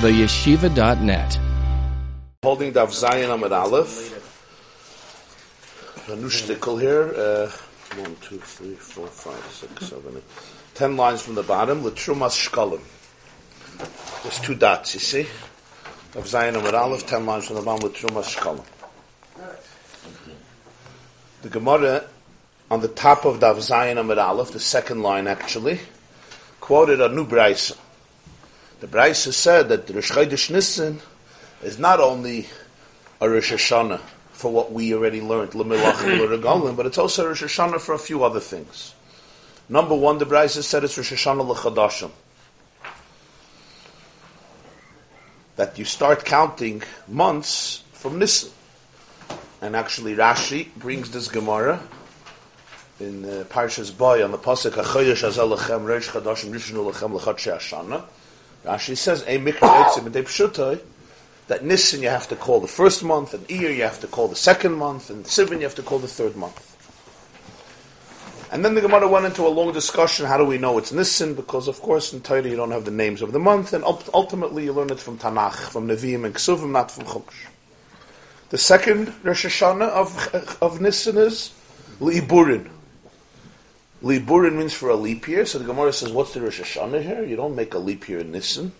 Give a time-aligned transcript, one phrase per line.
[0.00, 1.38] theyeshiva.net.
[2.44, 4.14] Holding Daf Zion Amid Aleph.
[6.08, 7.12] A new shtickle here.
[7.14, 7.50] Uh,
[8.00, 10.24] one, two, three, four, five, six, seven, eight.
[10.74, 11.84] Ten lines from the bottom.
[11.84, 12.80] L'trumas shkalim.
[14.22, 15.26] There's two dots, you see?
[16.12, 17.90] Daf Zion Amid Aleph, ten lines from the bottom.
[17.90, 18.64] L'trumas shkalim.
[21.42, 22.04] The Gemara
[22.70, 25.80] on the top of Daf Zion Amid Aleph, the second line actually,
[26.60, 27.76] quoted a new brisa.
[28.80, 31.00] The brisa said that Rosh Chodesh Nissen
[31.62, 32.46] is not only
[33.20, 34.00] a Rosh Hashanah
[34.30, 38.38] for what we already learned, but it's also a Rosh Hashanah for a few other
[38.38, 38.94] things.
[39.68, 42.12] Number one, the brisa said it's Rosh Hashanah L'chadashim.
[45.56, 48.52] That you start counting months from Nissen.
[49.60, 51.80] And actually Rashi brings this Gemara
[53.00, 57.38] in uh, Parshas Boy on the pasuk Achoyesh Azel Lechem Reish Chadashim Rishnu Lechem Lechat
[57.38, 58.04] She'ashana.
[58.68, 60.80] Rashi says a Mikra
[61.46, 64.28] that Nissen you have to call the first month, and Iyar you have to call
[64.28, 66.66] the second month, and Sivan you have to call the third month.
[68.52, 70.26] And then the Gemara went into a long discussion.
[70.26, 71.32] How do we know it's Nissen?
[71.34, 74.64] Because of course in Torah you don't have the names of the month, and ultimately
[74.64, 77.46] you learn it from Tanakh, from Nevi'im and Ksuvim, not from Chumash.
[78.50, 81.54] The second Rosh Hashanah of of Nissen is
[82.00, 82.68] Li'iburin.
[84.02, 87.24] Liburin means for a leap year, so the Gemara says, what's the Rosh Hashanah here?
[87.24, 88.72] You don't make a leap year in Nisan.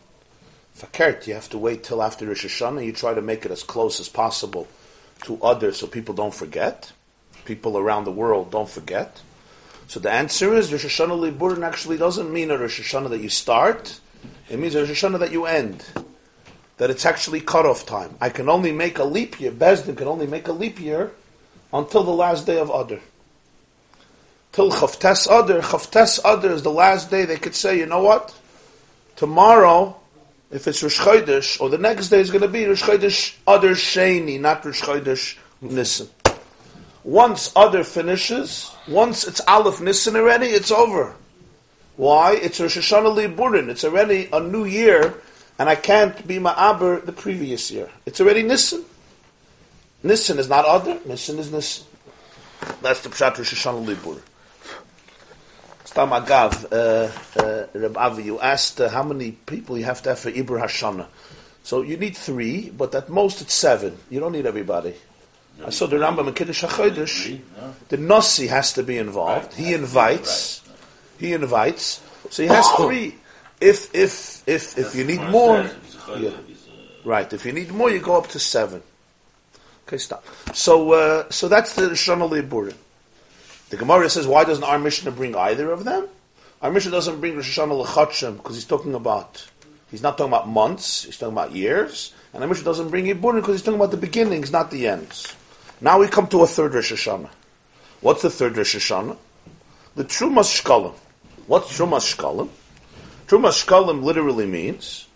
[0.79, 2.85] Fakert, you have to wait till after Rosh Hashanah.
[2.85, 4.69] You try to make it as close as possible
[5.25, 6.93] to others so people don't forget.
[7.45, 9.21] People around the world don't forget.
[9.89, 13.29] So the answer is Rosh Hashanah Liburin actually doesn't mean a Rosh Hashanah that you
[13.29, 13.99] start.
[14.49, 15.85] It means a Rosh Hashanah that you end.
[16.77, 18.15] That it's actually cutoff time.
[18.21, 21.11] I can only make a leap year, Bezdin can only make a leap year
[21.73, 23.01] until the last day of Adar
[24.53, 25.61] till Chavtes Adar.
[25.61, 28.35] Chavtes Adar is the last day they could say, you know what?
[29.17, 29.97] Tomorrow,
[30.51, 33.73] if it's Rosh Chodesh, or the next day is going to be Rosh Chodesh Adar
[33.73, 36.09] Sheni, not Rosh Chodesh Nissen.
[37.05, 41.15] Once Adar finishes, once it's Aleph Nissen already, it's over.
[41.97, 42.35] Why?
[42.35, 43.69] It's Rosh Hashanah Liburin.
[43.69, 45.15] It's already a new year,
[45.59, 47.91] and I can't be Ma'aber the previous year.
[48.07, 48.85] It's already Nissen.
[50.03, 51.87] Nissen is not Adar, Nissen is Nissen.
[52.83, 54.23] That's the Pshat Rosh Hashanah Liburin.
[55.89, 60.11] Stam Agav, uh, uh, Reb Avi, you asked uh, how many people you have to
[60.11, 61.07] have for Ibr Hashana.
[61.63, 63.97] So you need three, but at most it's seven.
[64.11, 64.95] You don't need everybody.
[65.65, 67.41] I saw the Rambam in Kiddush HaChodesh.
[67.89, 69.55] The Nossi has to be involved.
[69.55, 70.61] He invites.
[71.19, 72.03] He invites.
[72.29, 73.15] So he has three.
[73.59, 75.71] If if if if you need more,
[76.19, 76.31] yeah.
[77.03, 77.33] right.
[77.33, 78.83] If you need more, you go up to seven.
[79.87, 80.23] Okay, stop.
[80.53, 82.77] So uh, so that's the Shana Liburim.
[83.71, 86.09] The Gemara says, why doesn't our Mishnah bring either of them?
[86.63, 89.47] Our Mishnah doesn't bring Rosh Hashanah L'chotchem because he's talking about,
[89.91, 92.15] he's not talking about months, he's talking about years.
[92.33, 95.35] And our Mishnah doesn't bring Yiburin because he's talking about the beginnings, not the ends.
[95.81, 97.31] Now we come to a third Rosh Hashanah.
[98.01, 99.17] What's the third Rosh Hashanah?
[99.97, 100.95] The Trumas Shkalim.
[101.47, 102.49] What's Trumas Shkalim?
[103.27, 105.07] Trumas Shkalim literally means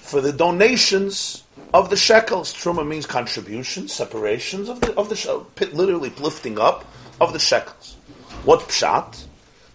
[0.00, 1.42] for the donations
[1.74, 2.54] of the shekels.
[2.54, 6.84] Truma means contributions, separations of the of the literally lifting up
[7.20, 7.96] of the shekels.
[8.44, 9.24] What pshat?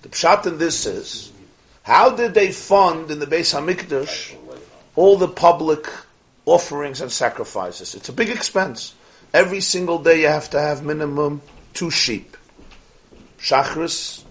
[0.01, 1.31] The pshat in this is,
[1.83, 4.35] how did they fund in the Beis Hamikdash
[4.95, 5.85] all the public
[6.45, 7.95] offerings and sacrifices?
[7.95, 8.95] It's a big expense.
[9.33, 11.41] Every single day you have to have minimum
[11.73, 12.37] two sheep.
[13.39, 14.23] Shachris,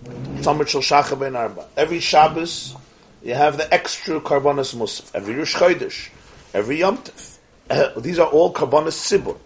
[0.43, 1.67] Tamar Shachar Ben Arba.
[1.77, 2.75] Every Shabbos,
[3.23, 5.15] you have the extra Karbonis Musaf.
[5.15, 6.09] Every Rosh Chodesh,
[6.55, 8.03] every Yom Tov.
[8.03, 9.37] These are all Karbonis Sibur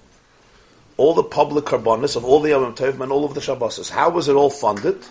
[0.97, 3.89] all the public carbonis of all the Yom Tov and all of the Shabbos.
[3.89, 5.05] How was it all funded?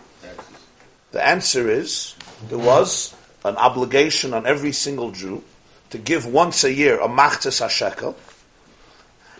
[1.11, 2.15] The answer is
[2.49, 3.15] there was
[3.45, 5.43] an obligation on every single Jew
[5.91, 8.15] to give once a year a machzes hashekel,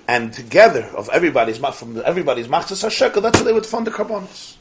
[0.08, 4.56] and together of everybody's from everybody's machzes hashekel, that's how they would fund the carbonis.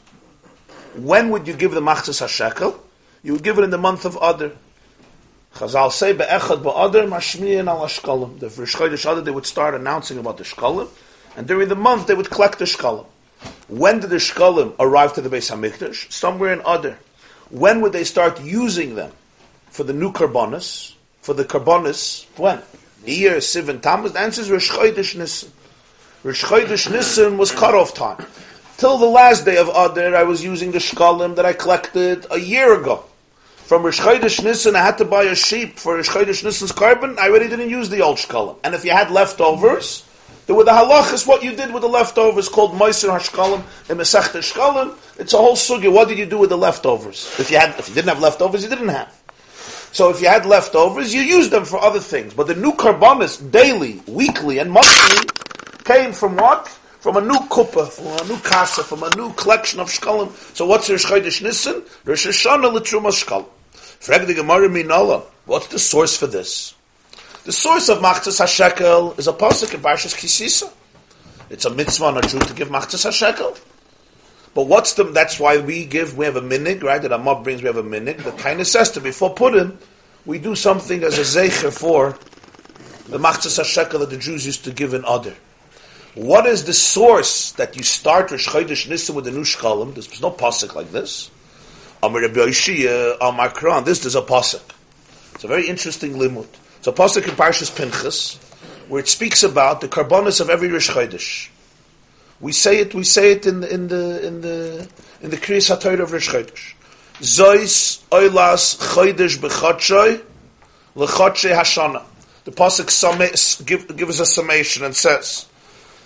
[0.95, 2.79] When would you give the machzes hashekel?
[3.23, 4.51] You would give it in the month of Adar.
[5.53, 8.39] Chazal say be'echad ba'adar mashmiyin al ashkalim.
[8.39, 10.89] The Rosh Chodesh Adar they would start announcing about the shkalim,
[11.35, 13.05] and during the month, they would collect the shkalim.
[13.67, 16.11] When did the shkalim arrive to the Beis Hamikdash?
[16.11, 16.97] Somewhere in other.
[17.49, 19.11] When would they start using them
[19.69, 20.93] for the new karbonis?
[21.21, 22.61] For the karbonis, when?
[23.05, 24.13] Year, Siv, and Tammuz?
[24.13, 25.51] The answer is Rosh Chodesh Nissen.
[26.23, 28.25] Rosh Chodesh Nissen was cutoff time.
[28.77, 32.39] Till the last day of Adar, I was using the shkalim that I collected a
[32.39, 33.05] year ago.
[33.57, 37.17] From Rosh Chodesh Nissen, I had to buy a sheep for Rosh Chodesh Nissen's carbon.
[37.19, 38.57] I already didn't use the old shkalim.
[38.63, 40.03] And if you had leftovers,
[40.47, 44.29] that with the halachas, what you did with the leftovers called Meiser Hashkalim and Mesach
[44.29, 44.95] Shkalim.
[45.17, 45.91] It's a whole sugi.
[45.91, 47.33] What did you do with the leftovers?
[47.39, 49.13] If you had, if you didn't have leftovers, you didn't have.
[49.91, 52.33] So if you had leftovers, you used them for other things.
[52.33, 55.29] But the new karbonis, daily, weekly, and monthly,
[55.85, 56.67] came from what?
[56.67, 60.31] From a new kuppah, from a new kasa, from a new collection of shkalim.
[60.55, 61.83] So what's Rosh Chodesh Nissen?
[62.03, 63.47] Rosh Hashanah l'truma shkalim.
[63.73, 65.23] Frag the Gemara Minala.
[65.45, 66.75] What's the source for this?
[67.45, 70.73] The source of Machtas HaShekel is a pasuk in Parshas Kisisa.
[71.51, 73.59] It's a mitzvah on a Jew to give Machtas HaShekel.
[74.55, 76.99] But what's the, that's why we give, we have a minig, right?
[76.99, 78.23] That Amab brings, we have a minig.
[78.23, 79.77] The kind says to before Purim,
[80.25, 82.17] we do something as a zecher for
[83.11, 85.35] the Machtas HaShekel that the Jews used to give in Adar.
[86.15, 89.93] What is the source that you start Rosh Chodesh Nisan with the new shkalim?
[89.93, 91.29] There's no pasuk like this.
[92.01, 93.83] Amar Rabbi Yoshia, Amar Kran.
[93.83, 94.63] This is a pasuk.
[95.35, 96.47] It's a very interesting limud.
[96.85, 98.35] So pasuk in Parshas Pinchas,
[98.89, 101.49] where it speaks about the karbonis of every Rosh Chodesh.
[102.39, 102.93] We say it.
[102.93, 104.87] We say it in the in the in the
[105.19, 106.75] in the Kriyas HaTorah of Rosh Chodesh.
[107.21, 110.21] Zois oilas chodesh b'chodshoy
[110.93, 112.03] l'chodshay hashana.
[112.43, 113.29] The pasuk summa,
[113.65, 115.47] give, gives us a summation and says,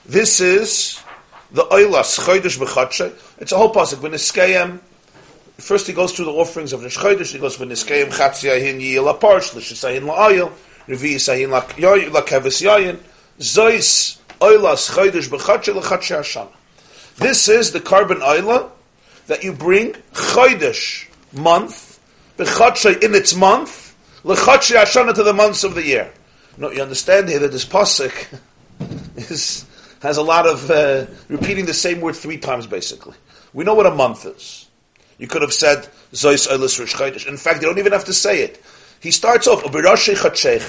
[0.06, 1.04] "This is
[1.52, 3.98] the oilas chodesh b'chodshay." It's a whole pasuk.
[3.98, 4.80] V'niskayim
[5.58, 9.54] First he goes through the offerings of Rosh Chodesh, he goes, V'niskayim chatziyahin yiyel aparsh,
[9.54, 10.50] l'shisayin la'ayil,
[13.40, 14.90] zois oilas.
[17.18, 18.72] This is the carbon oila
[19.28, 22.00] that you bring chaydish month,
[22.38, 26.12] b'chatshe in its month, l'chatshe hashana to the months of the year.
[26.58, 28.40] No, you understand here that this pasuk
[29.16, 29.66] is,
[30.02, 33.16] has a lot of uh, repeating the same word three times basically.
[33.54, 34.68] We know what a month is.
[35.18, 38.42] You could have said Zois Oilis Rish In fact, you don't even have to say
[38.42, 38.64] it.
[39.02, 40.60] He starts off, takrivu,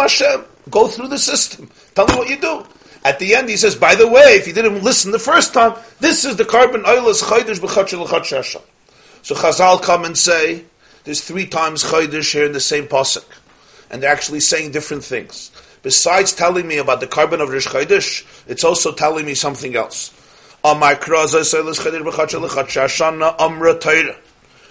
[0.00, 0.44] Hashem.
[0.70, 1.70] Go through the system.
[1.94, 2.64] Tell me what you do.
[3.04, 5.74] At the end, he says, by the way, if you didn't listen the first time,
[6.00, 8.62] this is the carbon oilus chaydish b'chotsh Hashem.
[9.22, 10.64] So Chazal come and say,
[11.04, 13.24] there's three times chaydish here in the same pasuk.
[13.90, 15.50] And they're actually saying different things.
[15.82, 20.14] Besides telling me about the carbon of Rish Chaydish, it's also telling me something else.
[20.62, 24.16] Amar kraza chaydish.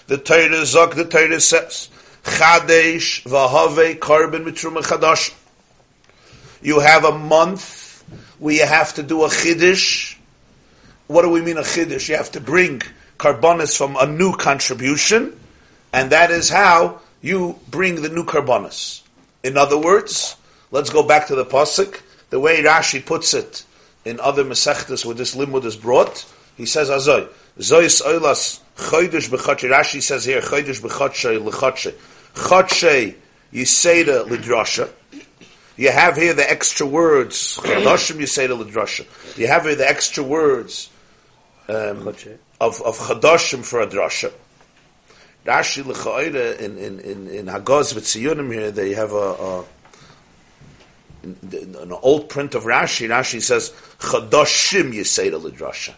[0.10, 1.88] The Torah Zok, the Torah says,
[2.24, 5.32] Chadesh v'have carbon mitruma chadash.
[6.64, 8.04] You have a month
[8.40, 10.18] where you have to do a chiddush.
[11.06, 12.10] What do we mean a chiddush?
[12.10, 12.82] You have to bring
[13.20, 15.40] carbonis from a new contribution,
[15.94, 19.02] and that is how you bring the new carbonis.
[19.44, 20.38] In other words,
[20.72, 22.02] let's go back to the pasuk.
[22.32, 23.64] The way Rashi puts it
[24.06, 26.26] in other mesechtas where this limud is brought,
[26.58, 27.30] he says azoy
[27.60, 29.70] zoyis oilas Chodesh b'chodshe.
[29.70, 31.94] Rashi says here, Chodesh b'chodshe l'chodshe.
[32.34, 33.16] Chodshe
[33.54, 34.90] yiseda l'drasha.
[35.76, 37.58] You have here the extra words.
[37.58, 39.06] Chodoshim yiseda l'drasha.
[39.38, 40.90] You have here the extra words
[41.68, 44.32] um, of of Chodoshim for a drasha.
[45.46, 49.66] Rashi l'choida in in in in Hagaz v'tziyunim here they have a, a
[51.24, 53.10] in, in, an old print of Rashi.
[53.10, 55.96] Rashi says Chodoshim yiseda l'drasha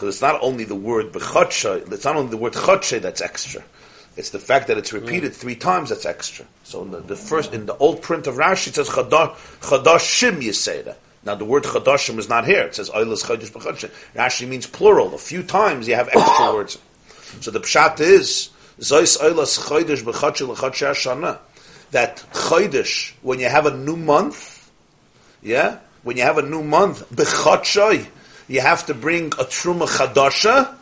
[0.00, 3.62] because it's not only the word b'chodshe, it's not only the word chodshe that's extra.
[4.16, 6.46] It's the fact that it's repeated three times that's extra.
[6.64, 10.94] So in the, the first, in the old print of Rashi, it says chadashim yiseda.
[11.22, 12.62] Now the word chadashim is not here.
[12.62, 13.90] It says oilas chodesh b'chodshe.
[14.14, 15.14] Rashi means plural.
[15.14, 16.78] A few times you have extra words.
[17.42, 18.48] So the pshat is
[18.78, 21.40] zois oilas chodesh b'chodshe l'chodshe hashana.
[21.90, 24.70] That chodesh, when you have a new month,
[25.42, 28.06] yeah, when you have a new month, b'chodshe,
[28.50, 30.74] you have to bring a truma chadasha,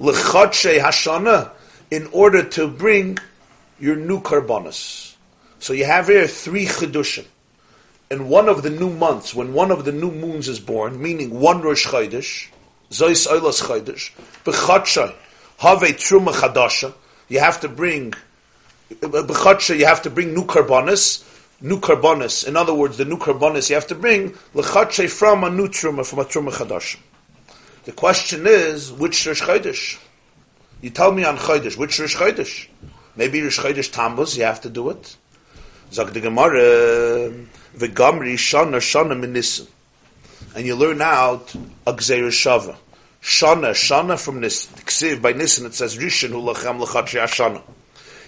[0.00, 1.50] lechadshe hashana,
[1.90, 3.18] in order to bring
[3.78, 5.14] your new karbonis.
[5.58, 7.26] So you have here three chedushim.
[8.10, 11.38] In one of the new months, when one of the new moons is born, meaning
[11.38, 12.48] one Rosh Chodesh,
[12.90, 14.12] Zois Oilas Chodesh,
[14.44, 15.14] B'chadshay,
[15.58, 16.94] have Truma Chadasha,
[17.28, 18.14] you have to bring,
[18.90, 21.25] B'chadshay, you have to bring new karbonis,
[21.60, 22.46] new karbonis.
[22.46, 26.04] In other words, the new karbonis you have to bring lechache from a new truma,
[26.06, 26.96] from a truma chadash.
[27.84, 29.98] The question is, which Rosh Chodesh?
[30.80, 32.66] You tell me on Chodesh, which Rosh Chodesh?
[33.14, 35.16] Maybe Rosh Chodesh Tammuz, you have to do it.
[35.92, 37.30] Zag the Gemara,
[37.76, 39.68] v'gamri shana shana minisim.
[40.56, 41.54] And you learn out
[41.86, 42.76] a gzeir shava.
[43.22, 45.20] Shana, shana from Nisan.
[45.22, 47.62] By Nisan it says, Rishon hu lachem ashana.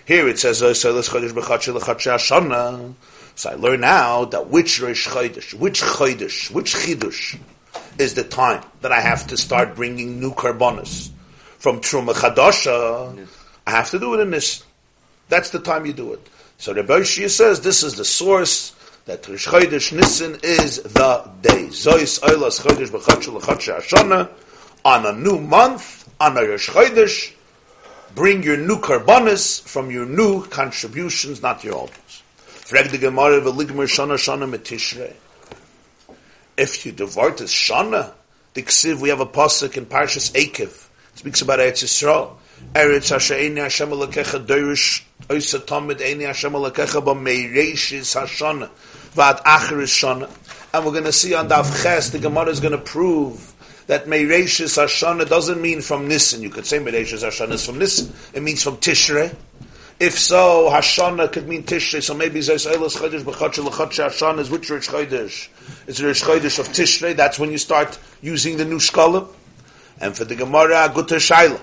[0.04, 2.94] Here it says, oh, Chodesh b'chatshi l'chatshi ashana.
[3.38, 7.38] So I learn now that which Rosh Chodesh, which Chodesh, which Chidush
[7.96, 11.10] is the time that I have to start bringing new karbonis
[11.58, 13.28] from Truma Chadasha.
[13.64, 14.64] I have to do it in this.
[15.28, 16.28] That's the time you do it.
[16.56, 21.68] So Rebbe Shia says this is the source that Rosh Chodesh Nissen is the day.
[21.68, 24.30] Zois Eilas Chodesh B'Chotshel L'Chotshel Hashana
[24.84, 27.34] on a new month, on a Rosh Chodesh,
[28.16, 32.22] bring your new karbonis from your new contributions, not your old ones.
[36.56, 38.12] If you divert as shana,
[38.54, 40.88] the ksiv, we have a pasuk in Parshas Ekev.
[41.12, 42.32] It speaks about Eretz Yisrael.
[42.74, 48.68] Eretz Hashem Eini Hashem Alekecha Dorish Oisa Tamid Eini Hashem Alekecha Ba Meireshis Hashana
[49.12, 50.28] Vad Acheris Shana
[50.74, 53.54] and we're going to see on Daf Ches, the Gemara is going to prove
[53.86, 56.42] that Meireshis Hashana doesn't mean from Nisan.
[56.42, 58.12] You could say Meireshis Hashana is from Nisan.
[58.34, 59.34] It means from Tishrei.
[60.00, 62.00] If so, Hashana could mean Tishrei.
[62.00, 65.48] So maybe Zayis Eilos Chodesh B'Chotche L'Chotche Hashana is which Rish Chodesh?
[65.88, 67.16] It's Rish Chodesh of Tishrei.
[67.16, 69.26] That's when you start using the new Shkolim.
[70.00, 71.60] And for the Gemara, Gutta Shaila.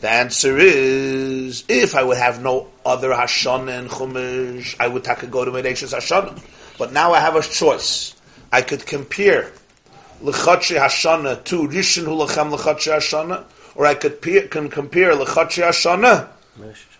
[0.00, 5.22] The answer is, if I would have no other Hashana and Chumash, I would take
[5.22, 6.42] a go to Meireshis Hashana.
[6.78, 8.14] But now I have a choice.
[8.50, 9.52] I could compare
[10.22, 16.30] L'Chachi Hashana to Rishon Hulachem L'Chachi Hashana, or I could can compare L'Chachi Hashana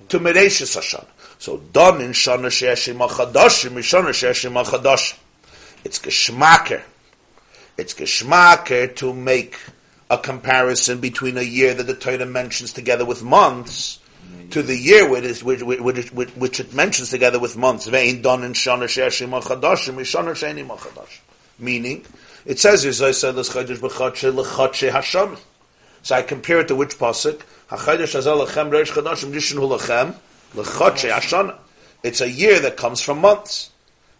[0.08, 1.06] to Mereshis Hashana.
[1.38, 5.18] So Don in Shana She'eshim HaChadashim, Mishana She'eshim HaChadashim.
[5.84, 6.82] It's Geschmacker.
[7.76, 9.58] It's Geschmacker to make
[10.10, 13.98] a comparison between a year that the Torah mentions together with months
[14.50, 17.86] to the year which, which, which, which, it mentions together with months.
[17.86, 21.20] Vein Don in Shana She'eshim HaChadashim, Mishana She'eshim HaChadashim.
[21.58, 22.04] Meaning,
[22.44, 22.82] it says
[26.02, 27.42] So I compare it to which pasuk?
[32.04, 33.70] It's a year that comes from months.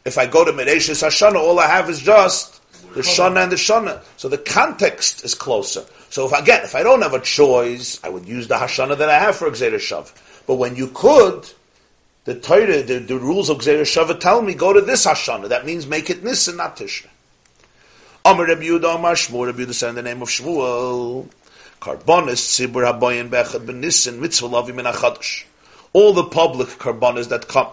[0.05, 2.61] If I go to Mereshis Hashana, all I have is just
[2.95, 4.03] the Shana and the Shana.
[4.17, 5.85] So the context is closer.
[6.11, 9.09] So if again, if I don't have a choice, I would use the Hashana that
[9.09, 10.13] I have for Gzeir Shav.
[10.47, 11.51] But when you could,
[12.25, 15.49] the Torah, the, the rules of Gzeir tell me, go to this Hashana.
[15.49, 17.09] That means make it Nisan, not Tishrei.
[18.25, 21.27] Amar Rabbi Yehuda Amar Shmuel, Rabbi in the name of Shmuel,
[21.85, 25.45] Karbonis Tzibur Habayim Bechad Ben Mitzvah in Achadash.
[25.93, 27.69] All the public karbonis that come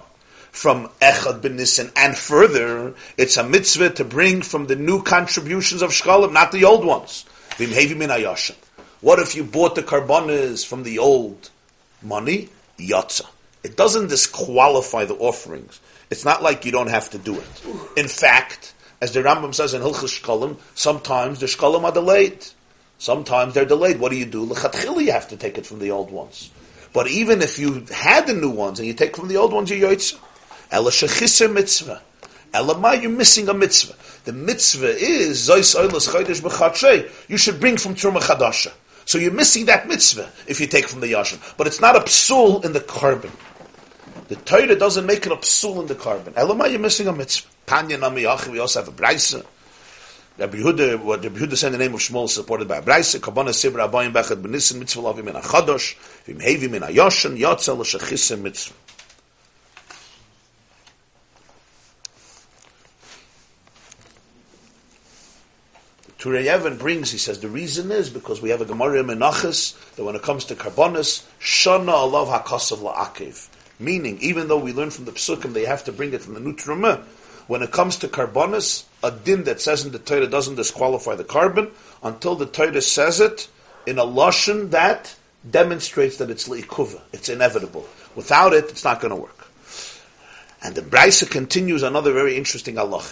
[0.51, 5.81] from Echad Ben Nissen and further, it's a mitzvah to bring from the new contributions
[5.81, 7.23] of Shkalim, not the old ones.
[8.99, 11.49] What if you bought the karbonis from the old
[12.01, 12.49] money?
[12.77, 13.25] Yatza.
[13.63, 15.79] It doesn't disqualify the offerings.
[16.09, 17.63] It's not like you don't have to do it.
[17.95, 22.45] In fact, as the Rambam says in Hilchus Shkolim, sometimes the Shkolim are delayed.
[23.01, 23.99] Sometimes they're delayed.
[23.99, 24.43] What do you do?
[24.43, 26.51] L'chatchili you have to take it from the old ones.
[26.93, 29.71] But even if you had the new ones and you take from the old ones,
[29.71, 30.19] you're yoitza.
[30.69, 31.99] Ela shechiser mitzvah.
[32.53, 33.95] Ela you're missing a mitzvah.
[34.25, 37.09] The mitzvah is zois oilas chodesh b'chatrei.
[37.27, 38.71] You should bring from Truma Chadasha.
[39.05, 41.39] So you're missing that mitzvah if you take from the yashin.
[41.57, 43.31] But it's not a psul in the carbon.
[44.27, 46.33] The Torah doesn't make it a psul in the carbon.
[46.33, 47.49] Elamai, you're missing a mitzvah.
[47.65, 49.43] Tanya Nami we also have a brisa.
[50.41, 53.21] Rabbi Yehuda, what Rabbi Yehuda said in the name of Shmuel, supported by a brisa.
[53.21, 58.41] Kabbalah Sibra Abayim Bechad Benisim Mitzvah Lavim in Achadosh, Vim Hevim in Ayoshan, Yotzel L'Shechisim
[58.41, 58.73] Mitzvah.
[66.17, 70.03] Turei Even brings, he says, the reason is because we have a Gemara Menachas that
[70.03, 73.47] when it comes to Karbonis, Shana Allah HaKosav La'akev.
[73.79, 76.39] Meaning, even though we learn from the Psukim they have to bring it from the
[76.39, 77.03] Nutrumah,
[77.47, 81.23] when it comes to karbonis, a din that says in the Torah doesn't disqualify the
[81.23, 81.71] carbon
[82.03, 83.47] until the Torah says it
[83.85, 85.15] in a lashon that
[85.49, 87.87] demonstrates that it's leikuva, it's inevitable.
[88.15, 89.47] Without it, it's not going to work.
[90.63, 93.03] And the Brisa continues another very interesting Allah.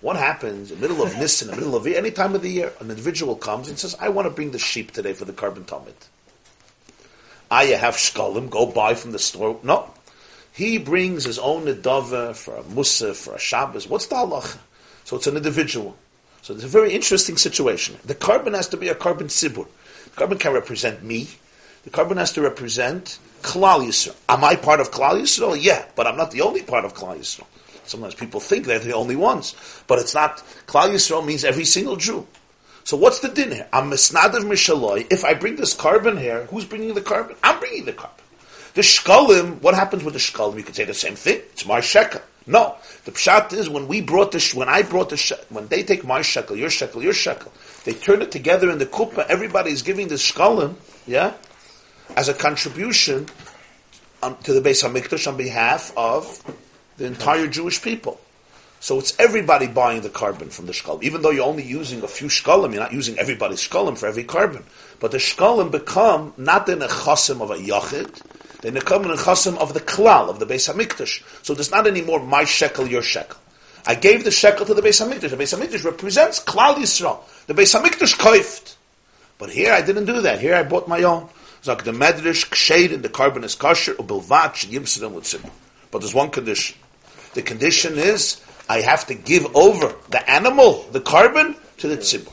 [0.00, 2.50] What happens in the middle of Nisan, in the middle of any time of the
[2.50, 5.32] year, an individual comes and says, I want to bring the sheep today for the
[5.32, 5.94] carbon tumid.
[7.50, 9.58] I have shkalim, go buy from the store.
[9.62, 9.90] No.
[10.58, 13.88] He brings his own nedava for a musa, for a Shabbos.
[13.88, 14.58] What's the halacha?
[15.04, 15.96] So it's an individual.
[16.42, 17.96] So it's a very interesting situation.
[18.04, 19.68] The carbon has to be a carbon sibur.
[20.06, 21.28] The carbon can represent me.
[21.84, 24.16] The carbon has to represent Klal Yisrael.
[24.28, 25.56] Am I part of Klal Yisrael?
[25.60, 27.46] Yeah, but I'm not the only part of Klal Yisrael.
[27.84, 29.54] Sometimes people think they're the only ones,
[29.86, 30.38] but it's not.
[30.66, 32.26] Klal Yisrael means every single Jew.
[32.82, 33.68] So what's the din here?
[33.72, 35.06] I'm misnadav mishaloi.
[35.08, 37.36] If I bring this carbon here, who's bringing the carbon?
[37.44, 38.24] I'm bringing the carbon.
[38.74, 40.56] The shkalim, what happens with the shkalim?
[40.56, 41.40] You could say the same thing.
[41.52, 42.20] It's my shekel.
[42.46, 46.02] No, the pshat is when we brought the when I brought the when they take
[46.02, 47.52] my shekel, your shekel, your shekel,
[47.84, 49.26] they turn it together in the kuppah.
[49.28, 50.74] Everybody is giving the shkalim,
[51.06, 51.34] yeah,
[52.16, 53.26] as a contribution
[54.22, 56.42] um, to the Beis Hamikdash on behalf of
[56.96, 58.18] the entire Jewish people.
[58.80, 61.02] So it's everybody buying the carbon from the shkalim.
[61.02, 64.24] Even though you're only using a few shkalim, you're not using everybody's shkalim for every
[64.24, 64.64] carbon.
[65.00, 68.22] But the shkalim become not in a chasim of a yachid,
[68.60, 71.22] they become in a chasim of the klal, of the Beis HaMikdash.
[71.44, 73.38] So there's not anymore my shekel, your shekel.
[73.86, 75.30] I gave the shekel to the Beis HaMikdash.
[75.30, 77.20] The Beis HaMikdash represents klal Yisrael.
[77.46, 78.74] The Beis HaMikdash koift.
[79.38, 80.40] But here I didn't do that.
[80.40, 81.28] Here I bought my own.
[81.62, 85.50] Zog the medrash kshed in the carbon is kosher with tzibur.
[85.90, 86.76] But there's one condition.
[87.34, 92.32] The condition is I have to give over the animal, the carbon, to the tzibur.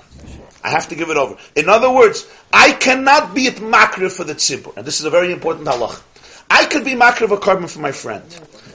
[0.63, 1.37] I have to give it over.
[1.55, 4.75] In other words, I cannot be at makriv for the tzibur.
[4.75, 6.01] And this is a very important halach.
[6.49, 8.23] I could be makriv a carbon for my friend.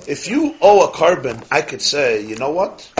[0.08, 2.90] If you owe a carbon, I could say, you know what?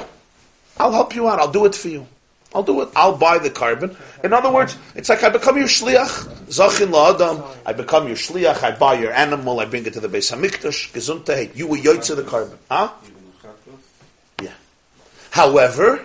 [0.78, 1.38] I'll help you out.
[1.40, 2.06] I'll do it for you.
[2.54, 2.88] I'll do it.
[2.96, 3.96] I'll buy the carbon.
[4.24, 6.26] In other words, it's like I become your shliach.
[6.46, 7.44] Zachin la'adam.
[7.64, 8.62] I become your shliach.
[8.62, 9.60] I buy your animal.
[9.60, 10.92] I bring it to the Beis Hamikdash.
[10.92, 11.54] Gesundheit.
[11.54, 12.58] You were yoitz of the carbon.
[12.68, 12.90] Huh?
[14.42, 14.52] Yeah.
[15.30, 16.04] However,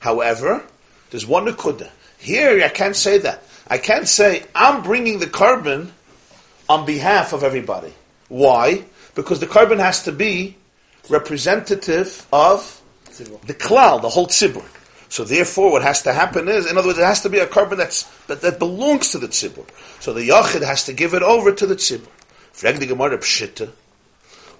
[0.00, 0.62] however,
[1.10, 1.88] there's one nekuda.
[2.18, 3.42] Here, I can't say that.
[3.66, 5.92] I can't say I'm bringing the carbon
[6.70, 7.92] on behalf of everybody.
[8.28, 8.84] Why?
[9.16, 10.56] Because the carbon has to be
[11.08, 12.80] representative of
[13.18, 14.64] the klal, the whole tzibur.
[15.08, 17.46] So therefore, what has to happen is, in other words, it has to be a
[17.48, 19.66] carbon that's, that, that belongs to the tzibur.
[19.98, 22.06] So the yachid has to give it over to the tzibur.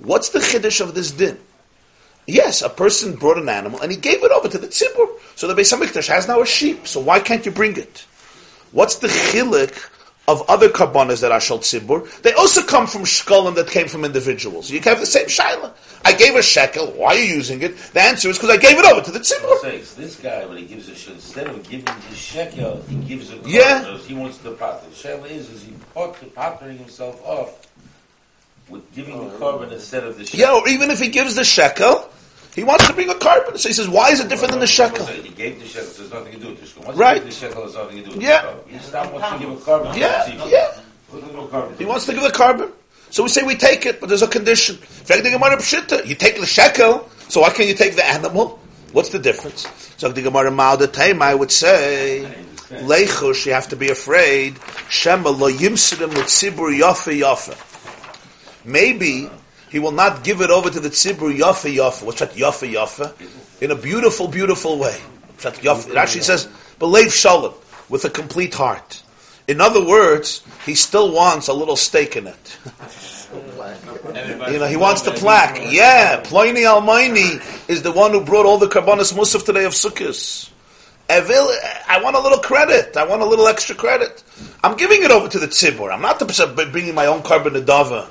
[0.01, 1.39] What's the chiddush of this din?
[2.27, 5.07] Yes, a person brought an animal and he gave it over to the tzibur.
[5.37, 6.89] So the Beis Hamikdash has now a sheep.
[6.89, 8.05] So why can't you bring it?
[8.73, 9.79] What's the chilik
[10.31, 14.05] of other karbonas that are shal tzibur, they also come from shkolim that came from
[14.05, 14.71] individuals.
[14.71, 15.73] You can have the same shaila.
[16.05, 16.87] I gave a shekel.
[16.93, 17.77] Why are you using it?
[17.77, 19.97] The answer is because I gave it over to the tzibur.
[19.97, 23.37] This guy, when he gives a shekel, instead of giving the shekel, he gives a
[23.45, 23.97] yeah.
[23.99, 24.89] He wants the pot.
[24.89, 27.67] The shekel is, is he partnering himself off
[28.69, 29.39] with giving the oh.
[29.39, 30.41] carbon instead of the shekel.
[30.41, 32.09] Yeah, or even if he gives the shekel,
[32.55, 33.59] he wants to bring a carbon.
[33.59, 35.07] So he says, why is it different than the shekel?
[35.07, 36.77] He gave the shekel, so there's nothing to do with this.
[36.77, 37.23] Once right.
[37.23, 38.55] the shekel, there's nothing to do with yeah.
[38.67, 39.99] He just wants to give a carbon.
[39.99, 40.81] Yeah, yeah.
[41.79, 42.73] He wants to give the carbon.
[43.11, 44.77] So we say we take it, but there's a condition.
[44.77, 48.61] You take the shekel, so why can't you take the animal?
[48.93, 49.67] What's the difference?
[49.97, 52.33] So the Gemara Ma'al I would say,
[52.71, 54.59] Leichush, you have to be afraid.
[54.89, 57.57] Shema lo yimsidim tzibur yafe yafe.
[58.65, 59.29] Maybe
[59.71, 62.03] he will not give it over to the tzibur yafe yafe.
[62.03, 63.63] What's that yafe yafe?
[63.63, 65.01] In a beautiful, beautiful way.
[65.43, 67.55] It actually says, believe shalom,
[67.89, 69.03] with a complete heart.
[69.49, 72.59] In other words, he still wants a little stake in it.
[74.53, 75.59] you know, he wants the plaque.
[75.71, 80.51] Yeah, Ploini Almoini is the one who brought all the Karbanis Musaf today of Sukkot.
[81.09, 82.97] I want a little credit.
[82.97, 84.23] I want a little extra credit.
[84.63, 85.93] I'm giving it over to the tzibur.
[85.93, 88.09] I'm not the, bringing my own carbon adava.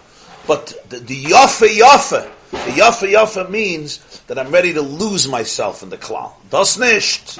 [0.49, 5.83] But the, the yafa yafa, the yafa yafa means that I'm ready to lose myself
[5.83, 6.31] in the klal.
[6.49, 7.39] Das nicht.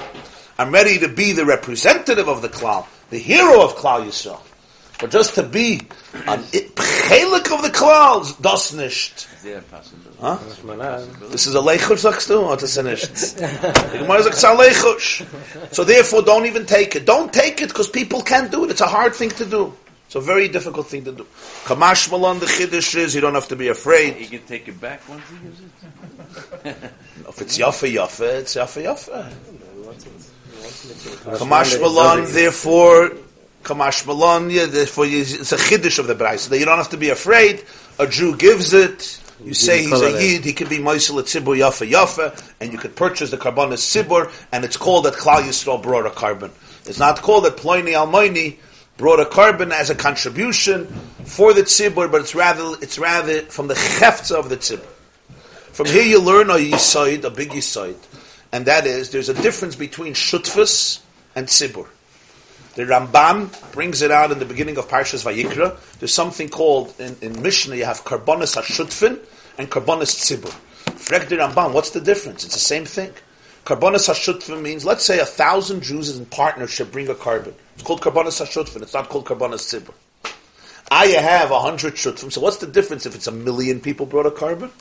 [0.56, 4.40] I'm ready to be the representative of the klal, the hero of klal Yisrael.
[5.00, 5.80] But just to be
[6.28, 9.26] an chelik of the klal, das nicht.
[10.20, 10.38] Huh?
[11.30, 12.42] This is a leichush, sagst du?
[12.42, 13.16] Or das nicht?
[15.74, 17.06] So therefore, don't even take it.
[17.06, 18.70] Don't take it because people can't do it.
[18.70, 19.74] It's a hard thing to do.
[20.10, 21.24] It's a very difficult thing to do.
[21.66, 24.14] Kamash Malon, the Chiddush is, you don't have to be afraid.
[24.14, 25.70] He can take it back once he gives it?
[27.28, 29.32] if it's Yafa Yafa, it's Yafa Yafa.
[31.38, 33.12] Kamash Malon, therefore,
[33.62, 36.42] Kamash Malon, yeah, therefore it's a Chiddush of the Bryce.
[36.42, 37.64] So you don't have to be afraid.
[38.00, 41.56] A Jew gives it, you say he's a Yid, he can be Moisel at Tzibur
[41.56, 45.42] Yafa Yafa, and you could purchase the carbon as Tzibur, and it's called that Klal
[45.42, 46.50] Yisrael brought a carbon.
[46.86, 48.56] It's not called that Ploini Almoini,
[49.00, 50.86] brought a carbon as a contribution
[51.24, 54.86] for the tzibur, but it's rather it's rather from the cheftza of the tzibur.
[55.72, 57.96] From here you learn a yisoid, a big yisoid,
[58.52, 61.00] and that is there's a difference between shutfus
[61.34, 61.88] and tzibur.
[62.74, 65.80] The Rambam brings it out in the beginning of Parshas Vayikra.
[65.98, 69.18] There's something called in, in Mishnah you have karbonis hashutfin
[69.56, 70.54] and karbonis tzibur.
[70.84, 72.44] Frek the Rambam, what's the difference?
[72.44, 73.12] It's the same thing.
[73.64, 77.54] Karbonis hashutfin means let's say a thousand Jews in partnership bring a carbon.
[77.74, 78.82] It's called Karbanas HaShutfin.
[78.82, 79.94] It's not called Karbanas Tzibur.
[80.90, 82.32] I have a hundred shutfim.
[82.32, 84.72] So what's the difference if it's a million people brought a carbon?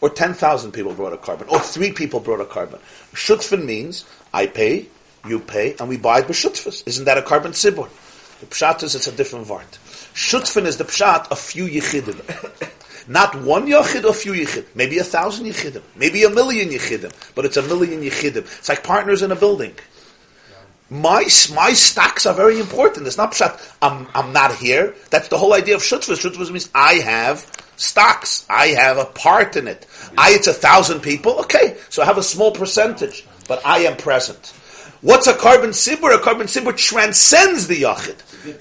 [0.00, 1.48] Or 10,000 people brought a carbon?
[1.48, 2.80] Or three people brought a carbon?
[3.12, 4.86] Shutfin means I pay,
[5.26, 6.82] you pay, and we buy b'shutfis.
[6.86, 7.88] Isn't that a carbon tzibur?
[8.40, 9.78] The pshat is it's a different vart.
[10.12, 12.70] Shutfin is the pshat a few yichidim.
[13.06, 14.66] Not one yachid, a few yichid.
[14.74, 15.82] Maybe a thousand yichidim.
[15.96, 17.12] Maybe a million yichidim.
[17.34, 18.44] But it's a million yichidim.
[18.58, 19.74] It's like partners in a building
[20.90, 23.06] my my stocks are very important.
[23.06, 23.58] It's not pshat.
[23.80, 24.94] I'm I'm not here.
[25.10, 26.18] That's the whole idea of shutfus.
[26.18, 28.44] Shutfus means I have stocks.
[28.50, 29.86] I have a part in it.
[30.18, 31.40] I it's a thousand people.
[31.40, 34.52] Okay, so I have a small percentage, but I am present.
[35.00, 36.14] What's a carbon sibur?
[36.14, 38.18] A carbon sibur transcends the yachid.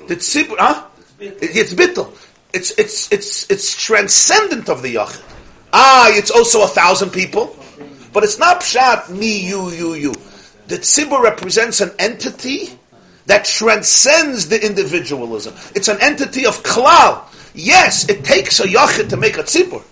[0.07, 0.85] The sibur, huh?
[1.19, 2.13] It's bittul.
[2.53, 5.21] It's it's it's it's transcendent of the yachid.
[5.73, 7.55] Ah, it's also a thousand people,
[8.13, 10.13] but it's not pshat me you you you
[10.67, 12.77] the tzibur represents an entity
[13.25, 15.55] that transcends the individualism.
[15.75, 17.23] It's an entity of klal.
[17.55, 19.83] Yes, it takes a yachid to make a tzibur,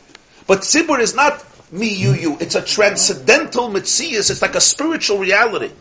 [0.45, 2.38] but tzibur is not me, you, you.
[2.39, 4.30] It's a transcendental mitzias.
[4.30, 5.71] It's like a spiritual reality,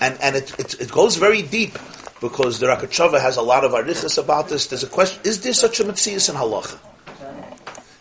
[0.00, 1.76] and and it, it, it goes very deep
[2.24, 4.68] because the Hashanah has a lot of arichas about this.
[4.68, 6.78] There's a question: Is there such a mitzias in halacha?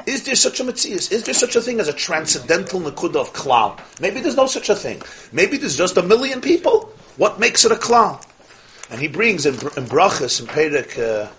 [0.07, 1.11] Is there such a mitzias?
[1.11, 3.77] Is there such a thing as a transcendental nakuda of klal?
[3.99, 5.01] Maybe there's no such a thing.
[5.33, 6.85] Maybe there's just a million people.
[7.17, 8.25] What makes it a klal?
[8.89, 11.29] And he brings in, in brachas in Perek, uh,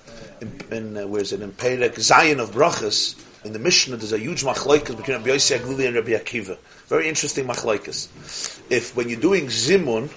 [0.43, 3.97] in, in uh, where is it in Perek Zion of brachas in the Mishnah.
[3.97, 6.59] There's a huge machlaikas between Rabbi Yossi Aglili and Rabbi Akiva.
[6.89, 8.61] Very interesting machlaikas.
[8.69, 10.11] If when you're doing zimun,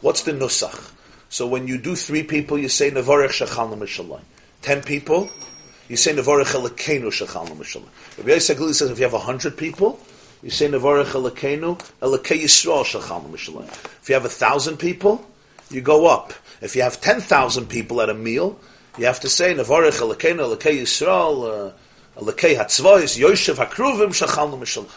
[0.00, 0.92] what's the nusach?
[1.28, 4.20] So when you do three people, you say nevarech shachal mishalai.
[4.62, 5.30] Ten people,
[5.88, 7.88] you say nevarech elakenu shachal mishalai.
[8.18, 10.00] Rabbi Aglili says if you have a hundred people.
[10.42, 13.68] You say nevarech elakenu elakei yisrael shachal mishalai.
[14.02, 15.24] If you have a thousand people,
[15.70, 16.32] you go up.
[16.60, 18.58] If you have 10,000 people at a meal,
[18.96, 24.88] you have to say, Nevarech Elekeinu Elekei Yisrael, uh, Elekei Hatzvois, Yoshev Hakruvim, Shachalnu Mishal.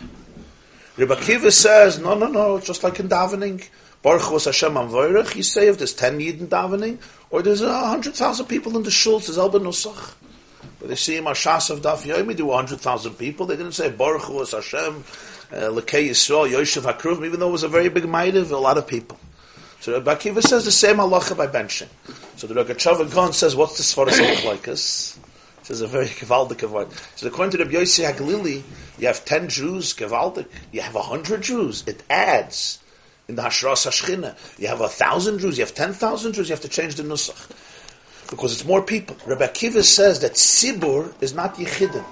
[0.98, 3.64] Rebbe Akiva says, no, no, no, just like in davening,
[4.02, 6.98] Baruch was Hashem Amvorech, you say if there's 10 Yid in davening,
[7.30, 10.16] or there's 100,000 people in the shul, there's Elba Nusach.
[10.80, 14.30] But they see him Ashas of Daf Yomi do 100,000 people, they didn't say Baruch
[14.30, 15.04] was Hashem,
[15.52, 18.80] uh, Lekei Yisrael, Yoshev Hakruvim, even though it was a very big maidiv, a lot
[18.80, 19.20] of people.
[19.82, 21.90] So Rabbi Akiva says the same halacha by benching.
[22.38, 25.20] So the Rogatchover Gon says, what's the Svaras like us?
[25.64, 26.88] Says a very Gevaldik word.
[27.16, 28.64] So according to Rabbi Yossi Haglili,
[28.98, 30.48] you have 10 Jews, Gevaldik.
[30.72, 31.84] You have 100 Jews.
[31.88, 32.80] It adds
[33.32, 34.36] in the Hashras Hashchina.
[34.60, 37.50] You have a thousand Jews, you have 10,000 Jews, you have to change the Nusach.
[38.30, 39.16] Because it's more people.
[39.26, 42.06] Rabbi Akiva says that Tzibur is not Yechidim.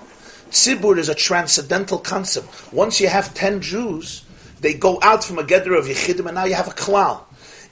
[0.50, 2.74] Tzibur is a transcendental concept.
[2.74, 4.24] Once you have 10 Jews,
[4.62, 7.24] they go out from a gather of Yechidim and now you have a Klal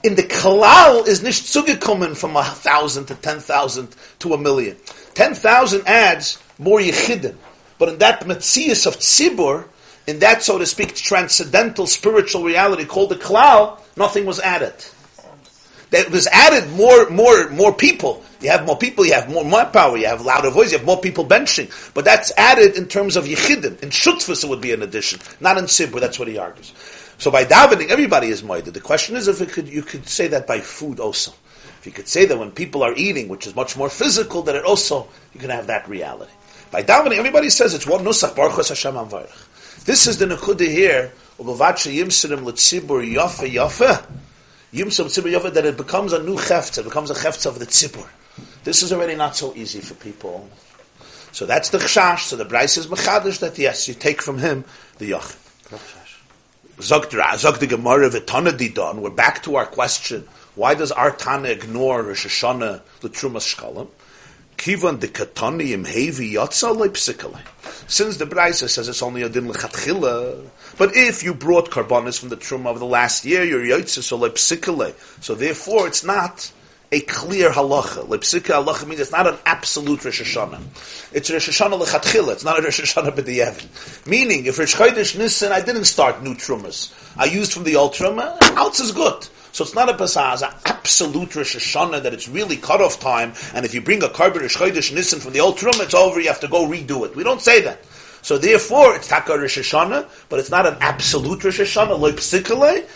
[0.04, 3.88] in the kalal is nicht zugekommen from a thousand to ten thousand
[4.20, 4.76] to a million.
[5.14, 7.34] Ten thousand adds more yechidim,
[7.80, 9.66] but in that metzias of tzibur,
[10.08, 14.74] in that so to speak transcendental spiritual reality called the kalal, nothing was added.
[15.90, 18.22] There was added more, more, more people.
[18.40, 20.86] You have more people, you have more, more power, you have louder voice, you have
[20.86, 21.70] more people benching.
[21.92, 23.82] But that's added in terms of yechidim.
[23.82, 26.00] In shutfus it would be an addition, not in tzibur.
[26.00, 26.72] That's what he argues.
[27.18, 28.72] So by davening, everybody is moided.
[28.72, 31.32] The question is if could, you could say that by food also.
[31.80, 34.54] If you could say that when people are eating, which is much more physical, that
[34.54, 36.32] it also, you can have that reality.
[36.70, 39.47] By davening, everybody says it's one nusach, baruch Hashem amvarech.
[39.88, 44.04] This is the nekuda here, ubavatsha yimsirim l'tzibur yafe yafe,
[44.70, 48.06] yimsim tzibur yafe, that it becomes a new it becomes a chefta of the tzibur.
[48.64, 50.46] This is already not so easy for people.
[51.32, 52.24] So that's the chash.
[52.24, 54.66] So the Bryce is mechadish that yes, you take from him
[54.98, 55.38] the yachid.
[56.82, 58.94] Zog the Gemara v'tana.
[58.94, 60.28] We're back to our question.
[60.54, 63.88] Why does our Tana ignore Rosh Hashanah the Trumas Shkalim?
[64.58, 67.38] Kivan de katani im hevi yatsa leipsikale.
[67.86, 72.28] Since the Braisa says it's only a din lechatchila, but if you brought karbonis from
[72.28, 74.94] the truma of the last year, you're yotza so leipsikale.
[75.22, 76.50] So therefore, it's not
[76.90, 78.08] a clear halacha.
[78.08, 80.60] Lepsika halacha means it's not an absolute Rosh Hashanah.
[81.12, 82.32] It's Rosh Hashanah lechatchila.
[82.32, 84.06] It's not a Rosh Hashanah b'diyevin.
[84.08, 86.92] Meaning, if Rosh Chodesh Nisan, I didn't start new trumas.
[87.16, 88.36] I used from the old truma.
[88.56, 89.28] Outs is good.
[89.58, 93.32] So it's not a an absolute Rosh Hashanah that it's really cutoff time.
[93.54, 96.20] And if you bring a carbon Rosh Chodesh Nisan from the old truma, it's over.
[96.20, 97.16] You have to go redo it.
[97.16, 97.84] We don't say that.
[98.22, 102.86] So therefore, it's Taka Rosh Hashanah, but it's not an absolute Rosh Hashanah, like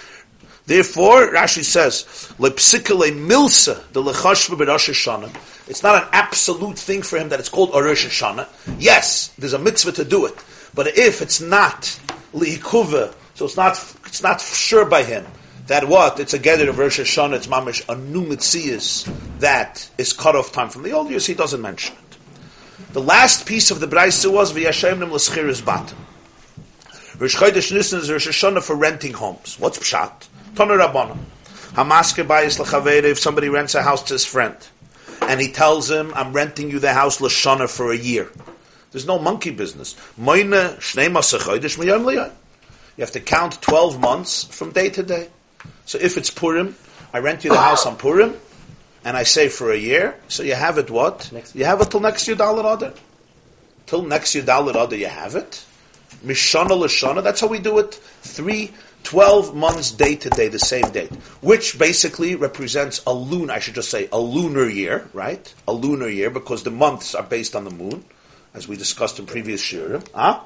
[0.66, 2.04] Therefore, Rashi says,
[2.38, 5.34] "Lepsikale milsa the lechashva b'Rosh Hashanah."
[5.66, 8.46] It's not an absolute thing for him that it's called Rosh Hashanah.
[8.78, 10.36] Yes, there's a mitzvah to do it,
[10.74, 11.98] but if it's not
[12.32, 15.26] liikuva, so it's not it's not sure by him
[15.66, 17.36] that what it's a gather of Rosh Hashanah.
[17.36, 19.04] It's mamish a new mitzias
[19.38, 21.26] that is cut off time from the old years.
[21.26, 22.92] He doesn't mention it.
[22.92, 25.96] The last piece of the brayso was v'yashayimnim l'schiris batim.
[27.18, 29.58] Rosh Chodesh Nisan is Rosh Hashanah for renting homes.
[29.58, 30.28] What's pshat?
[30.54, 31.18] Toner Rabbanim.
[31.74, 34.56] Hamasker bayis l'chavere, if somebody rents a house to his friend,
[35.22, 38.30] and he tells him, I'm renting you the house l'shana for a year.
[38.90, 39.96] There's no monkey business.
[40.18, 40.34] You
[42.98, 45.28] have to count 12 months from day to day.
[45.86, 46.76] So if it's Purim,
[47.12, 48.34] I rent you the house on Purim,
[49.04, 51.30] and I say for a year, so you have it what?
[51.54, 52.94] You have it till next year dollar order.
[53.86, 55.64] Till next year dollar order you have it.
[56.24, 57.94] Mishana l'shana, that's how we do it.
[57.94, 58.72] Three
[59.04, 63.74] 12 months day to day, the same date, which basically represents a lunar, I should
[63.74, 65.52] just say, a lunar year, right?
[65.66, 68.04] A lunar year, because the months are based on the moon,
[68.54, 70.06] as we discussed in previous shiurim.
[70.14, 70.40] Huh?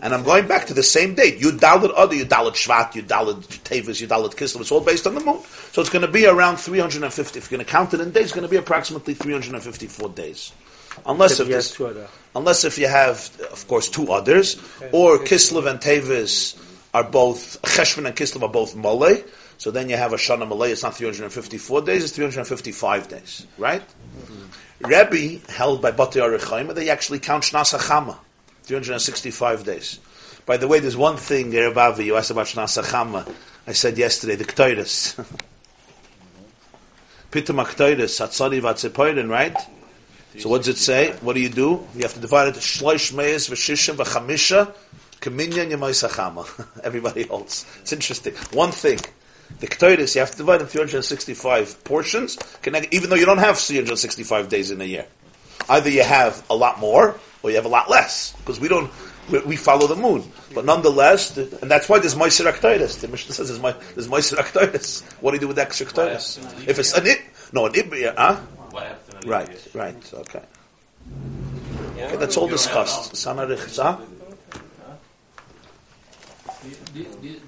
[0.00, 1.38] And I'm going back to the same date.
[1.38, 4.60] You Dalit Adar, you Dalit Shvat, you Dalit Tavis, you Dalit Kislev.
[4.60, 5.40] It's all based on the moon.
[5.72, 7.38] So it's going to be around 350.
[7.38, 10.52] If you're going to count it in days, it's going to be approximately 354 days.
[11.06, 11.80] Unless if, this,
[12.36, 14.56] unless if you have, of course, two others,
[14.92, 16.58] or Kislev and Tavis
[16.92, 19.22] are both, Cheshvan and Kislev are both Malay.
[19.58, 23.80] So then you have a Shana Malay, it's not 354 days, it's 355 days, right?
[23.80, 24.86] Mm-hmm.
[24.86, 28.16] Rebbe held by Bati Arichaim, they actually count Shnas HaChama,
[28.62, 29.98] 365 days.
[30.46, 33.32] By the way, there's one thing, Erebavi, you asked about Shnas HaChama.
[33.66, 35.14] I said yesterday, the Ktoiris.
[37.30, 39.56] Pitum HaKtoiris, Hatzari Vatzepoirin, right?
[40.38, 41.12] So what does it say?
[41.20, 41.86] What do you do?
[41.94, 44.74] You have to divide it to Shloish Meis, V'Shishim, V'Chamisha,
[45.20, 47.64] Kaminyan Yemai Everybody holds.
[47.80, 48.34] It's interesting.
[48.52, 48.98] One thing.
[49.60, 52.38] The Ketores, you have to divide in 365 portions,
[52.90, 55.06] even though you don't have 365 days in a year.
[55.68, 58.90] Either you have a lot more, or you have a lot less, because we don't,
[59.30, 60.24] we, we follow the moon.
[60.54, 63.00] But nonetheless, and that's why there's Meiser Aktoides.
[63.00, 65.02] The Mishnah says there's, there's Meiser Aktoides.
[65.20, 66.68] What do you do with extra Aktoides?
[66.68, 67.20] If it's an it,
[67.52, 68.40] no, an it, huh?
[69.26, 70.42] Right, right, okay.
[71.96, 73.12] Okay, that's all discussed.
[73.12, 73.68] Sanarich,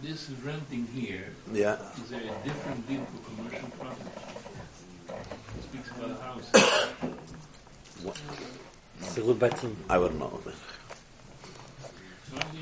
[0.03, 1.79] this renting here yeah.
[2.03, 4.11] is there a different deal for commercial property?
[5.09, 6.51] It speaks about a house.
[9.89, 10.41] I wouldn't know.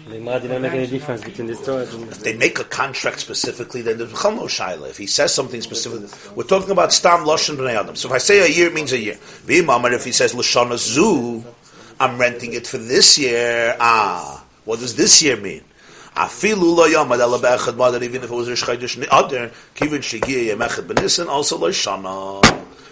[0.09, 3.98] The didn't make any difference between the storage If they make a contract specifically, then
[3.98, 4.90] there's no shaila.
[4.90, 7.96] If he says something specific, we're talking about stam loshen b'nei adam.
[7.96, 9.14] So if I say a year, it means a year.
[9.46, 11.44] V'imamar, if he says lashana zu,
[12.00, 13.76] I'm renting it for this year.
[13.78, 15.62] Ah, what does this year mean?
[16.16, 20.55] Afilu lo yamad ala be'echad madar, even if it was Rish Chodesh Adar, kivin shegiya
[20.55, 22.42] yemechad b'nissen, also lo shana.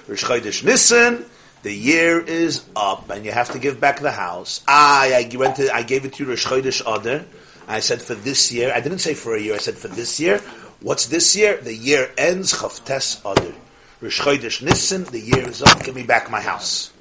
[0.07, 1.25] Rish Chodesh Nissen,
[1.62, 4.62] the year is up, and you have to give back the house.
[4.66, 7.25] I, I rented, I gave it to you Rish Chodesh Adar.
[7.68, 10.18] I said for this year, I didn't say for a year, I said for this
[10.18, 10.38] year.
[10.81, 11.59] What's this year?
[11.59, 13.53] The year ends Chavtes Adar.
[14.01, 16.92] Rish Chodesh Nissen, the year is up, give me back my house.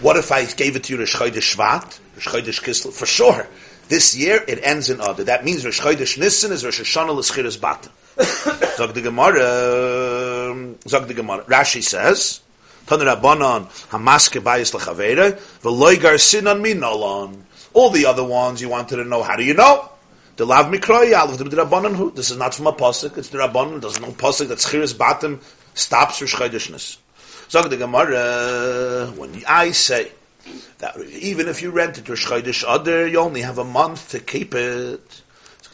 [0.00, 2.92] What if I gave it to you Rish Chodesh Shvat, Rish Chodesh Kislev?
[2.94, 3.46] For sure.
[3.88, 5.24] This year it ends in Adar.
[5.24, 7.90] That means Rosh Chodesh Nissen is Rosh Hashanah L'Schiras Bata.
[8.76, 11.44] Zog the Gemara, um, Zog the Gemara.
[11.44, 12.40] Rashi says,
[12.86, 17.42] Tanur Rabbanon Hamaske Bayis L'Chavere V'Loi Garsinan Minolon.
[17.72, 19.22] All the other ones you wanted to know.
[19.22, 19.88] How do you know?
[20.36, 22.10] The Lav Mikroy Alav the Rabbanon Who?
[22.10, 23.16] This is not from a pasuk.
[23.18, 23.80] It's the Rabbanon.
[23.80, 25.42] There's no pasuk that Schiras Batim
[25.74, 27.00] stops Rosh Chodesh Nissen.
[27.48, 29.12] Zog the Gemara.
[29.16, 30.12] When I say
[30.78, 34.20] that even if you rent it to Chodesh Adar, you only have a month to
[34.20, 35.21] keep it.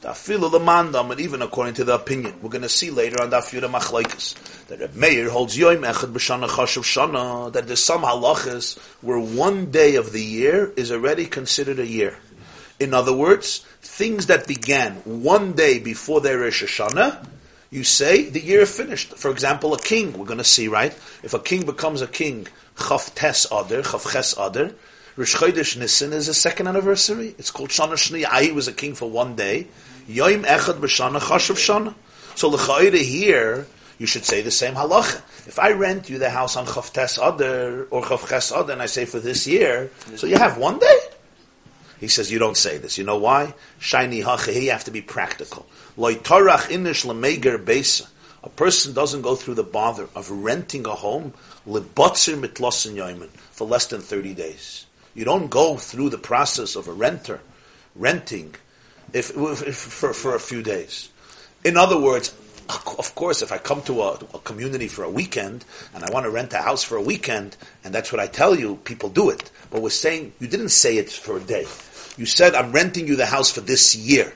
[0.00, 4.66] And even according to the opinion, we're going to see later on Daf Yudah Machlaikas
[4.68, 9.72] that Reb Meir holds Yoim Echad B'Shana Chashav Shana that there's some halachas where one
[9.72, 12.16] day of the year is already considered a year.
[12.78, 17.26] In other words, things that began one day before their Rosh Hashanah,
[17.70, 19.18] you say the year finished.
[19.18, 20.92] For example, a king, we're going to see, right?
[21.24, 24.70] If a king becomes a king Chav Tes Adar, Chav Ches Adar.
[25.18, 27.35] Rosh Chodesh Nissen is a second anniversary.
[27.38, 28.24] It's called Shana Shni.
[28.24, 29.66] I was a king for one day.
[30.09, 31.92] Yoim Echad B'Shana Chashav Shana.
[32.37, 33.66] So L'chayre here,
[33.98, 35.16] you should say the same halacha.
[35.48, 38.81] If I rent you the house on Chav Tes Adar or Chav Ches Adar, and
[38.81, 40.98] I say for this year, so you have one day.
[41.98, 42.96] He says you don't say this.
[42.96, 43.54] You know why?
[43.81, 44.52] Shiny hacha.
[44.54, 45.66] You have to be practical.
[45.96, 48.07] Loitarach inish lemeger besa.
[48.44, 51.35] A person doesn't go through the bother of renting a home
[51.66, 54.85] lebotzer mitlosin yoimen for less than 30 days.
[55.18, 57.40] You don't go through the process of a renter
[57.96, 58.54] renting
[59.12, 61.09] if, if, for, for a few days.
[61.64, 62.33] In other words,
[62.68, 66.22] of course, if I come to a, a, community for a weekend and I want
[66.22, 69.28] to rent a house for a weekend, and that's what I tell you, people do
[69.28, 69.50] it.
[69.70, 71.66] But we're saying, you didn't say it for a day.
[72.16, 74.33] You said, I'm renting you the house for this year.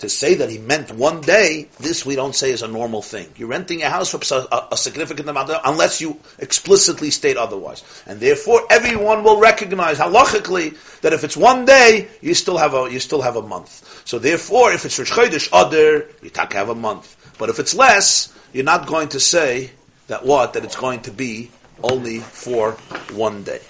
[0.00, 3.28] To say that he meant one day, this we don't say is a normal thing.
[3.36, 7.82] You're renting a house for a, a significant amount of unless you explicitly state otherwise.
[8.06, 12.92] And therefore, everyone will recognize halachically that if it's one day, you still have a,
[12.92, 14.02] you still have a month.
[14.04, 17.16] So therefore, if it's Rosh Chodesh Adar, you take have a month.
[17.38, 19.70] But if it's less, you're not going to say
[20.08, 20.52] that what?
[20.52, 21.50] That it's going to be
[21.82, 22.72] only for
[23.12, 23.60] one day.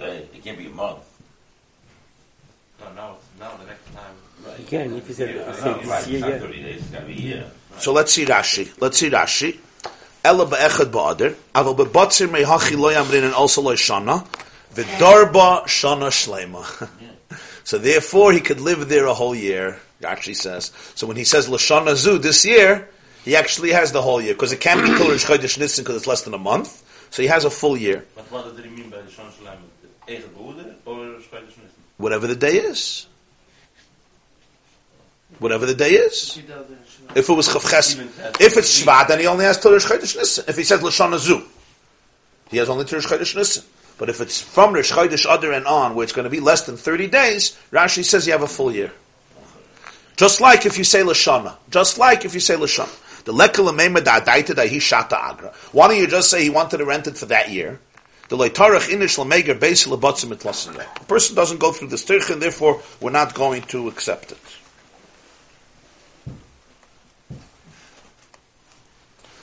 [0.00, 0.29] day.
[0.40, 1.04] It can't be a month.
[2.80, 4.14] No, now, now the next time.
[4.46, 4.58] Right.
[4.58, 6.38] You can, if you said, yeah, say no, this year, yeah.
[6.38, 7.50] 30 days, it's got to be a year.
[7.76, 8.80] So let's see Rashi.
[8.80, 9.58] Let's see Rashi.
[10.24, 14.26] Ela be'echad ba'adir, aval be'batzir me'hachi lo yamrin and also lo shana,
[14.72, 16.88] v'darba shana shlema.
[17.62, 20.72] So therefore he could live there a whole year, Rashi says.
[20.94, 22.88] So when he says Lashana Zu this year,
[23.24, 25.96] he actually has the whole year, because it can't be till Rosh Chodesh Nissen because
[25.96, 26.82] it's less than a month.
[27.10, 28.06] So he has a full year.
[28.16, 29.30] But what did he mean by the Shon
[30.10, 30.22] Shalem?
[30.22, 31.70] Eigen Bruder or Shkodesh Nissen?
[31.98, 33.06] Whatever the day is.
[35.38, 36.38] Whatever the day is.
[37.14, 37.98] If it was Chavches,
[38.40, 40.44] if it's Shvat, then he only has till Rosh Chodesh Nissen.
[40.48, 41.46] If he says Lashon Azu,
[42.50, 43.64] he has only till Rosh Chodesh Nissen.
[43.98, 46.62] But if it's from Rosh Chodesh Adar and on, where it's going to be less
[46.62, 48.92] than 30 days, Rashi says you have a full year.
[50.16, 51.54] Just like if you say Lashana.
[51.70, 53.24] Just like if you say Lashana.
[53.24, 55.52] The lekel amema da adaita da he shata agra.
[55.72, 57.78] Why don't you just say he wanted to rent it for that year?
[58.30, 62.40] The leitarach inish lameger beis lebatzim et A person doesn't go through this tirch, and
[62.40, 64.38] therefore we're not going to accept it.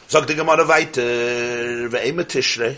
[0.07, 2.77] Sagt die Gemara weiter, ve'ema tishrei.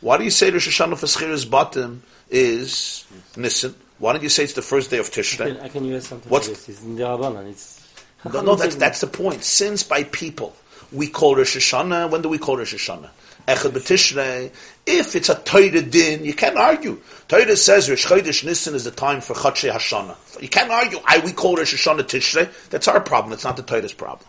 [0.00, 3.04] Why do you say Rosh Hashanah for Schir's bottom is
[3.36, 3.74] Nissen?
[3.98, 5.54] Why don't you say it's the first day of I Tishrei?
[5.54, 6.68] can, I can use something What's- like this.
[6.70, 7.50] It's in the Rabbanan.
[7.50, 7.78] It's
[8.24, 9.44] No, no, that's, that's the point.
[9.44, 10.56] Since by people
[10.90, 13.10] we call Rosh Hashanah, when do we call Rosh Hashanah?
[13.46, 14.52] Echad b'Tishrei.
[14.86, 17.00] If it's a Torah din, you can't argue.
[17.28, 20.42] Torah says Rosh Chodesh Nissen is the time for Chadshe Hashanah.
[20.42, 20.98] You can't argue.
[21.04, 22.48] I we call Rosh Hashanah Tishrei.
[22.70, 23.32] That's our problem.
[23.32, 24.28] It's not the Torah's problem.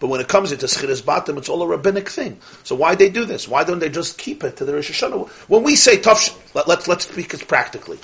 [0.00, 2.38] But when it comes into Schiras Batim, it's all a rabbinic thing.
[2.64, 3.48] So why they do this?
[3.48, 5.28] Why don't they just keep it to the Rosh Hashanah?
[5.48, 7.98] When we say Tavsh, let, let's let's speak it practically.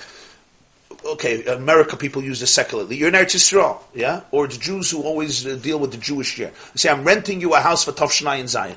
[1.05, 2.97] Okay, America people use this secularly.
[2.97, 4.23] You're in Eretz Yisrael, yeah?
[4.31, 6.53] Or the Jews who always uh, deal with the Jewish year.
[6.75, 8.77] Say, I'm renting you a house for Tavshnai in Zion.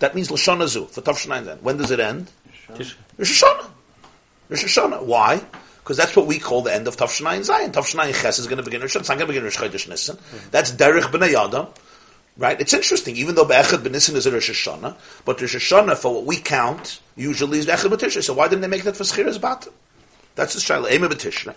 [0.00, 1.58] That means Lashon Zu, for Tavshnai in Zion.
[1.62, 2.30] When does it end?
[2.68, 3.70] Rosh Hashanah.
[4.48, 5.04] Rosh Hashanah.
[5.04, 5.42] Why?
[5.78, 7.72] Because that's what we call the end of Tavshnai in Zion.
[7.72, 9.00] Tavshnai in Ches is going to begin Rosh Hashanah.
[9.00, 10.18] It's not going to begin Rosh Chodesh Nissen.
[10.50, 11.68] That's Derech B'nai Adam.
[12.36, 12.60] Right?
[12.60, 16.24] It's interesting, even though Be'echad B'Nissen is a Rosh Hashanah, but Rosh Hashanah, for what
[16.24, 18.24] we count, usually is Be'echad B'Tishrei.
[18.24, 19.72] So why didn't they make that for Schiras Batim?
[20.34, 21.54] That's the Shaila, Ema B'Tishrei.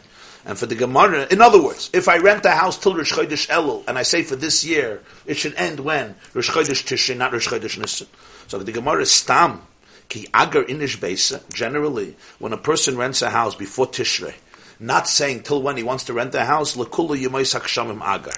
[0.47, 3.49] And for the Gemara, in other words, if I rent a house till Rosh Chodesh
[3.49, 6.15] Elul, and I say for this year, it should end when?
[6.33, 8.07] Rosh Chodesh not Rosh Chodesh Nissen.
[8.47, 9.62] So the Gemara is Stam,
[10.07, 14.36] Ki Agar Inish Beisa, generally, when a person rents a house before Tishrei,
[14.79, 18.31] not saying till when he wants to rent a house, Lekulu Yemais Hakshamim Agar.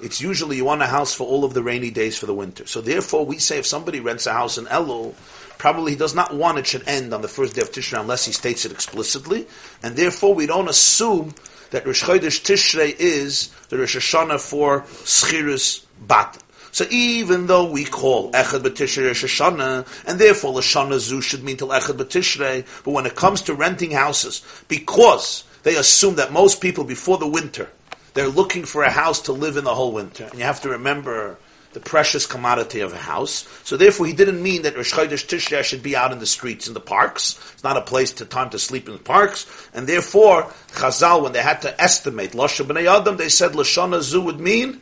[0.00, 2.64] It's usually you want a house for all of the rainy days for the winter.
[2.68, 5.14] So therefore, we say if somebody rents a house in Elul,
[5.60, 8.24] probably he does not want it should end on the first day of Tishrei unless
[8.24, 9.46] he states it explicitly,
[9.82, 11.34] and therefore we don't assume
[11.70, 16.42] that Rosh Chodesh Tishrei is the Rosh Hashanah for Schirus Bat.
[16.72, 21.58] So even though we call Echad B'Tishrei Rosh Hashanah, and therefore Lashana Zu should mean
[21.58, 26.62] till Echad B'Tishrei, but when it comes to renting houses, because they assume that most
[26.62, 27.68] people before the winter,
[28.14, 30.24] they're looking for a house to live in the whole winter.
[30.24, 31.36] And you have to remember
[31.72, 33.46] the precious commodity of a house.
[33.64, 36.66] So therefore he didn't mean that Rosh Chodesh Tishrei should be out in the streets,
[36.66, 37.38] in the parks.
[37.52, 39.46] It's not a place to time to sleep in the parks.
[39.72, 44.20] And therefore, Chazal, when they had to estimate Lasha B'nai Adam, they said Lashana Zu
[44.22, 44.80] would mean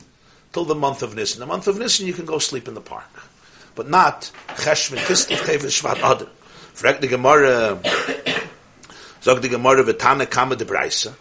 [0.53, 1.41] till the month of Nisan.
[1.41, 3.11] The month of Nisan you can go sleep in the park.
[3.75, 6.29] But not Cheshvan Kislev Tevis Shvat Adar.
[6.73, 7.81] Frag the Gemara,
[9.23, 11.15] Zog the Gemara V'tana Kama de Braisa.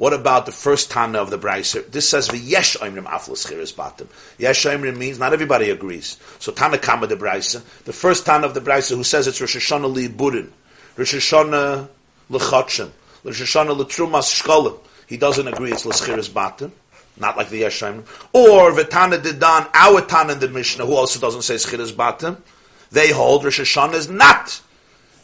[0.00, 1.86] What about the first Tana of the Braiser?
[1.86, 4.06] This says v'yesh oimrim aflos chiris batim.
[4.38, 6.16] Yesh oimrim means not everybody agrees.
[6.38, 9.58] So Tana Kama de Braiser, the first Tana of the Braiser who says it's Rosh
[9.58, 10.48] Hashanah li'burin,
[10.96, 11.86] Rosh Hashanah
[12.30, 12.88] l'chotshim,
[13.24, 14.78] Rosh Hashanah l'trumas shkolim.
[15.06, 16.70] He doesn't agree it's l'schiris batim.
[17.18, 18.06] Not like the Yesh oimrim.
[18.32, 22.38] Or v'tana didan, our Tana in the Mishnah, who also doesn't say schiris batim.
[22.90, 24.62] They hold Rosh Hashanah is not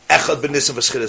[0.09, 0.43] Echad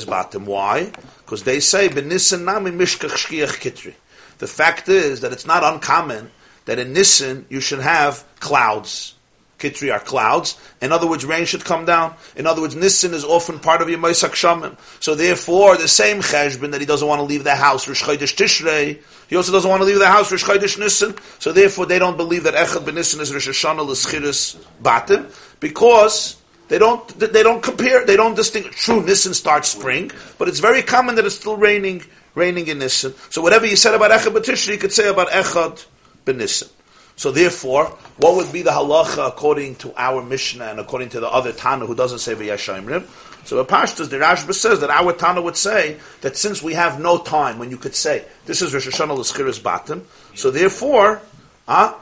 [0.05, 0.45] batim.
[0.45, 0.91] Why?
[1.25, 3.93] Because they say b'nissen nami mishkach shkiach kitri.
[4.39, 6.31] The fact is that it's not uncommon
[6.65, 9.15] that in Nissen you should have clouds.
[9.57, 10.55] Kitri are clouds.
[10.81, 12.13] In other words, rain should come down.
[12.35, 14.77] In other words, Nissen is often part of your Maisak Shamim.
[14.99, 18.35] So therefore, the same cheshbon that he doesn't want to leave the house, Rosh Chodesh
[18.35, 21.15] Tishrei, he also doesn't want to leave the house, Rosh Chodesh Nissen.
[21.39, 26.35] So therefore, they don't believe that Echad ben Nissen is Rosh Hashanah batim, because
[26.67, 28.75] they don't, they don't compare, they don't distinguish.
[28.75, 32.03] True, Nissen starts spring, but it's very common that it's still raining,
[32.35, 33.13] raining in Nissen.
[33.29, 35.85] So whatever you said about Echad B'Tishri, you could say about Echad
[36.25, 36.69] ben Nissen.
[37.15, 37.85] So therefore,
[38.17, 41.85] what would be the halacha according to our Mishnah and according to the other Tana
[41.85, 43.07] who doesn't say v'yashayimrim?
[43.43, 46.99] So the Pashtas, the Rashba says that our Tana would say that since we have
[46.99, 50.03] no time when you could say this is Rosh Hashanah l'schiris batim,
[50.35, 51.21] so therefore,
[51.67, 51.97] ah?
[51.97, 51.99] huh?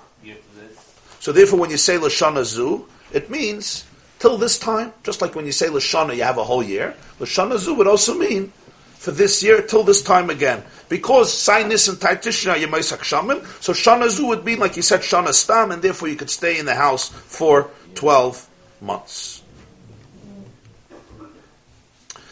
[1.25, 3.83] So therefore, when you say Lashana Zu, it means
[4.25, 6.95] till this time, just like when you say Lashana, you have a whole year.
[7.19, 8.51] Lashana Zu would also mean
[8.95, 10.63] for this year till this time again.
[10.89, 15.01] Because Sainis and Taitishna are Yemaisak Shamim, so Shana Zu would be like you said,
[15.01, 18.49] Shana Stam, and therefore you could stay in the house for 12
[18.81, 19.43] months.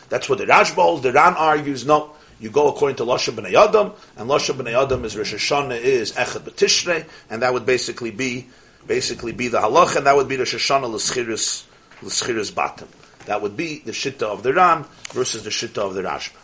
[0.09, 1.03] That's what the holds.
[1.03, 5.05] The Ran argues, no, you go according to Lasha B'nai Adam, and Lasha B'nai Adam
[5.05, 8.47] is Rosh Hashanah is Echad B'Tishrei, and that would basically be
[8.87, 11.65] basically be the halach, and that would be the Shoshana l'schiris
[12.05, 12.87] l'schiris batim.
[13.25, 16.37] That would be the Shitta of the Ran versus the Shitta of the Rashba.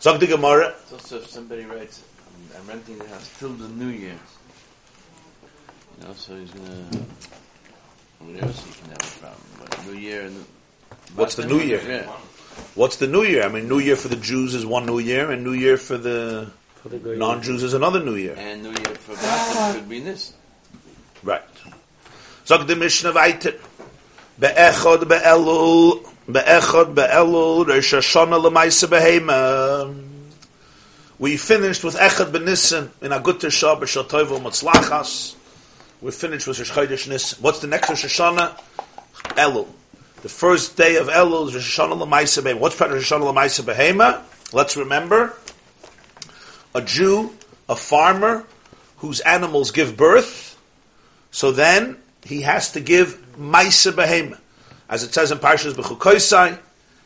[0.00, 3.68] Zog the Gemara, It's also if somebody writes, I'm, I'm renting the house till the
[3.68, 4.18] New Year.
[6.00, 7.04] You know, so he's gonna.
[8.18, 9.42] Whatever, so he can have a problem.
[9.60, 10.44] But New Year and.
[11.14, 11.80] What's the New Year?
[11.86, 12.10] Yeah.
[12.74, 13.44] what's the New Year?
[13.44, 15.98] I mean, New Year for the Jews is one New Year, and New Year for
[15.98, 16.50] the
[16.82, 18.34] for the non-Jews is another New Year.
[18.36, 20.34] And New Year for Bachman could be this.
[21.22, 21.42] Right.
[22.46, 23.54] Zog the Mishnah weiter.
[24.38, 29.94] Be'echod be'elul, be'echod be'elul, Rosh Hashanah l'maisa behema.
[31.18, 35.36] We finished with Echad b'Nissen in Agut Shah b'Shal Toivo Matzlachas.
[36.00, 37.38] We finished with Rosh Chodesh Nissen.
[37.40, 38.60] What's the next Rosh Hashanah?
[39.36, 39.68] Elul.
[40.22, 42.58] The first day of Elul is Rosh Hashanah l'maisa behema.
[42.58, 44.22] What's part of Rosh Hashanah l'maisa behema?
[44.52, 45.34] Let's remember,
[46.74, 47.32] a Jew,
[47.68, 48.44] a farmer,
[48.98, 50.58] whose animals give birth,
[51.30, 54.38] so then he has to give Maisa Behema.
[54.88, 56.58] As it says in Parshas Bechukoisai,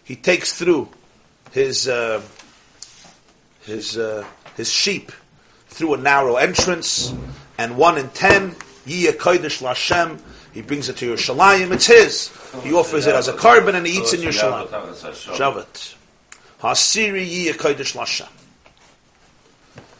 [0.04, 0.88] he takes through
[1.52, 2.20] his uh,
[3.62, 4.24] his uh,
[4.56, 5.12] his sheep
[5.68, 7.14] through a narrow entrance,
[7.56, 8.50] and one in ten,
[8.86, 10.20] Yiyah Kodesh Lashem,
[10.52, 12.30] he brings it to Yerushalayim, it's his.
[12.62, 14.68] He offers it as a korban and he eats in Yerushalayim.
[15.36, 15.94] Shavat.
[16.60, 18.28] Hasiri Yiyah Kodesh Lashem.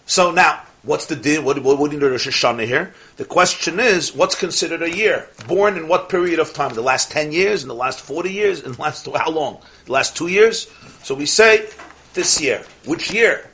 [0.07, 1.45] So now, what's the din?
[1.45, 2.95] What, what, you do Rosh Hashanah here?
[3.17, 5.29] The question is, what's considered a year?
[5.47, 6.75] Born in what period of time?
[6.75, 7.63] The last 10 years?
[7.63, 8.61] In the last 40 years?
[8.61, 9.59] In the last, how long?
[9.87, 10.71] The last two years?
[11.03, 11.69] So we say,
[12.15, 12.65] this year.
[12.85, 13.49] Which year?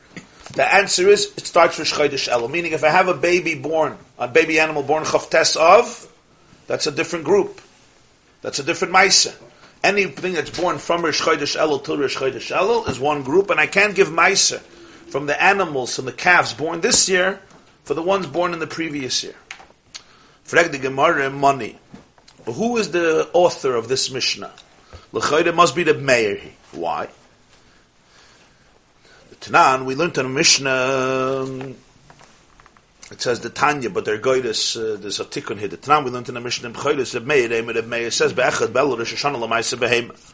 [0.54, 2.50] The answer is, it starts with Chodesh Elul.
[2.50, 6.10] Meaning, if I have a baby born, a baby animal born Chavtes of,
[6.66, 7.60] that's a different group.
[8.42, 9.34] That's a different Maisa.
[9.82, 13.58] Anything that's born from Rosh Chodesh Elul till Rosh Chodesh Elul is one group, and
[13.58, 14.62] I can't give Maisa
[15.08, 17.40] from the animals, from the calves born this year,
[17.84, 19.34] for the ones born in the previous year.
[20.46, 21.78] The Gemara money.
[22.44, 24.52] But who is the author of this Mishnah?
[25.12, 26.40] L'chayre must be the Meir.
[26.72, 27.08] Why?
[29.30, 31.74] The Tanan, we learned in a Mishnah,
[33.10, 35.68] it says the Tanya, but their guidance, uh, there's a tikkun here.
[35.68, 39.14] The Tanan, we learned in a Mishnah, the Meir, the Meir says, Be'echad Bel Rosh
[39.14, 40.33] Hashanah L'maisa Behema.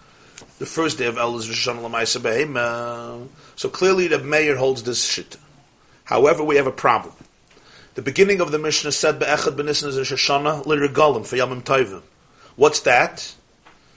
[0.61, 3.25] The first day of El is Rosh Hashanah Behema.
[3.25, 5.39] Uh, so clearly the Meir holds this shit.
[6.05, 7.15] However, we have a problem.
[7.95, 12.03] The beginning of the Mishnah said Be'echad B'nissen is Rosh Hashanah L'regalim for Yamim Tovim.
[12.57, 13.35] What's that?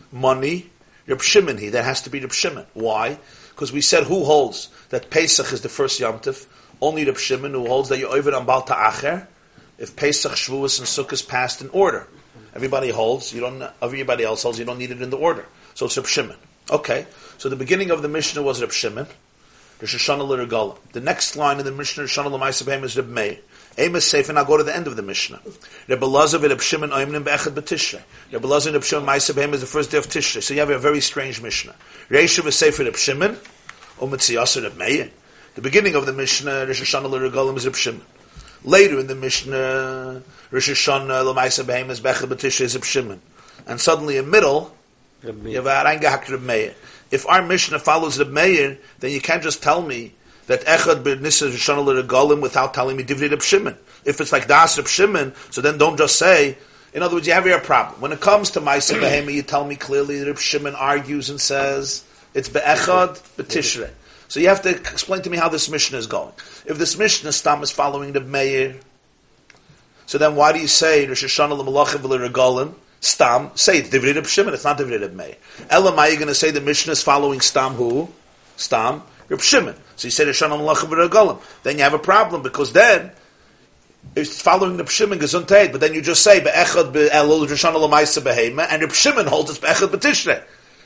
[0.09, 0.70] Money.
[1.05, 1.68] Reb Shimon he.
[1.68, 2.66] That has to be Reb Shimon.
[2.74, 3.18] Why?
[3.49, 6.45] Because we said who holds that Pesach is the first Yom Tov?
[6.80, 9.28] Only Reb Shimon who holds that you over on Bal Ta'acher
[9.78, 12.07] if Pesach, Shavuos, and Sukkot passed in order.
[12.55, 13.34] Everybody holds.
[13.34, 13.70] You don't.
[13.82, 14.59] Everybody else holds.
[14.59, 15.45] You don't need it in the order.
[15.74, 16.38] So it's Reb Shimon.
[16.70, 17.05] Okay.
[17.38, 19.07] So the beginning of the Mishnah was Reb Shimon.
[19.82, 20.78] Rosh Hashanah L'regalim.
[20.93, 23.39] The next line in the Mishnah, L'maisa Behema, is Reb Meir.
[23.78, 25.41] Amos Seif, and I'll go to the end of the Mishnah.
[25.88, 28.01] Rebbe Lazar and Reb Shimon Oimnim Be'echad B'Tishrei.
[28.32, 30.43] Rebbe Lazar and Reb Shimon Ma'aseh Behema is the first day of Tishrei.
[30.43, 31.76] So you have a very strange Mishnah.
[32.07, 33.38] Reisha V'Seif Reb Shimon,
[33.97, 35.09] Umetziyasa Reb Meir.
[35.55, 38.05] The beginning of the Mishnah, Rosh Hashanah L'regalim is Reb Shimon.
[38.64, 43.22] Later in the Mishnah, Rosh Hashanah L'maisa Behema is Be'echad B'Tishrei is Reb Shimon.
[43.66, 44.78] And suddenly in middle,
[47.11, 50.13] If our Mishnah follows the Meir, then you can't just tell me
[50.47, 53.78] that Echad B'Nissa Rishon L'Regalim without telling me Divrei Shimon.
[54.03, 56.57] If it's like Das Shimon, so then don't just say.
[56.93, 58.01] In other words, you have your problem.
[58.01, 62.03] When it comes to Ma'aseh Behema, you tell me clearly that Shimon argues and says
[62.34, 63.89] it's Be'echad B'Tishrei.
[64.28, 66.34] So you have to explain to me how this Mishnah is going.
[66.65, 68.80] If this Mishnah stam is following the Meir,
[70.05, 72.74] so then why do you say Rosh Hashanah L'Malachim V'Leregalim?
[73.03, 75.35] Stam, say it's Divrei Reb Shimon, it's not Divrei Reb Meir.
[75.69, 78.09] Elam, are you going to say the Mishnah is following Stam who?
[78.55, 79.75] Stam, Reb Shimon.
[79.97, 81.41] So you say L'Malachim V'Leregalim.
[81.63, 83.11] Then you have a problem, because then,
[84.15, 88.21] it's following Reb Shimon Gesundheit, but then you just say Be'echad Be'elul Rosh Hashanah L'Maisa
[88.21, 90.41] Behema, and Reb Shimon holds it's Be'echad B'Tishrei.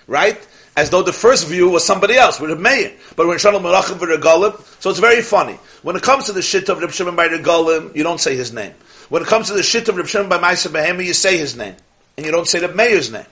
[0.08, 0.48] Right?
[0.76, 2.94] As though the first view was somebody else, with Reb Meir.
[3.16, 5.60] But when Shalom Malachim V'Regalim, so it's very funny.
[5.84, 8.52] When it comes to the shit of Reb Shimon by Regalim, you don't say his
[8.52, 8.74] name.
[9.10, 11.56] When it comes to the shit of Reb Shimon by Maisa Behema, you say his
[11.56, 11.76] name.
[12.18, 13.26] And you don't say the Meir's name.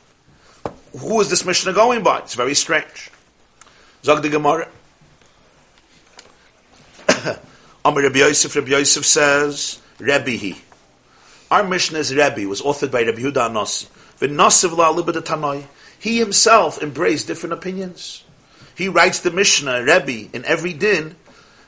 [0.99, 2.19] Who is this Mishnah going by?
[2.19, 3.09] It's very strange.
[4.03, 4.69] Zog the Gemara.
[7.85, 10.55] Amr Rabbi Yosef, Rabbi Yosef says, Rebbe he.
[11.49, 13.87] Our Mishnah is Rebbe, was authored by Rabbi Yehuda Anasi.
[14.19, 15.65] V'nasiv la'alibad tanoi.
[15.99, 18.23] He himself embraced different opinions.
[18.75, 21.15] He writes the Mishnah, Rebbe, in every din,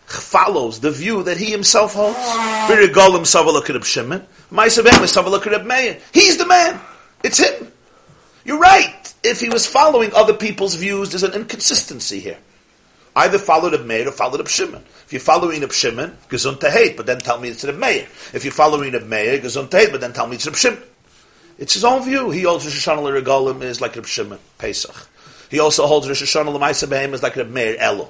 [0.05, 2.17] follows the view that he himself holds.
[6.13, 6.79] He's the man.
[7.23, 7.71] It's him.
[8.45, 9.13] You're right.
[9.23, 12.37] If he was following other people's views, there's an inconsistency here.
[13.15, 14.83] Either follow Reb Meir or follow Reb Shimon.
[15.05, 18.07] If you're following Reb Shimon, gesund hate, but then tell me it's Reb Meir.
[18.33, 20.83] If you're following Reb Meir, gesund hate, but then tell me it's Reb Shimon.
[21.57, 22.29] It's his own view.
[22.29, 25.09] He holds Rosh Hashanah is like Reb Shimon, Pesach.
[25.49, 26.55] He also holds Rosh Hashanah
[26.87, 28.09] Behem is like Reb Meir Elo.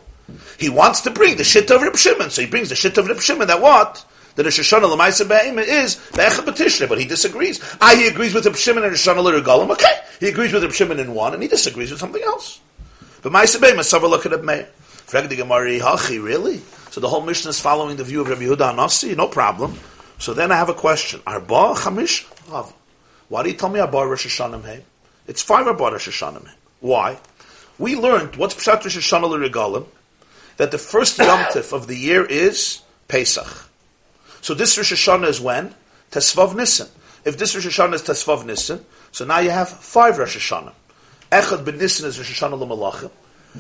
[0.58, 3.08] He wants to bring the shit of Reb Shimon, so he brings the shit of
[3.08, 4.06] Reb Shimon that what?
[4.38, 7.62] That Rosh Hashanah L'maisa Behem is Be'echad B'Tishrei, but he disagrees.
[7.82, 10.00] I, he agrees with Reb and Rosh Hashanah L'Regalim, okay.
[10.22, 12.62] He agrees with Reb in one, and he disagrees with something else.
[13.22, 14.70] But Maisa Behem is look at Reb Meir.
[15.08, 16.62] Frag the Hachi, really?
[16.92, 19.80] So the whole mission is following the view of Rabbi Yehuda Anasi, no problem.
[20.20, 21.22] So then I have a question.
[21.26, 22.74] Arba Chamish Av.
[23.30, 24.82] Why do you tell me Arba Rosh Hashanah?
[25.28, 26.50] It's five Arba Rosh Hashanah
[26.82, 27.20] Why?
[27.80, 29.86] We learned what's Pshat Rosh Hashanah Regalim,
[30.58, 33.67] that the first Yom Tif of the year is Pesach.
[34.48, 35.76] So this Rosh Hashanah is when?
[36.10, 36.88] Tesvav Nissen.
[37.26, 40.72] If this Rosh Hashanah is Tesvav Nissen, so now you have five Rosh Hashanah.
[41.30, 43.12] Echad ben Nissen is Rosh Hashanah l'malachim.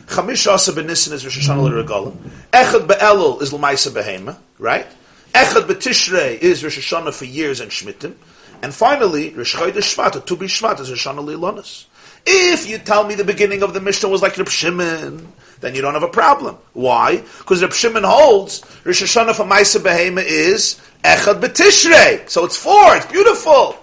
[0.05, 2.15] Chamish Asa ben Nissen is Rosh Hashanah l'regalim.
[2.53, 4.87] Echad be'elul is l'maisa behema, right?
[5.33, 8.15] Echad be'tishrei is Rosh Hashanah for years and Shmitim.
[8.61, 11.85] And finally, Rosh Chodesh Shvat, Tu Shvat is Rosh Hashanah.
[12.25, 15.81] If you tell me the beginning of the Mishnah was like Reb Shimon, then you
[15.81, 16.57] don't have a problem.
[16.73, 17.17] Why?
[17.39, 22.29] Because Reb Shimon holds Rosh Hashanah for Maisa Behema is Echad B'Tishrei.
[22.29, 23.75] So it's four, it's beautiful.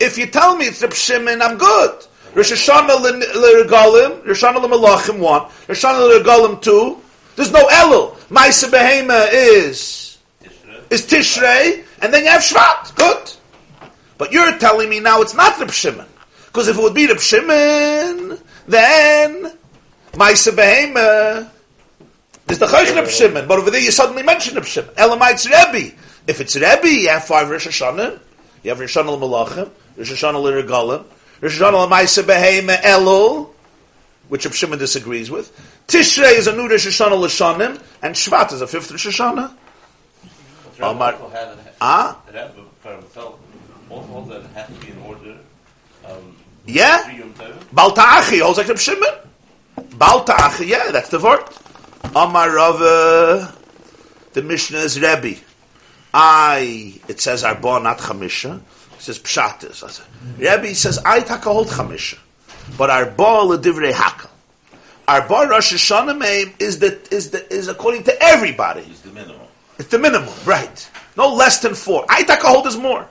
[0.00, 2.06] If you tell me it's Reb Shimon, I'm good.
[2.34, 7.00] Rosh Hashanah L'Regalim, Rosh Hashanah L'Malachim one, Rosh Hashanah L'Regalim two,
[7.36, 8.16] there's no Elul.
[8.28, 10.18] Maisa Behema is
[10.90, 12.94] is Tishrei, and then you have Shvat.
[12.94, 13.32] Good.
[14.16, 16.06] But you're telling me now it's not Reb Shimon.
[16.46, 19.57] Because if it would be Reb Shimon, then
[20.12, 21.48] Maisa Behema
[22.48, 23.46] is the Chaych Reb Shimon.
[23.46, 24.90] But over there you suddenly mention Reb Shimon.
[24.96, 25.94] Elamites Rebbe.
[26.26, 28.18] If it's Rebbe, you have five Rosh Hashanah.
[28.62, 31.04] You have Rosh Hashanah L'Malachim, Rosh Hashanah L'Regalim,
[31.40, 33.48] Rosh Hashanah L'Maisa Behema Elul,
[34.28, 35.52] which Reb Shimon disagrees with.
[35.86, 39.52] Tishrei is a new Rosh Hashanah L'Shanim, and Shvat is a fifth Rosh Hashanah.
[40.80, 41.16] Omar-
[41.80, 42.18] Ah?
[42.26, 42.52] The Rebbe
[42.82, 43.34] for himself
[43.90, 45.36] also holds that it has to be in order.
[46.04, 46.36] Um,
[46.66, 46.98] Yeah?
[47.04, 47.56] three Yom Tovim.
[47.74, 49.08] Balta'achi, holds like Reb Shimon.
[49.98, 51.42] Balta'achi, yeah, that's the word.
[52.14, 53.52] Amar Rava, uh,
[54.32, 55.40] the Mishnah is Rebbe.
[56.14, 58.60] I, it says Arba, not Chamisha.
[58.96, 59.82] It says Pshatis.
[59.82, 60.06] I said,
[60.38, 62.18] Rebbe says, I taka hold Chamisha.
[62.76, 64.30] But Arba ledivrei Hakal.
[65.08, 68.82] Arba Rosh Hashanah is the, is the, is according to everybody.
[68.82, 69.40] It's the minimum.
[69.78, 70.90] It's the minimum, right.
[71.16, 72.04] No less than four.
[72.08, 73.08] I taka hold is more.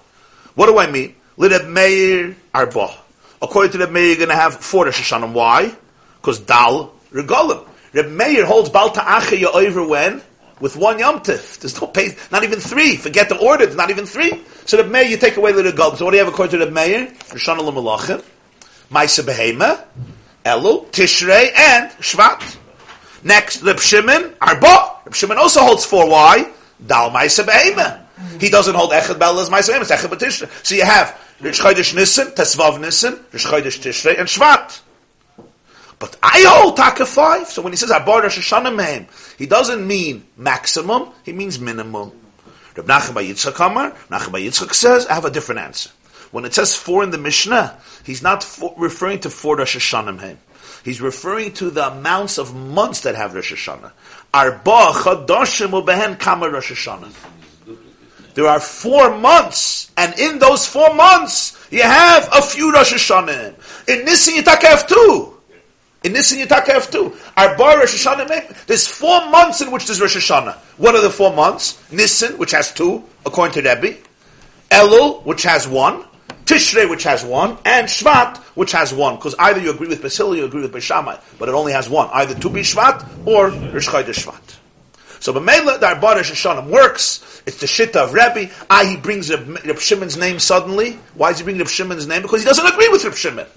[0.56, 1.16] What do I mean?
[1.38, 2.94] Lideb Meir Arba.
[3.42, 5.34] According to the Meir, you're going to have four Rosh Hashanah.
[5.34, 5.76] Why?
[6.22, 7.68] Because Dal Regalim.
[7.94, 10.22] Reb Meir holds Bal Ta'acha over when?
[10.60, 11.60] With one Yom Tif.
[11.60, 12.96] There's no pay, not even three.
[12.96, 14.44] Forget the order, it's not even three.
[14.66, 15.98] So Reb Meir, you take away the Regalim.
[15.98, 17.08] So what do you have according to Reb Meir?
[17.32, 18.24] Rosh Hashanah L'Malachim,
[18.92, 19.84] Maisa Behema,
[20.44, 22.58] Elul, Tishrei, and Shvat.
[23.24, 25.02] Next, Reb Shimon, Arba.
[25.06, 26.10] Reb Shimon also holds four.
[26.10, 26.52] Why?
[26.86, 28.04] Dal Maisa Behema.
[28.42, 29.82] He doesn't hold Echad Bel as Maisa Behema.
[29.82, 30.66] It's Echad.
[30.66, 34.82] So you have Rish Chodesh Nissen, Tesvav Nissen, Rish Chodesh Tishrei, and Shvat.
[36.00, 37.48] But I hold Taka five.
[37.48, 42.12] So when he says Abar Rosh Hashanah he doesn't mean maximum, he means minimum.
[42.76, 45.90] Reb Nachum Bar Yitzchak Amar, Nachum Bar Yitzchak says, I have a different answer.
[46.32, 48.46] When it says four in the Mishnah, he's not
[48.78, 50.38] referring to four Rosh Hashanah.
[50.84, 53.92] He's referring to the amounts of months that have Rosh Hashanah.
[54.34, 57.12] Arba Ubehen Kama Rosh Hashanah.
[58.36, 63.88] There are four months, and in those four months, you have a few Rosh Hashanah.
[63.88, 65.37] In Nisan you have two.
[66.04, 67.16] In you take have two.
[67.36, 70.56] Arba Rosh Hashanah, there's four months in which there's Rosh Hashanah.
[70.78, 71.82] What are the four months?
[71.92, 73.98] Nisan, which has two, according to Rebbe.
[74.70, 76.04] Elul, which has one.
[76.46, 79.16] Tishrei, which has one, and Shvat, which has one.
[79.18, 81.90] Because either you agree with Basil or you agree with Beishamai, but it only has
[81.90, 82.10] one.
[82.14, 84.58] Either Tu Shvat or Rish Chodesh Shvat.
[85.20, 87.42] So B'meila, the Arba Rosh Hashanah works.
[87.46, 88.50] It's the Shitta of Rebbe.
[88.70, 90.94] Ah, he brings Reb, Reb Shimon's name suddenly.
[91.16, 92.22] Why is he bringing Reb Shimon's name?
[92.22, 93.48] Because he doesn't agree with Reb Shimon.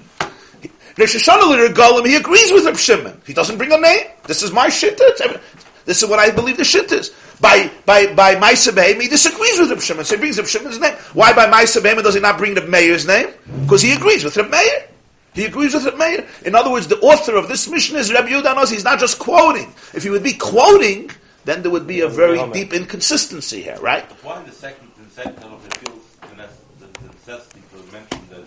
[1.06, 3.20] He- Rosh Hashanah Regalim, he agrees with Reb Shimon.
[3.26, 4.06] He doesn't bring a name.
[4.26, 5.00] This is my Shitta.
[5.00, 5.40] It's every-
[5.86, 7.10] This is what I believe the Shitta is.
[7.40, 10.78] By by by Maisa Behem, he disagrees with Reb Shimon, so he brings Reb Shimon's
[10.78, 10.94] name.
[11.14, 13.28] Why by Maisa Behem does he not bring Reb Meir's name?
[13.62, 14.86] Because he agrees with Reb Meir.
[15.32, 16.26] He agrees with Reb Meir.
[16.44, 18.70] In other words, the author of this mission is Reb Yudanos.
[18.70, 19.72] He's not just quoting.
[19.94, 21.10] If he would be quoting,
[21.46, 24.06] then there would be a very deep inconsistency here, right?
[24.08, 27.92] But why the second, the second of it feels the, nec- the, the necessity to
[27.92, 28.44] mention that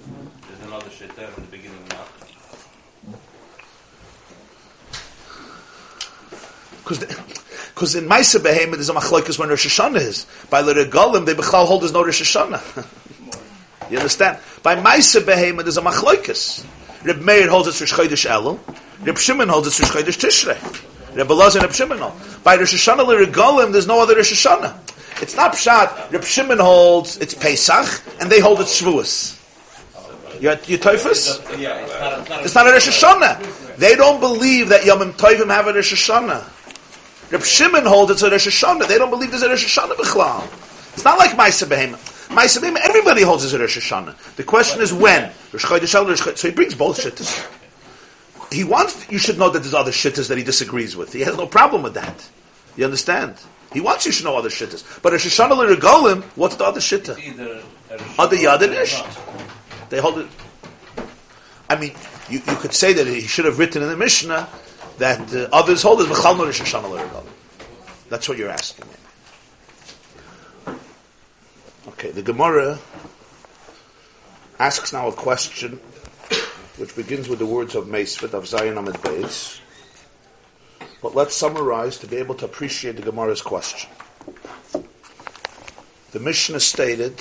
[0.47, 2.06] there's another shaitan in the beginning now?
[6.84, 10.25] Because in Maisa Behemoth there's a machloikas when Rosh Hashanah is.
[10.49, 12.86] By the Regalim, they bechal hold there's no Rosh Hashanah.
[13.89, 14.39] you understand?
[14.61, 16.65] By Maisa Behemoth there's a machloikas.
[17.03, 18.59] Reb Meir holds it's Rosh Chodesh Elul.
[19.05, 21.15] Reb Shimon holds it's Rosh Chodesh Tishrei.
[21.15, 22.43] Reb Elazar and Reb Shimon hold.
[22.43, 25.21] By Rosh Hashanah the Regalim there's no other Rosh Hashanah.
[25.21, 26.11] It's not Pshat.
[26.11, 29.39] Reb Shimon holds it's Pesach, and they hold it's Shavuos.
[30.41, 31.39] You you Toifus?
[31.57, 33.77] Yeah, it's not, not It's not a Rosh Hashanah.
[33.77, 36.43] They don't believe that Yom Tovim have a Rosh Hashanah.
[37.34, 38.88] Reb Shimon holds it's a Rosh Hashanah.
[38.88, 40.43] They don't believe there's a Rosh Hashanah B'chlal.
[40.93, 41.97] It's not like Maisa Behema.
[42.27, 44.36] Maisa Behema, everybody holds it's a Rosh Hashanah.
[44.36, 45.31] The question is when.
[45.51, 47.43] Rosh Chodesh El, Rosh So he brings both shittas.
[48.53, 51.11] He wants you should know that there's other shittas that he disagrees with.
[51.11, 52.29] He has no problem with that.
[52.75, 53.36] You understand?
[53.73, 55.01] He wants you should know other shittas.
[55.01, 57.17] But Rosh Hashanah L'Regolim, what's the other shitta?
[57.17, 59.89] A Other Yadinish?
[59.89, 60.27] They hold it.
[61.67, 61.93] I mean,
[62.29, 64.47] you, you could say that he should have written in the Mishnah
[64.97, 67.25] that uh, others hold it b'chal Rosh Hashanah.
[68.09, 68.85] That's what you're asking.
[71.87, 72.79] Okay, the Gemara
[74.59, 75.79] asks now a question
[76.77, 79.59] which begins with the words of Meisvet of Zion Amid Beis.
[81.01, 83.89] But let's summarize to be able to appreciate the Gemara's question.
[86.11, 87.17] The Mishnah stated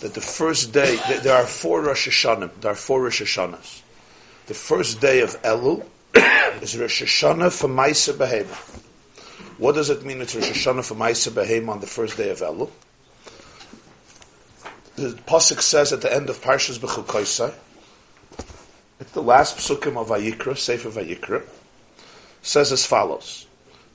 [0.00, 3.82] that the first day, th- there are four Rosh Hashanah, there are four Rosh Hashanahs.
[4.46, 5.84] The first day of Elul
[6.14, 8.56] is Rosh Hashanah for Maisa Behema.
[9.58, 12.40] What does it mean it's Rosh Hashanah for Maisa Behema on the first day of
[12.40, 12.70] Elul?
[14.96, 17.54] The Pasuk says at the end of Parshas Bechukoisai,
[18.98, 21.42] it's the last psukim of Vayikra, Sefer Vayikra,
[22.42, 23.46] says as follows.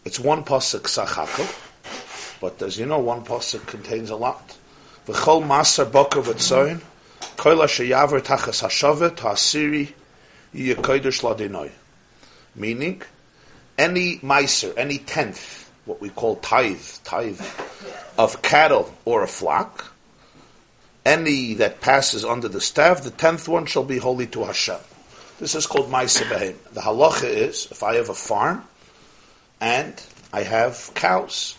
[0.03, 4.57] It's one Pasuk Sachakel, but as you know, one Pasuk contains a lot.
[5.05, 6.81] V'chol masar boker v'tzoyin,
[7.37, 9.93] koil asher yaver tachas hashavet ha'asiri
[10.55, 11.71] yiyeh kodesh ladinoi.
[12.55, 13.01] Meaning,
[13.77, 17.41] any miser, any tenth, what we call tithe, tithe,
[18.17, 19.93] of cattle or a flock,
[21.05, 24.79] any that passes under the staff, the tenth one shall be holy to Hashem.
[25.37, 26.55] This is called Maisa Behem.
[26.73, 28.63] The halacha is, if I have a farm,
[29.59, 30.01] and
[30.31, 31.57] I have cows,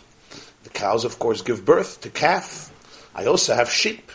[0.65, 2.73] the cows, of course, give birth to calf.
[3.15, 4.11] I also have sheep.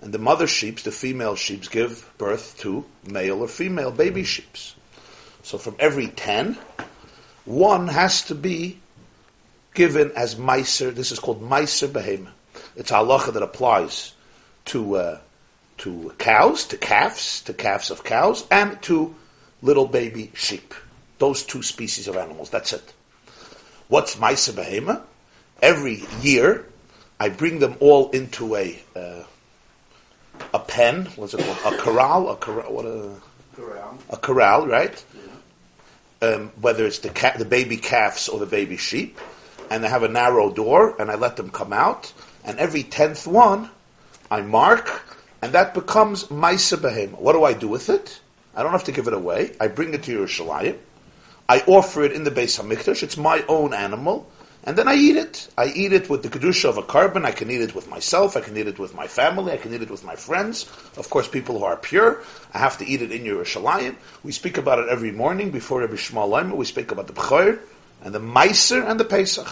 [0.00, 4.56] And the mother sheep, the female sheep, give birth to male or female baby sheep.
[5.42, 6.58] So from every ten,
[7.44, 8.78] one has to be
[9.74, 10.94] given as meiser.
[10.94, 12.28] This is called meiser behem.
[12.76, 14.12] It's halacha that applies
[14.66, 15.18] to uh,
[15.78, 19.14] to cows, to calves, to calves of cows, and to
[19.62, 20.74] little baby sheep.
[21.18, 22.50] Those two species of animals.
[22.50, 22.92] That's it.
[23.88, 25.02] What's meiser behema?
[25.62, 26.66] Every year,
[27.18, 29.24] I bring them all into a uh,
[30.54, 31.06] a pen.
[31.16, 31.74] What's it called?
[31.74, 32.30] A corral.
[32.30, 32.72] A corral.
[32.72, 33.10] What a
[34.08, 35.04] a corral, right?
[36.22, 39.18] Um, whether it's the ca- the baby calves or the baby sheep,
[39.70, 42.12] and they have a narrow door, and I let them come out,
[42.44, 43.70] and every tenth one,
[44.30, 45.02] I mark,
[45.40, 47.12] and that becomes Maisa Behem.
[47.12, 48.20] What do I do with it?
[48.54, 49.56] I don't have to give it away.
[49.60, 50.76] I bring it to Yerushalayim.
[51.48, 53.02] I offer it in the Beis Hamikdash.
[53.02, 54.30] It's my own animal,
[54.64, 55.48] and then I eat it.
[55.56, 57.24] I eat it with the kedusha of a korban.
[57.24, 58.36] I can eat it with myself.
[58.36, 59.52] I can eat it with my family.
[59.52, 60.64] I can eat it with my friends.
[60.98, 62.22] Of course, people who are pure.
[62.52, 63.96] I have to eat it in Yerushalayim.
[64.22, 66.56] We speak about it every morning before Rabbi Shmuel Leimer.
[66.56, 67.58] We speak about the B'chor
[68.02, 69.48] and the Meiser and the Pesach.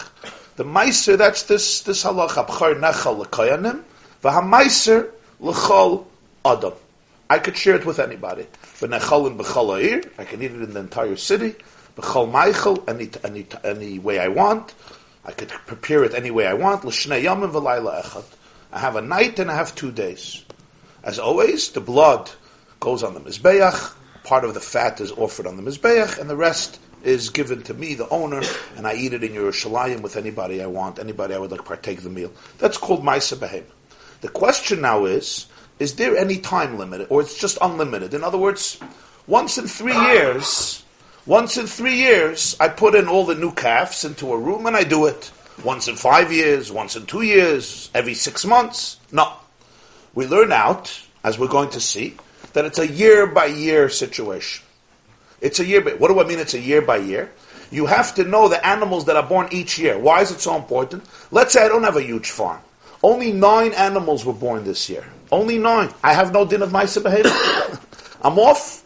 [0.57, 2.45] The Meiser, that's this this halacha.
[2.45, 3.81] B'chor nechal l'koyanim,
[4.21, 6.05] v'hameiser l'chol
[6.45, 6.73] adam.
[7.31, 8.45] I could share it with anybody.
[8.77, 11.55] V'nechal in b'chol I can eat it in the entire city.
[11.95, 14.75] B'chol meichel, any, any, any way I want.
[15.29, 16.81] I could prepare it any way I want.
[16.81, 18.25] V'layla echad.
[18.71, 20.43] I have a night and I have two days.
[21.03, 22.31] As always, the blood
[22.79, 23.93] goes on the mizbeach.
[24.23, 27.75] Part of the fat is offered on the mizbeach, and the rest is given to
[27.75, 28.41] me, the owner,
[28.75, 32.01] and I eat it in Yerushalayim with anybody I want, anybody I would like partake
[32.01, 32.31] the meal.
[32.57, 33.65] That's called Maisa Behem.
[34.21, 35.45] The question now is,
[35.77, 38.15] is there any time limit, or it's just unlimited?
[38.15, 38.79] In other words,
[39.27, 40.83] once in three years,
[41.25, 44.75] once in three years, I put in all the new calves into a room and
[44.75, 45.31] I do it.
[45.63, 48.99] Once in five years, once in two years, every six months.
[49.11, 49.33] No.
[50.13, 52.15] We learn out, as we're going to see,
[52.53, 54.65] that it's a year by year situation.
[55.41, 57.31] It's a year by, what do I mean it's a year by year?
[57.71, 59.97] You have to know the animals that are born each year.
[59.99, 61.03] Why is it so important?
[61.31, 62.61] Let's say I don't have a huge farm.
[63.03, 65.05] Only nine animals were born this year.
[65.31, 65.93] Only nine.
[66.03, 67.31] I have no din of my behavior.
[68.21, 68.83] I'm off.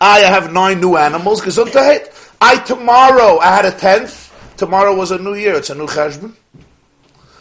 [0.00, 1.40] I have nine new animals.
[1.40, 2.12] Gesundheit.
[2.40, 4.32] I tomorrow, I had a tenth.
[4.56, 5.54] Tomorrow was a new year.
[5.54, 6.34] It's a new cheshbon.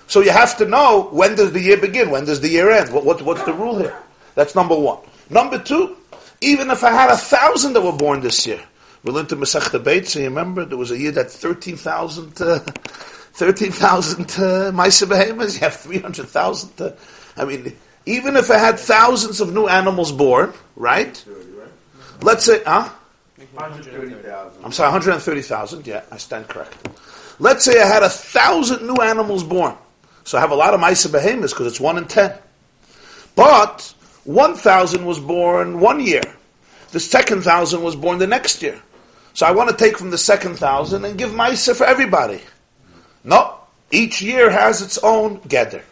[0.08, 2.10] So you have to know when does the year begin?
[2.12, 2.94] When does the year end?
[2.94, 3.98] What, what, what's the rule here?
[4.36, 5.00] That's number one.
[5.30, 5.98] Number two,
[6.42, 8.62] even if I had a thousand that were born this year,
[9.04, 12.60] we learned to Masech Beit, so you remember there was a year that 13,000 uh,
[13.34, 14.26] 13,000 uh,
[14.72, 16.82] Maisa Behemoths, you have 300,000.
[16.82, 16.92] Uh,
[17.36, 17.76] I mean,
[18.06, 21.24] even if I had thousands of new animals born, right?
[22.22, 22.90] Let's say, huh?
[24.64, 25.86] I'm sorry, 130,000.
[25.86, 26.92] Yeah, I stand corrected.
[27.40, 29.76] Let's say I had a thousand new animals born.
[30.24, 32.34] So I have a lot of Maisa Behemoths because it's one in ten.
[33.36, 33.94] But
[34.24, 36.24] 1,000 was born one year.
[36.92, 38.82] The second thousand was born the next year.
[39.34, 42.42] So I want to take from the second thousand and give Maisa for everybody.
[43.24, 43.56] No,
[43.92, 45.84] each year has its own gather.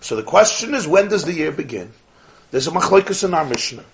[0.00, 1.92] So the question is, when does the year begin?
[2.50, 3.84] There's a machlokes in our Mishnah.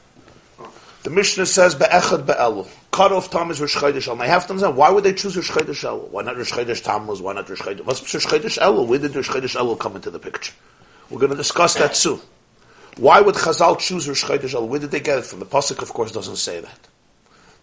[1.03, 2.68] The Mishnah says be'echad be'elul.
[2.92, 4.20] Cut off time is Rosh Chodesh Elul.
[4.20, 6.09] I have to understand why would they choose Rosh Chodesh Elul?
[6.11, 7.20] Why not Rosh Chodesh Tammuz?
[7.20, 7.84] Why not Rosh Chodesh?
[7.84, 8.86] What's Rosh Chodesh Elul?
[8.86, 10.53] Where did Rosh Chodesh Elul come into the picture?
[11.11, 12.20] We're going to discuss that soon.
[12.98, 14.68] Why would Chazal choose Rosh Chodesh Elul?
[14.68, 15.40] Where did they get it from?
[15.40, 16.88] The pasuk, of course, doesn't say that.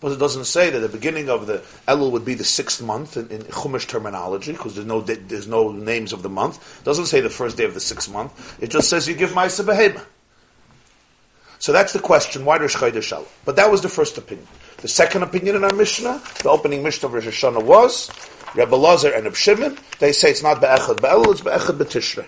[0.01, 3.15] But it doesn't say that the beginning of the Elul would be the sixth month
[3.15, 6.79] in, in Chumash terminology, because there's no there's no names of the month.
[6.81, 8.57] It doesn't say the first day of the sixth month.
[8.61, 10.03] It just says you give Ma'aseh Behema.
[11.60, 13.26] So that's the question, why Rosh Chodesh?
[13.43, 14.47] But that was the first opinion.
[14.78, 18.10] The second opinion in our Mishnah, the opening Mishnah of Rosh Hashanah was,
[18.55, 22.26] Rebbe Lazar and Reb they say it's not Be'echad Be'elul, it's Be'echad B'Tishrei.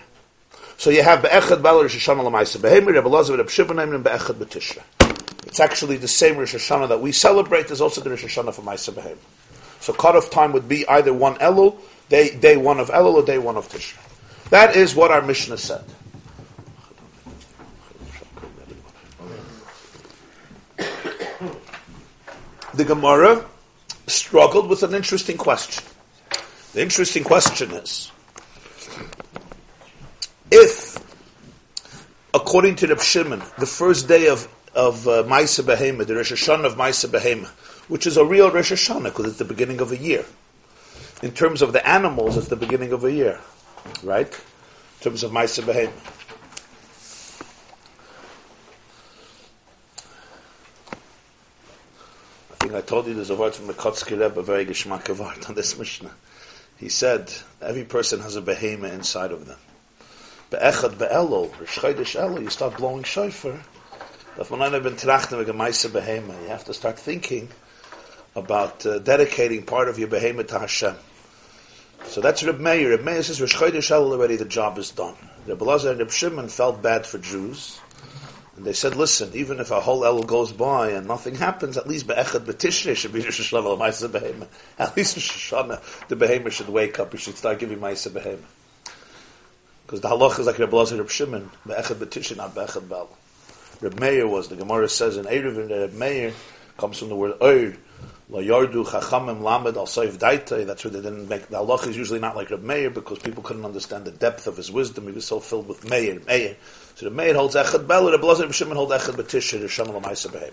[0.76, 4.34] So you have Be'echad Be'elul Rosh Hashanah L'maisa Behemi, Rebbe Lazar and Reb and Be'echad
[4.34, 4.82] B'Tishrei.
[5.46, 8.62] It's actually the same Rosh Hashanah that we celebrate, there's also the Rosh Hashanah for
[8.62, 9.16] Maisa Behemi.
[9.80, 11.78] So cutoff time would be either one Elul,
[12.10, 13.98] day, day one of Elul, or day one of Tishrei.
[14.50, 15.84] That is what our Mishnah said.
[22.74, 23.44] The Gemara
[24.06, 25.84] struggled with an interesting question.
[26.72, 28.10] The interesting question is,
[30.50, 30.96] if,
[32.34, 36.64] according to the Shimon, the first day of of uh, Maisa Behema, the Rosh Hashanah
[36.64, 37.48] of Maisa Behema,
[37.88, 40.24] which is a real Rosh Hashanah because it's the beginning of a year.
[41.22, 43.38] In terms of the animals, it's the beginning of a year,
[44.02, 44.32] right?
[44.32, 45.92] In terms of Maisa Behema.
[52.70, 55.10] I told you there's a word from the Kotzker Rebbe, a very geschmack
[55.48, 56.12] on this Mishnah.
[56.78, 59.58] He said, every person has a behema inside of them.
[60.50, 63.60] Be'echad be'elo, Rishchaydish elo, you start blowing shofar.
[64.38, 64.44] You
[66.48, 67.48] have to start thinking
[68.34, 70.94] about uh, dedicating part of your behema to Hashem.
[72.04, 72.90] So that's Reb Meir.
[72.90, 75.16] Reb Meir says, Rishchaydish elo already, the job is done.
[75.46, 77.80] Reb Lazar and Reb Shimon felt bad for Jews.
[78.62, 81.88] And they said, listen, even if a whole El goes by and nothing happens, at
[81.88, 84.46] least Be'echad B'tishrei should be Rosh Hashanah Ma'aseh Behema.
[84.78, 85.50] At least Rosh
[86.06, 88.44] the Behema should wake up, we should start giving Ma'aseh Behema.
[89.84, 93.10] Because the halach is like Reb Lazar Reb Shimon, Be'echad B'tishrei, not Be'echad Bel.
[93.80, 96.32] Reb Meir was, the Gemara says in Eruvin that Reb Meir
[96.78, 97.74] comes from the word Oir,
[98.28, 100.64] La Yardu Chachamim Lamed Al Saif Daita.
[100.64, 103.42] That's where they didn't make the halach is usually not like Reb Meir because people
[103.42, 105.08] couldn't understand the depth of his wisdom.
[105.08, 106.54] He was so filled with Meir, Meir.
[106.94, 110.30] So the maid holds Echad Bel, the Blazer Shimon holds Echad B'Tishr, the Shem Lamaisa
[110.30, 110.52] Behavior.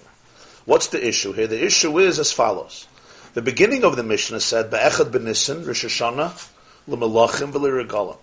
[0.66, 1.48] What's the issue here?
[1.48, 2.88] The issue is as follows.
[3.34, 6.48] The beginning of the Mishnah said Be'echad B'Nissen, Rosh Hashanah,
[6.88, 8.18] L'Melachim V'L'Regalim.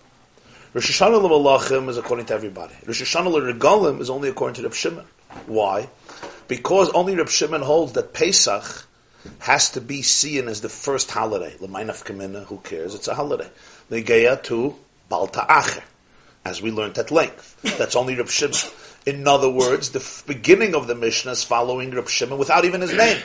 [0.74, 2.74] Rosh Hashanah L'Melachim is according to everybody.
[2.86, 5.06] Rosh Hashanah L'Regalim is only according to Reb Shimon.
[5.46, 5.88] Why?
[6.48, 8.86] Because only Reb Shimon holds that Pesach
[9.40, 11.54] has to be seen as the first holiday.
[11.60, 12.94] L'maynaf Kamina, who cares?
[12.94, 13.48] It's a holiday.
[13.90, 14.74] Legeya to
[15.08, 15.82] Balta Acher,
[16.46, 17.60] as we learned at length.
[17.78, 18.56] That's only Reb Shimon.
[19.04, 22.80] In other words, the f- beginning of the Mishnah is following Reb Shimon without even
[22.80, 23.22] his name.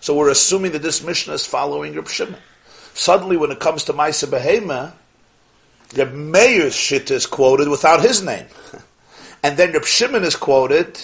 [0.00, 2.40] So we're assuming that this Mishnah is following Reb Shimon.
[2.94, 4.92] Suddenly, when it comes to Maisa Behema,
[5.96, 8.46] Reb Meir's shit is quoted without his name.
[9.42, 10.98] And then Reb Shimon is quoted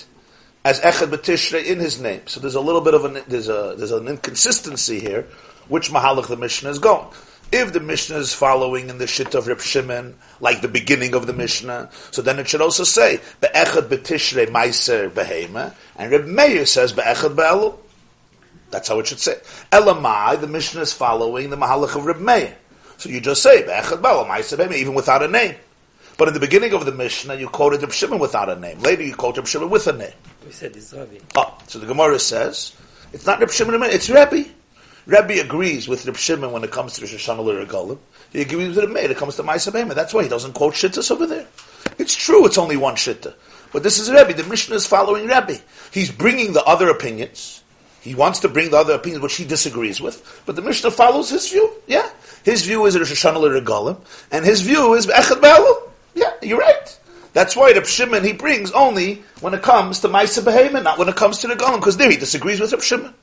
[0.64, 2.22] as Echad B'Tishrei in his name.
[2.26, 5.26] So there's a little bit of an there's a there's an inconsistency here,
[5.68, 7.07] which Mahalach the Mishnah is going.
[7.53, 11.26] If the Mishnah is following in the shit of Reb Shimon, like the beginning of
[11.26, 16.64] the Mishnah, so then it should also say Be'echad B'Tishrei Meiser Behema, and Reb Meir
[16.64, 17.76] says Be'echad Be'elu.
[18.70, 19.34] That's how it should say.
[19.72, 22.57] Elamai, the Mishnah is following the Mahalach of Reb Meir.
[22.98, 25.57] So you just say Be'echad Be'elu Meiser Behema, even without a name.
[26.16, 28.78] But in the beginning of the Mishnah, you quoted Reb Shimon without a name.
[28.80, 30.12] Later, you quote Reb Shimon with a name.
[30.46, 31.18] We said it's Rabbi.
[31.34, 32.76] Oh, so the Gemara says
[33.12, 34.44] it's not Reb Shimon, it's Rebbe.
[35.11, 37.98] Rebbe agrees with Reb Shimon when it comes to Rosh Hashanah L'Regalim.
[38.32, 39.92] He agrees with Reb Meir it comes to Ma'aseh Behema.
[39.92, 41.48] That's why he doesn't quote Shittas over there.
[41.98, 43.34] It's true, it's only one Shitta.
[43.72, 44.34] But this is Rebbe.
[44.34, 45.58] The Mishnah is following Rebbe.
[45.90, 47.64] He's bringing the other opinions.
[48.00, 50.42] He wants to bring the other opinions which he disagrees with.
[50.46, 51.72] But the Mishnah follows his view.
[51.88, 52.08] Yeah.
[52.44, 54.00] His view is Rosh Hashanah L'Regalim.
[54.30, 55.90] And his view is Echad Be'elu.
[56.14, 57.00] Yeah, you're right.
[57.32, 61.08] That's why Reb Shimon he brings only when it comes to Maisa Behema, not when
[61.08, 63.14] it comes to the Golem, because there he disagrees with Reb Shimon.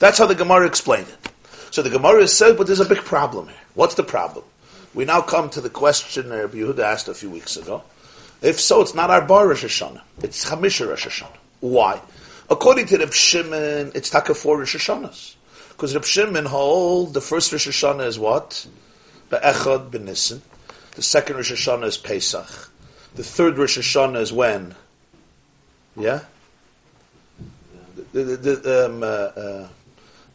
[0.00, 1.30] That's how the Gemara explained it.
[1.70, 3.56] So the Gemara said, but there's a big problem here.
[3.74, 4.44] What's the problem?
[4.92, 7.84] We now come to the question Rabbi Yehuda asked a few weeks ago.
[8.42, 10.00] If so, it's not our Bar Rosh Hashanah.
[10.22, 11.36] It's Chamisha Rosh Hashanah.
[11.60, 12.00] Why?
[12.48, 15.36] According to Reb Shimon, it's Taka four Rosh Hashanahs.
[15.68, 18.66] Because Reb Shimon hold the first Rosh Hashanah is what?
[19.28, 20.40] Be'echad B'Nissen.
[20.96, 22.70] The second Rosh Hashanah is Pesach.
[23.14, 24.74] The third Rosh Hashanah is when?
[25.94, 26.20] Yeah?
[28.12, 29.68] The, the, the, um, uh, uh,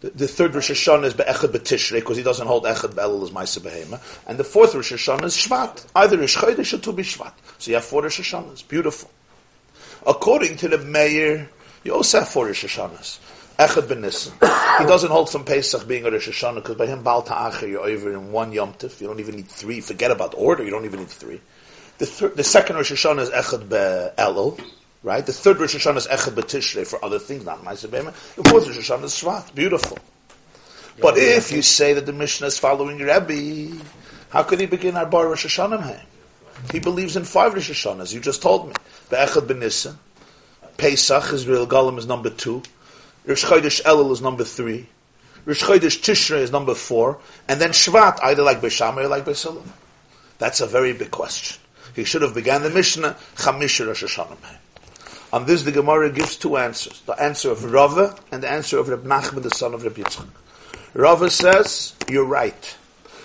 [0.09, 3.59] the, third Rosh Hashanah is Be'echad B'Tishrei because he doesn't hold Echad Be'elul as Maisa
[3.59, 4.01] Behema.
[4.27, 5.85] And the fourth Rosh Hashanah is Shvat.
[5.95, 7.33] Either Rosh Chodesh or Tu B'Shvat.
[7.57, 8.67] So you have four Rosh Hashanahs.
[8.67, 9.09] Beautiful.
[10.05, 11.49] According to the Meir,
[11.83, 13.19] you also have four Rosh Hashanahs.
[13.57, 14.03] Echad Ben.
[14.03, 17.85] He doesn't hold from Pesach being a Rosh Hashanah because by him Baal Ta'acher you're
[17.85, 18.99] over in one Yom Tif.
[18.99, 19.81] You don't even need three.
[19.81, 20.63] Forget about order.
[20.63, 21.39] You don't even need three.
[21.97, 24.59] The, thir- the second Rosh Hashanah is Echad Be'elul.
[25.05, 25.23] Right?
[25.23, 28.11] The third Rosh Hashanah is Echad B'Tishrei for other things, not Ma'aseh Behema.
[28.33, 29.53] The fourth Rosh Hashanah is Shvat.
[29.53, 29.99] Beautiful.
[30.99, 33.79] But if you say that the Mishnah is following Rebbe,
[34.29, 36.01] how could he begin our Bar Rosh Hashanah?
[36.71, 38.15] He believes in five Rosh Hashanahs.
[38.15, 38.73] You just told me.
[39.11, 39.99] Be'echad ben Nisan.
[40.77, 42.63] Pesach, Israel Golem is number two.
[43.27, 44.87] Rosh Chodesh Elul is number three.
[45.45, 47.19] Rosh Chodesh Tishrei is number four.
[47.47, 49.67] And then Shvat, either like Beishamah or like Beisillah.
[50.39, 51.61] That's a very big question.
[51.95, 54.57] He should have began the Mishnah, Chamish Rosh Hashanah.
[55.35, 57.01] On this, the Gemara gives two answers.
[57.01, 60.29] The answer of Rava and the answer of Reb Nachman, the son of Reb Yitzchak.
[60.93, 62.77] Rava says, you're right.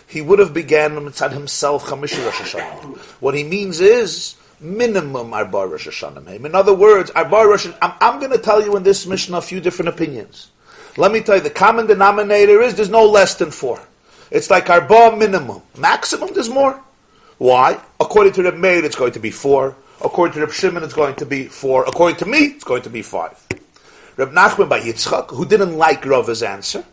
[0.08, 2.96] He would have began mitzad himself Rosh Hashanah.
[3.20, 6.44] What he means is minimum Arba Rosh Hashanah.
[6.44, 9.40] In other words, Arba Rosh I'm, I'm going to tell you in this mission a
[9.40, 10.50] few different opinions.
[10.96, 13.80] Let me tell you, the common denominator is there's no less than four.
[14.32, 15.62] It's like Arba minimum.
[15.78, 16.82] Maximum, there's more.
[17.38, 17.80] Why?
[18.00, 19.76] According to the maid, it's going to be four.
[20.02, 21.84] According to Reb Shimon, it's going to be four.
[21.84, 23.46] According to me, it's going to be five.
[24.16, 26.84] Reb Nachman by Yitzchak, who didn't like Rava's answer,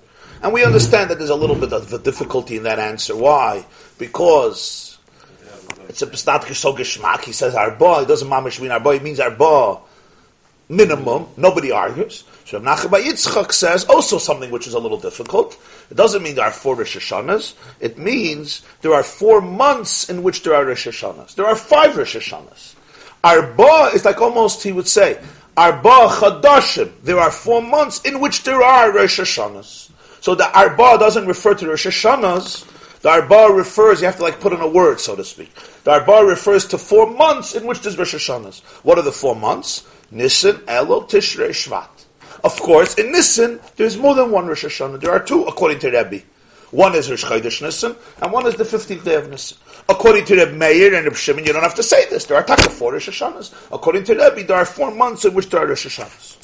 [0.41, 3.16] and we understand that there's a little bit of a difficulty in that answer.
[3.16, 3.66] Why?
[3.97, 4.97] Because
[5.89, 7.24] it's a not so geschmack.
[7.24, 8.01] He says arba.
[8.01, 8.89] It doesn't mamish mean arba.
[8.91, 9.80] It means arba
[10.70, 11.28] minimum.
[11.38, 12.24] Nobody argues.
[12.45, 15.58] So Reb Nachman by Yitzchak says also something which is a little difficult.
[15.89, 17.55] It doesn't mean there are four Rosh Hashanahs.
[17.80, 21.36] It means there are four months in which there are Rosh Hashanahs.
[21.36, 22.76] There are five Rosh Hashanahs.
[23.24, 25.22] Arba is like almost he would say
[25.55, 26.91] Arba Chadashim.
[27.03, 29.89] There are four months in which there are Rosh Hashanahs.
[30.22, 33.01] So the Arba doesn't refer to Rosh Hashanahs.
[33.01, 35.51] The Arba refers, you have to like put in a word, so to speak.
[35.84, 38.61] The Arba refers to four months in which there's Rosh Hashanahs.
[38.84, 39.88] What are the four months?
[40.11, 41.88] Nisan, Elul, Tishrei, Shvat.
[42.43, 44.99] Of course, in Nisan, there's more than one Rosh Hashanah.
[45.01, 46.24] There are two, according to Rebbe.
[46.72, 49.57] One is Rosh Chodesh Nisan, and one is the 15th day of Nisan.
[49.89, 52.25] According to Reb Meir and Reb Shimon, you don't have to say this.
[52.25, 53.53] There are taka four Rosh Hashanahs.
[53.71, 56.38] According to Rebbe, there are four months in which there are Rosh Hashanahs.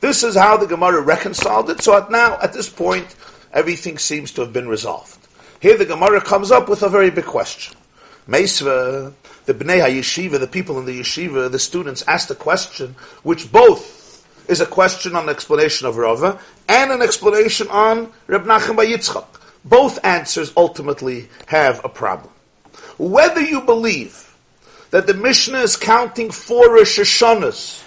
[0.00, 1.82] This is how the Gemara reconciled it.
[1.82, 3.16] So at now, at this point,
[3.52, 5.18] everything seems to have been resolved.
[5.60, 7.76] Here the Gemara comes up with a very big question.
[8.28, 9.12] Meisva,
[9.46, 14.24] the Bnei HaYeshiva, the people in the yeshiva, the students asked a question which both
[14.48, 19.26] is a question on the explanation of Rava and an explanation on Reb Nachum Yitzchak.
[19.64, 22.30] Both answers ultimately have a problem.
[22.98, 24.34] Whether you believe
[24.90, 27.82] that the Mishnah is counting four Rosh Hashanahs,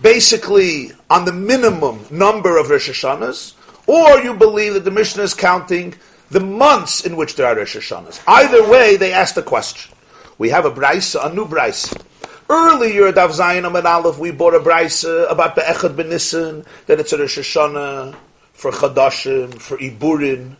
[0.00, 3.54] basically on the minimum number of Rosh Hashanahs,
[3.86, 5.94] or you believe that the Mishnah is counting
[6.30, 8.20] the months in which there are Rosh Hashanahs.
[8.26, 9.92] Either way, they ask the question.
[10.38, 12.00] We have a brisa, a new brisa.
[12.48, 17.18] Earlier, Dav Zayin Amid Aleph, we bought a brisa about Be'echad Benissen, that it's a
[17.18, 18.16] Rosh Hashanah
[18.52, 20.56] for Chadashim, for Iburin,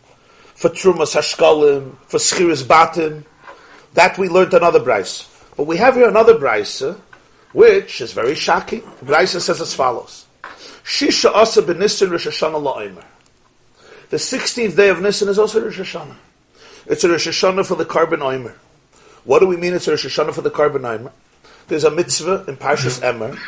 [0.55, 3.25] for Trumas Hashkalim, for Schiris Batim.
[3.93, 5.27] That we learned another brisa.
[5.55, 6.99] But we have here another brisa,
[7.53, 8.81] which is very shocking.
[9.03, 10.25] Brisa says as follows.
[10.83, 13.05] Shisha Asa Benissen Rosh Hashanah La'omer.
[14.09, 16.17] The 16th day of Nisan is also Rosh Hashanah.
[16.85, 18.55] It's a Rosh Hashanah for the korban Omer.
[19.23, 21.11] What do we mean it's a Rosh Hashanah for the korban Omer?
[21.67, 23.39] There's a mitzvah in Parshas Emor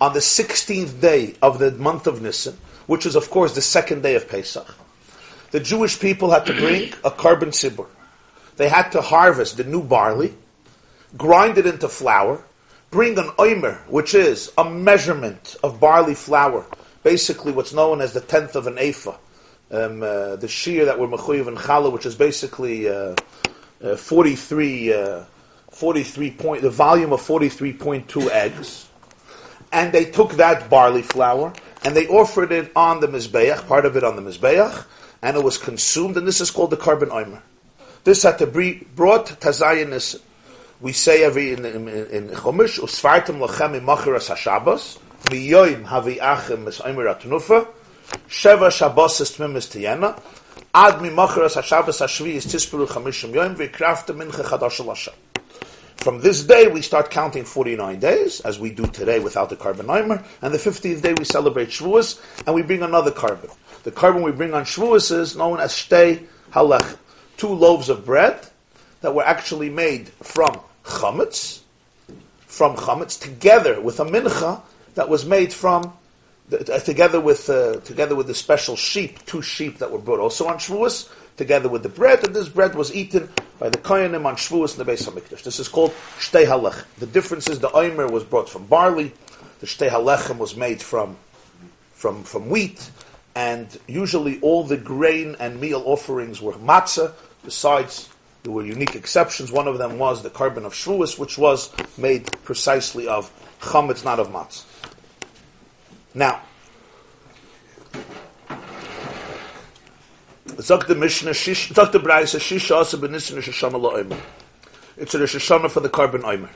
[0.00, 4.02] on the 16th day of the month of Nisan, which is of course the second
[4.02, 4.74] day of Pesach.
[5.52, 7.86] The Jewish people had to bring a korban sibur.
[8.62, 10.34] They had to harvest the new barley,
[11.16, 12.44] grind it into flour,
[12.92, 16.64] bring an omer, which is a measurement of barley flour,
[17.02, 19.16] basically what's known as the tenth of an ephah,
[19.72, 23.16] um, uh, the shear that were mechuyev and challah, which is basically uh,
[23.82, 25.24] uh, 43, uh,
[25.72, 28.88] 43 point, the volume of 43.2 eggs.
[29.72, 31.52] And they took that barley flour
[31.84, 34.84] and they offered it on the Mizbeach, part of it on the Mizbeach,
[35.20, 37.42] and it was consumed, and this is called the korban omer.
[38.04, 40.20] This had to be brought tazayin
[40.80, 46.80] We say every in in, in Chumash, usfartim lachem imachiras hashabbos, miyoim havi achem es
[46.80, 47.68] omer atnufa,
[48.28, 50.20] Sheva Shabbos is Tmimis Tiyena.
[50.74, 55.14] Ad mi Macharas HaShabbos HaShvi is Tispuru Chamishim Yoim V'krafta Mincha Chadash Lashem.
[55.96, 59.86] From this day, we start counting 49 days, as we do today without the korban
[59.86, 63.54] Eimer, and the 50th day we celebrate Shavuos, and we bring another korban.
[63.84, 66.96] The korban we bring on Shavuos is known as Shtei Halach,
[67.42, 68.38] two loaves of bread
[69.00, 71.58] that were actually made from chametz,
[72.46, 74.62] from chametz, together with a mincha
[74.94, 75.92] that was made from
[76.52, 80.46] uh, together with uh, together with the special sheep, two sheep that were brought also
[80.46, 83.28] on Shavuos, together with the bread, and this bread was eaten
[83.58, 85.42] by the Kohanim on Shavuos in the Beis Hamikdash.
[85.42, 86.84] This is called Shtei Halech.
[86.98, 89.12] The difference is the Omer was brought from barley,
[89.58, 91.16] the Shtei Halechem was made from
[91.92, 92.88] from from wheat,
[93.34, 97.12] and usually all the grain and meal offerings were matzah.
[97.44, 98.08] Besides,
[98.42, 99.52] there were unique exceptions.
[99.52, 103.30] One of them was the korban of Shavuos, which was made precisely of
[103.60, 104.64] chametz, not of matzah.
[106.14, 106.42] Now.
[110.58, 110.76] It's a
[115.18, 116.50] Rosh Hashanah for the korban Omer.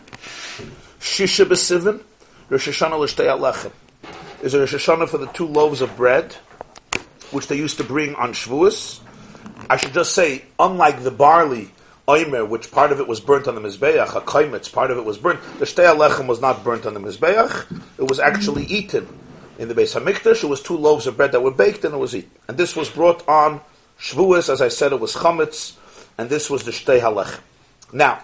[1.00, 2.02] Shisha B'Sivin,
[2.50, 3.72] Hashanah L'Shtei Lechem.
[4.42, 6.34] Is a Rosh Hashanah for the two loaves of bread,
[7.30, 9.00] which they used to bring on Shavuos.
[9.68, 11.70] I should just say, unlike the barley
[12.08, 15.04] Omer, which part of it was burnt on the Mizbeach, a kaimitz, part of it
[15.04, 15.40] was burnt.
[15.58, 19.08] The Shtei Lechem was not burnt on the Mizbeach, it was actually eaten
[19.58, 20.44] in the Beis Hamikdash.
[20.44, 22.30] It was two loaves of bread that were baked and it was eaten.
[22.46, 23.60] And this was brought on
[23.98, 25.74] Shavuos, as I said, it was chametz,
[26.16, 27.40] and this was the Shtei Halech.
[27.92, 28.22] Now,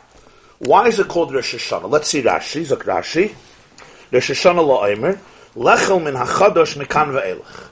[0.59, 1.91] why is it called Rosh Hashanah?
[1.91, 3.35] Let's see Rashi, Zok Rashi.
[4.13, 5.19] Rosh Hashanah La'omer,
[5.57, 7.69] Lechel min hachadosh mikan ve'elech.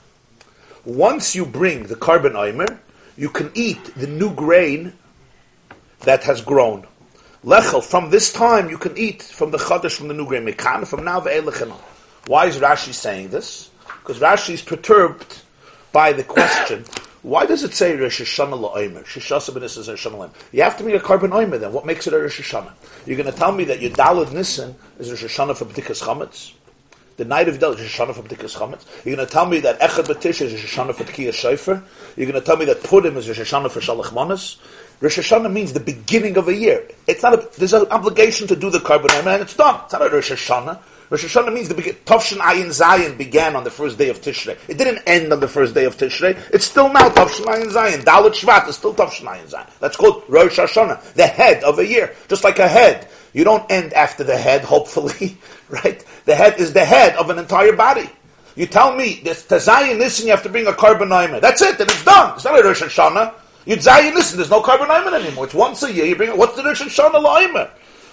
[0.83, 2.79] Once you bring the korban omer,
[3.21, 4.93] you can eat the new grain
[5.99, 6.87] that has grown.
[7.45, 10.87] Lechel, from this time you can eat from the chadash, from the new grain, mikan,
[10.87, 11.77] from now ve'elech on.
[12.25, 13.69] Why is Rashi saying this?
[13.99, 15.43] Because Rashi is perturbed
[15.91, 16.83] by the question,
[17.21, 19.03] why does it say Rosh Hashanah la'omer?
[19.05, 20.31] Shishasa b'nissen Rosh Hashanah.
[20.51, 21.73] You have to make a korban omer then.
[21.73, 22.73] What makes it a Rosh Hashanah?
[23.05, 26.53] You're going to tell me that your Dalad Nissen is Rosh Hashanah for B'tikas Chametz?
[27.21, 29.05] The night of Dalad is Rosh Hashanah for B'tikas Chametz?
[29.05, 31.83] You're going to tell me that Echad B'tish is Rosh Hashanah for Tkiyah Shofar?
[32.17, 34.57] You're going to tell me that Purim is Rosh Hashanah for Shalach Manas?
[35.01, 36.83] Rosh Hashanah means the beginning of a year.
[37.05, 39.81] It's not a, there's an obligation to do the korban and it's done.
[39.83, 40.79] It's not a Rosh Hashanah.
[41.11, 44.57] Rosh Hashanah means the begin- Tavshin Ayin Zayin began on the first day of Tishrei.
[44.67, 46.35] It didn't end on the first day of Tishrei.
[46.51, 48.03] It's still now Tavshin Ayin Zayin.
[48.03, 49.69] Dalit Shvat is still Tavshin Ayin Zayin.
[49.79, 52.15] That's called Rosh Hashanah, the head of a year.
[52.29, 53.07] Just like a head.
[53.33, 55.37] You don't end after the head, hopefully,
[55.69, 56.03] right?
[56.25, 58.09] The head is the head of an entire body.
[58.55, 61.39] You tell me, this to Zayin Nissen you have to bring a korban.
[61.39, 62.35] That's it, and it's done.
[62.35, 63.33] It's not a Rosh Hashanah.
[63.65, 65.45] You Zayin Nissen, there's no korban anymore.
[65.45, 66.37] It's once a year, you bring.
[66.37, 67.69] What's the Rosh Hashanah La'omer?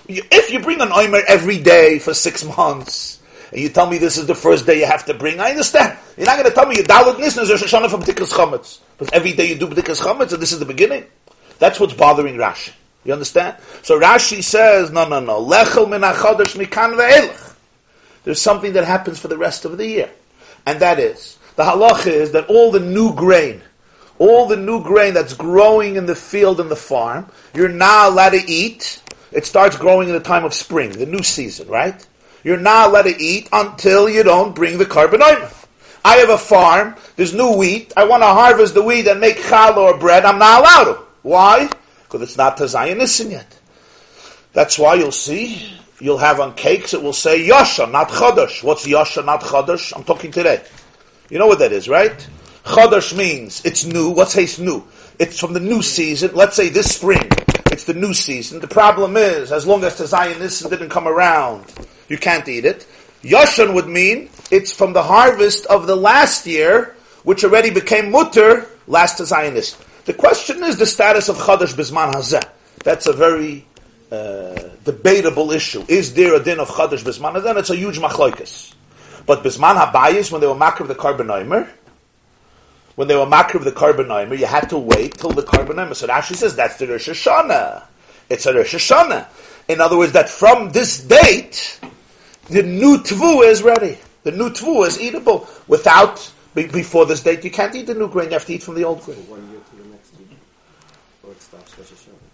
[0.07, 3.19] You- If you bring an omer every day for six months,
[3.51, 5.99] and you tell me this is the first day you have to bring, I understand.
[6.17, 8.79] You're not going to tell me you Dalit Nissen is Rosh Hashanah for B'tikas Chametz.
[8.97, 11.05] Because every day you do B'tikas Chametz, and this is the beginning.
[11.59, 12.73] That's what's bothering Rashi.
[13.05, 13.57] You understand?
[13.83, 15.45] So Rashi says, no, no, no.
[15.45, 17.55] Lechel min achodesh mikan ve'elech.
[18.25, 20.11] There's something that happens for the rest of the year.
[20.67, 23.63] And that is, the halach is that all the new grain,
[24.19, 28.31] all the new grain that's growing in the field and the farm, you're not allowed
[28.31, 29.03] to eat.
[29.33, 32.07] It starts growing in the time of spring, the new season, right?
[32.45, 35.23] You're not allowed to eat until you don't bring the korban.
[36.05, 39.39] I have a farm, there's new wheat, I want to harvest the wheat and make
[39.39, 41.03] challah or bread, I'm not allowed to.
[41.23, 41.71] Why?
[42.09, 43.59] Because it's not to Zionism yet.
[44.55, 48.65] That's why you'll see, you'll have on cakes, it will say Yasha, not Chodesh.
[48.65, 49.93] What's Yasha, not Chodesh?
[49.95, 50.65] I'm talking today.
[51.29, 52.27] You know what that is, right?
[52.65, 54.11] Chodesh means it's new.
[54.11, 54.85] What's haste new?
[55.19, 56.31] It's from the new season.
[56.35, 57.29] Let's say this spring.
[57.71, 58.61] It's the new season.
[58.61, 61.67] The problem is, as long as the Zionism didn't come around,
[62.09, 62.87] you can't eat it.
[63.23, 68.67] Yashan would mean it's from the harvest of the last year, which already became mutter
[68.87, 69.77] last to Zionist.
[70.09, 72.43] The question is the status of Chodesh Bisman Hazeh.
[72.83, 73.67] That's a very
[74.11, 75.85] uh, debatable issue.
[75.87, 77.51] Is there a din of Chodesh Bisman Hazeh?
[77.51, 78.73] And it's a huge machlokes.
[79.27, 81.69] But Bisman Habayis, when they were makr of the korban aimer,
[82.95, 85.79] when they were makr of the korban aimer, you had to wait till the korban
[85.79, 85.93] omer.
[85.93, 87.85] So Rashi says that's the Rosh Hashanah.
[88.31, 89.27] It's a Rosh Hashanah.
[89.69, 91.79] In other words, that from this date,
[92.49, 93.99] the new tvu is ready.
[94.23, 95.47] The new tvu is eatable.
[95.69, 98.75] Without, before this date, you can't eat the new grain, you have to eat from
[98.75, 99.19] the old grain.
[99.29, 100.39] One year to the next year.
[101.23, 102.29] Or it stops Rosh Hashanah.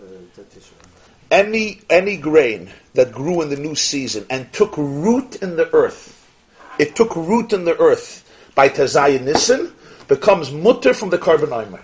[0.00, 1.19] Uh, to Tishrei.
[1.30, 6.26] Any any grain that grew in the new season and took root in the earth,
[6.78, 8.24] it took root in the earth
[8.54, 9.72] by Tazayin Nissen,
[10.08, 11.78] becomes mutter from the korban?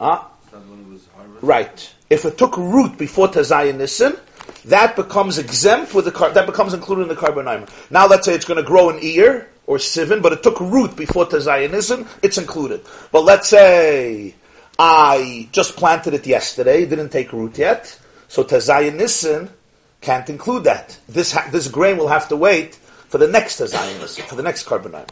[0.00, 1.42] Ah, harvested?
[1.42, 1.94] right.
[2.08, 4.16] If it took root before Tazayin Nissen,
[4.66, 7.68] that becomes exempt with the car- that becomes included in the korban.
[7.90, 10.96] Now let's say it's going to grow an ear or sivin, but it took root
[10.96, 12.82] before Tazayin Nissen, it's included.
[13.10, 14.34] But let's say
[14.78, 17.98] I just planted it yesterday, it didn't take root yet,
[18.28, 19.50] so Tazayin Nissen
[20.00, 20.98] can't include that.
[21.08, 22.76] This ha- this grain will have to wait
[23.08, 25.06] for the next Tazayin Nissen, for the next korban omer.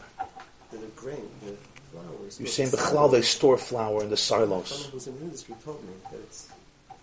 [0.71, 1.57] The grain, the
[1.91, 2.39] flowers.
[2.39, 4.69] You're not saying the Bechlal, they store flour in the silos.
[4.69, 6.49] Someone who's in the industry told me that it's.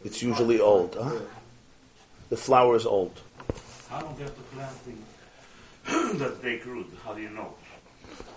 [0.05, 0.95] It's usually old.
[0.95, 1.11] Huh?
[1.13, 1.19] Yeah.
[2.29, 3.21] The flour is old.
[3.89, 4.91] How long do you have to plant the
[5.85, 6.87] does it take root?
[7.03, 7.53] How do you know?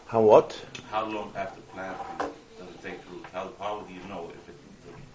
[0.07, 0.59] How what?
[0.91, 3.26] How long after planting does it take root?
[3.37, 4.55] How, how do you know if it,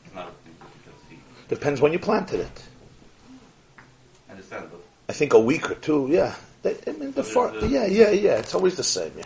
[0.06, 1.18] it's not because seed?
[1.50, 2.64] Depends when you planted it.
[4.30, 4.68] Understand?
[4.70, 6.08] But I think a week or two.
[6.08, 6.36] Yeah.
[6.62, 8.38] They- I mean, the far, There's a- yeah, yeah, yeah.
[8.38, 9.12] It's always the same.
[9.18, 9.24] Yeah.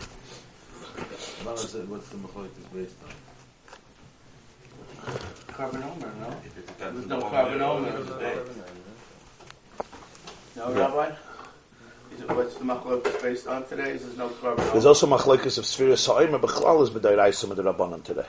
[1.44, 3.12] What is the machloek is based on?
[5.48, 6.28] Carbonoma, no?
[6.46, 8.14] if it depends There's no the korban moment over of the
[10.56, 10.78] No, Yeah.
[10.78, 11.14] Rabbi?
[12.34, 13.90] What's the machlok based on today?
[13.90, 17.62] Is there's no korban There's also machlekes of Sfira Sa'imer, Bechlal is B'dairaisa with the
[17.62, 18.24] Rabbanon today.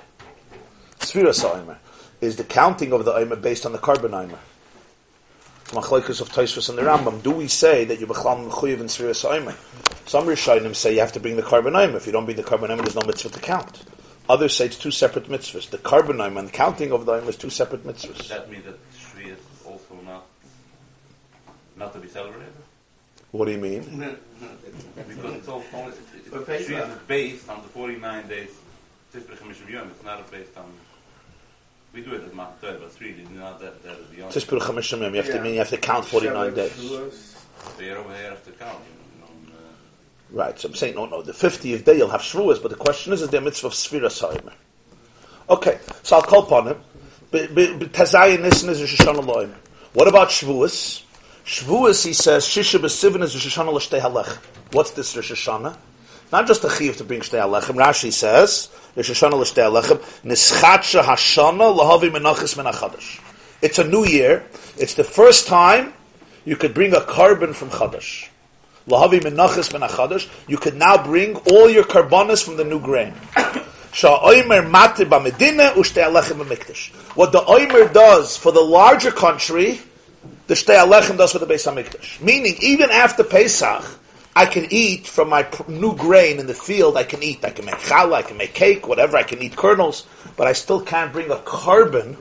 [1.08, 1.78] Sfira Sa'imer
[2.20, 4.40] is the counting of the Aimer based on the korban Aimer.
[5.68, 7.24] Machlekes of Taisvus and the Rambam.
[7.24, 9.56] Do we say that you Bechlal Mechuyev in Sfira Sa'imer?
[10.06, 11.96] Some Rishonim say you have to bring the korban Aimer.
[11.98, 13.84] If you don't bring the korban Aimer, there's no mitzvah to count.
[14.28, 15.70] Others say it's two separate mitzvahs.
[15.70, 18.18] The korban Aimer and the counting of the Aimer is two separate mitzvahs.
[18.18, 18.30] Does mitzvahs.
[18.30, 20.26] that mean that Shvi is also not
[21.78, 22.52] not to be celebrated?
[23.32, 23.84] What do you mean?
[25.08, 28.50] Because it's all only it's, But it's, based Shvi on- based on the 49 days
[29.14, 30.66] Tisbrei It's not based on.
[31.94, 34.34] We do it as Mach but it's really not that that is the only.
[34.34, 35.14] Just put a Chamishim Yom.
[35.16, 35.42] You have to Yeah.
[35.42, 36.72] mean you have to count 49 days.
[36.78, 38.80] So you're over here after count.
[39.16, 42.22] You know, and, uh, Right, so I'm saying, no, no, the 50th day you'll have
[42.22, 44.54] Shavuos, but the question is, is there a mitzvah of Sfira Sa'imer?
[45.50, 46.78] Okay, so I'll call upon him.
[47.32, 49.56] But Tazayin Nissen is Rosh Hashanah Lo'imer.
[49.94, 51.02] What about Shavuos?
[51.46, 54.38] Shavuos, he says, Shisha B'Sivin is Rosh Hashanah L'Shtei Halech.
[54.74, 55.78] What's this Rosh Hashanah?
[56.32, 57.76] Not just a chiv to bring Shtei Halechem.
[57.76, 61.04] Rashi says, L'Shtei Halechem, Nischatsha
[62.12, 63.22] Menachis Min HaChadash.
[63.62, 64.44] It's a new year.
[64.78, 65.94] It's the first time
[66.46, 68.30] you could bring a korban from Chadash.
[68.88, 70.30] Lahavi menachas ben achadash.
[70.48, 73.14] You could now bring all your karbanas from the new grain.
[76.06, 77.16] Alechem.
[77.16, 79.82] What the oimer does for the larger country,
[80.48, 82.22] the shtei alechem does for the Beis Hamikdash.
[82.22, 83.84] Meaning, even after Pesach,
[84.38, 86.96] I can eat from my new grain in the field.
[86.96, 87.44] I can eat.
[87.44, 88.18] I can make challah.
[88.18, 88.88] I can make cake.
[88.88, 89.18] Whatever.
[89.18, 92.18] I can eat kernels, but I still can't bring a korban,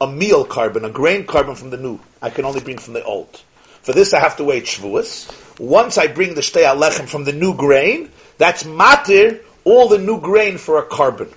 [0.00, 2.00] a meal korban, a grain korban from the new.
[2.20, 3.40] I can only bring from the old.
[3.82, 5.60] For this, I have to wait Shavuos.
[5.60, 10.20] Once I bring the shtei alechem from the new grain, that's matir, all the new
[10.20, 11.28] grain for a carbon.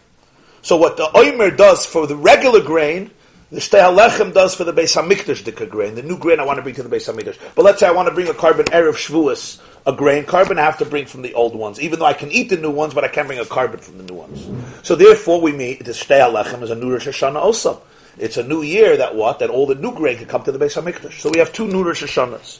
[0.64, 3.12] So what the oimer does for the regular grain,
[3.54, 5.94] the shtei does for the Beis Hamikdash dika grain.
[5.94, 7.38] The new grain I want to bring to the Beis Hamikdash.
[7.54, 10.64] But let's say I want to bring a korban erev Shavuos, a grain korban, I
[10.64, 11.80] have to bring from the old ones.
[11.80, 14.00] Even though I can eat the new ones, but I can't bring a korban from
[14.00, 14.50] the new ones.
[14.82, 17.84] So therefore, we meet the shtei alechem is a new Rosh Hashanah also.
[18.18, 20.58] It's a new year that what that all the new grain can come to the
[20.58, 21.20] Beis Hamikdash.
[21.20, 22.58] So we have two new Rosh Hashanahs.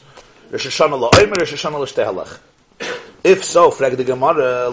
[0.52, 2.38] Rosh Hashanah la'omer, Rosh Hashanah l'shtei.
[3.24, 4.70] If so, frag the Gemara,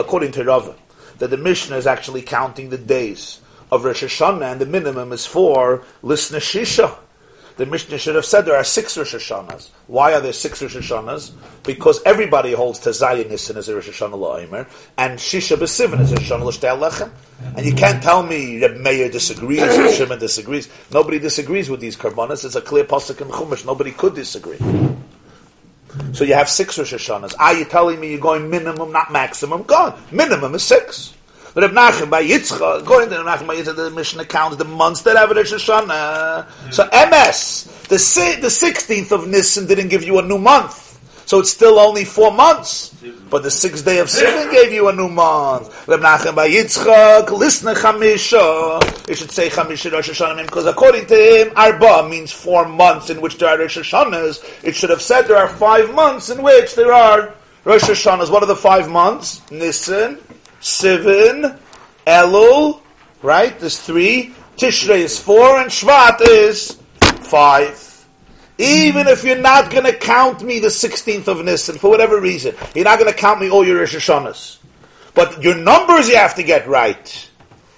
[0.00, 0.74] according to Rava,
[1.18, 3.40] that the Mishnah is actually counting the days
[3.70, 6.96] of Rosh Hashanah, and the minimum is four Lisna Shisha.
[7.60, 9.68] The Mishnah should have said there are six Rosh Hashanahs.
[9.86, 11.32] Why are there six Rosh Hashanahs?
[11.62, 12.90] Because everybody holds to
[13.28, 14.66] Nissen as a Rosh Hashanah La'imer,
[14.96, 17.10] and Shisha B'Sivan as a Rosh Hashanah Lechem.
[17.56, 20.70] And you can't tell me Reb Meir disagrees, or Shimon disagrees.
[20.90, 22.46] Nobody disagrees with these karbanas.
[22.46, 23.66] It's a clear pasuk in Chumash.
[23.66, 24.58] Nobody could disagree.
[26.12, 27.34] So you have six Rosh Hashanahs.
[27.38, 29.64] Ah, are you telling me you're going minimum, not maximum?
[29.64, 30.02] Go on.
[30.10, 31.12] Minimum is six.
[31.54, 35.02] But if Nachman bar Yitzchak, according to Nachman bar Yitzchak, the Mishnah counts the months
[35.02, 36.72] that have a Rosh Hashanah.
[36.72, 40.88] So MS, the si- the 16th of Nisan didn't give you a new month.
[41.26, 42.88] So it's still only four months.
[43.30, 45.86] But the sixth day of Sivan gave you a new month.
[45.88, 49.08] Reb Nachman bar Yitzchak, listen Chamisha.
[49.08, 53.20] You should say Chamisha Rosh Hashanah because according to him, Arba means four months in
[53.20, 54.64] which there are Rosh Hashanahs.
[54.64, 57.32] It should have said there are five months in which there are
[57.64, 58.30] Rosh Hashanahs.
[58.30, 59.40] What are the five months?
[59.52, 60.18] Nisan,
[60.60, 61.58] Sivan,
[62.06, 62.80] Elul,
[63.22, 63.58] right?
[63.58, 64.34] There's three.
[64.56, 66.78] Tishrei is four, and Shvat is
[67.22, 67.86] five.
[68.58, 72.54] Even if you're not going to count me the 16th of Nisan, for whatever reason,
[72.74, 74.58] you're not going to count me all your Rosh Hashanahs.
[75.14, 77.30] But your numbers you have to get right.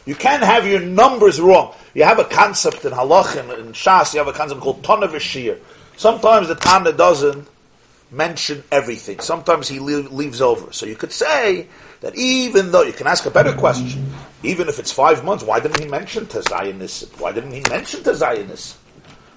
[0.04, 1.74] You can't have your numbers wrong.
[1.94, 5.06] You have a concept in Halach and in Shas, you have a concept called Tana
[5.06, 5.58] V'Shir.
[5.96, 7.46] Sometimes the Tana doesn't
[8.10, 9.20] mention everything.
[9.20, 10.72] Sometimes he leaves over.
[10.72, 11.68] So you could say
[12.02, 14.12] that even though, you can ask a better question,
[14.42, 17.18] even if it's five months, why didn't he mention Tazayyanis?
[17.18, 18.76] Why didn't he mention Tazayyanis?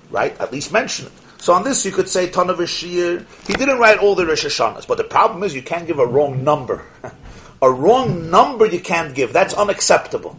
[0.10, 0.40] Right?
[0.42, 1.12] At least mention it.
[1.38, 4.88] So on this you could say Tana V'Shir, he didn't write all the Rosh Hashanahs,
[4.88, 6.84] but the problem is you can't give a wrong number.
[7.62, 9.32] a wrong number you can't give.
[9.32, 10.38] That's unacceptable.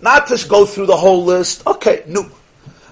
[0.00, 1.66] Not to go through the whole list.
[1.66, 2.30] Okay, no.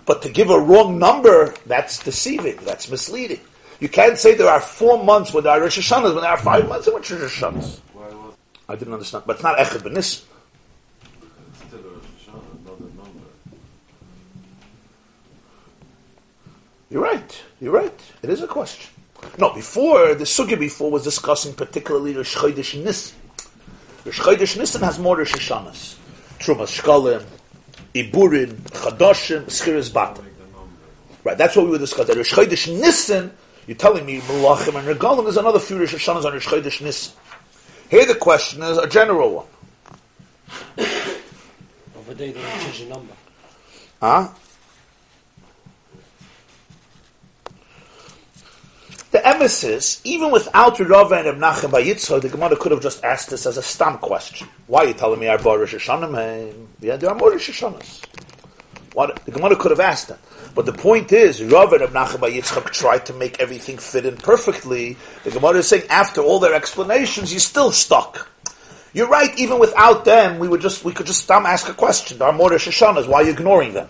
[0.04, 2.56] But to give a wrong number, that's deceiving.
[2.56, 3.40] That's misleading.
[3.80, 6.36] You can't say there are four months when there are Rosh Hashanahs, when there are
[6.36, 7.80] five months in which Rosh Hashanahs.
[8.70, 9.24] I didn't understand.
[9.26, 9.84] But it's not Echad
[12.96, 13.10] number?
[16.88, 17.42] You're right.
[17.60, 18.00] You're right.
[18.22, 18.88] It is a question.
[19.38, 23.16] No, before, the sugya before was discussing particularly Rosh Chodesh Nisan.
[24.04, 25.96] Rosh Chodesh Nisan has more Rosh Hashanahs.
[26.38, 27.24] Trumas Shkolim,
[27.92, 30.24] Iburin, Chadoshim, Schiris Batim.
[31.24, 32.16] Right, that's what we were discussing.
[32.16, 33.32] Rosh Chodesh Nisan,
[33.66, 37.12] you're telling me Malachim and Regalim, there's another few Rosh Hashanahs on Rosh Chodesh Nisan.
[37.90, 39.46] Here the question is a general one.
[41.98, 43.12] Over there, they don't change the number.
[44.00, 44.28] Huh?
[49.10, 53.02] The emesis, even without Rava and Reb Nachman bar Yitzchak, the Gemara could have just
[53.02, 54.46] asked this as a stamp question.
[54.68, 56.54] Why are you telling me our Bar Rosh Hashanah.
[56.80, 58.04] Yeah, there are more Rosh Hashanahs.
[58.92, 60.18] What, the Gemara could have asked that.
[60.54, 64.16] But the point is, Rav and Nachman bar Yitzchak tried to make everything fit in
[64.16, 64.96] perfectly.
[65.22, 68.28] The Gemara is saying, after all their explanations, you're still stuck.
[68.92, 72.18] You're right, even without them, we would just, we could just um, ask a question.
[72.18, 73.88] There are more Rosh Hashanahs, why are you ignoring them?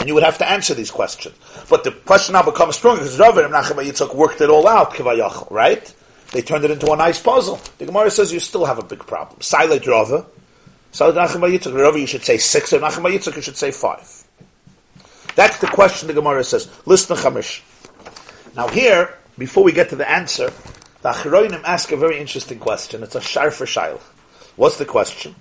[0.00, 1.36] And you would have to answer these questions.
[1.68, 4.94] But the question now becomes stronger because Rav and Nachem Yitzchak worked it all out,
[4.94, 5.94] kivayachal, right?
[6.32, 7.60] They turned it into a nice puzzle.
[7.78, 9.40] The Gemara says you still have a big problem.
[9.40, 10.26] Silent Rava,
[10.92, 14.24] Silent Nachem Yitzchak, Rava you should say six, and Nachem Yitzchak you should say five.
[15.36, 16.68] That's the question the Gemara says.
[16.86, 17.62] Listen Chamish.
[18.56, 20.52] Now here, before we get to the answer,
[21.02, 23.02] the Achiroinim ask a very interesting question.
[23.02, 24.00] It's a shar for shail.
[24.56, 25.36] What's the question?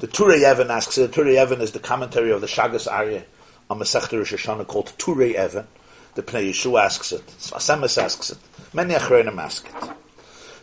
[0.00, 1.12] The Turei Even asks it.
[1.12, 3.24] The Turei Even is the commentary of the Shagas Aryeh
[3.70, 5.66] on Masechta Rosh Hashanah called Turei Even.
[6.14, 7.26] The Pnei Yeshua asks it.
[7.26, 8.38] Asemis asks it.
[8.72, 9.90] Many Achronim ask it.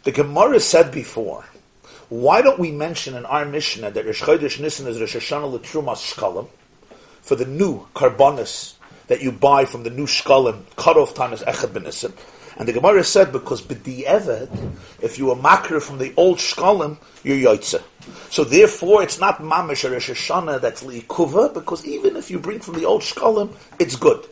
[0.03, 1.45] The Gemara said before,
[2.09, 6.13] why don't we mention in our Mishnah that Rosh Chodesh Nisan is Rosh Hashanah L'Trumas
[6.13, 6.47] Shkalim
[7.21, 8.75] for the new Karbonis
[9.07, 12.13] that you buy from the new Shkalim, cut-off time is Echad Ben Nisan.
[12.57, 17.53] And the Gemara said because b'di'evet, if you were makir from the old shkalim, you're
[17.53, 17.83] yoitze.
[18.29, 22.59] So therefore, it's not mamish or Rosh Hashanah that's liikuva, because even if you bring
[22.59, 24.25] from the old shkalim, it's good.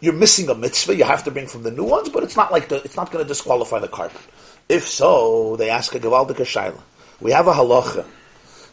[0.00, 2.50] You're missing a mitzvah, you have to bring from the new ones, but it's not
[2.50, 4.20] like the, it's not going to disqualify the korban.
[4.68, 6.80] If so, they ask a gewaldige shaila.
[7.20, 8.06] We have a halacha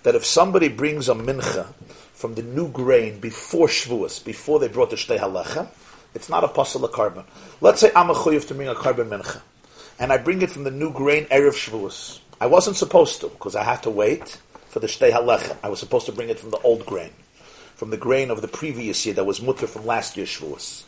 [0.03, 1.67] that if somebody brings a mincha
[2.13, 5.67] from the new grain before Shavuos, before they brought the shtei halacha,
[6.15, 7.25] it's not a puzzle of korban.
[7.59, 9.41] Let's say I'm a chuyev to bring a korban mincha,
[9.99, 12.19] and I bring it from the new grain erev Shavuos.
[12.39, 14.37] I wasn't supposed to because I had to wait
[14.69, 15.57] for the shtei halacha.
[15.61, 17.11] I was supposed to bring it from the old grain,
[17.75, 20.85] from the grain of the previous year that was mutter from last year's Shavuos.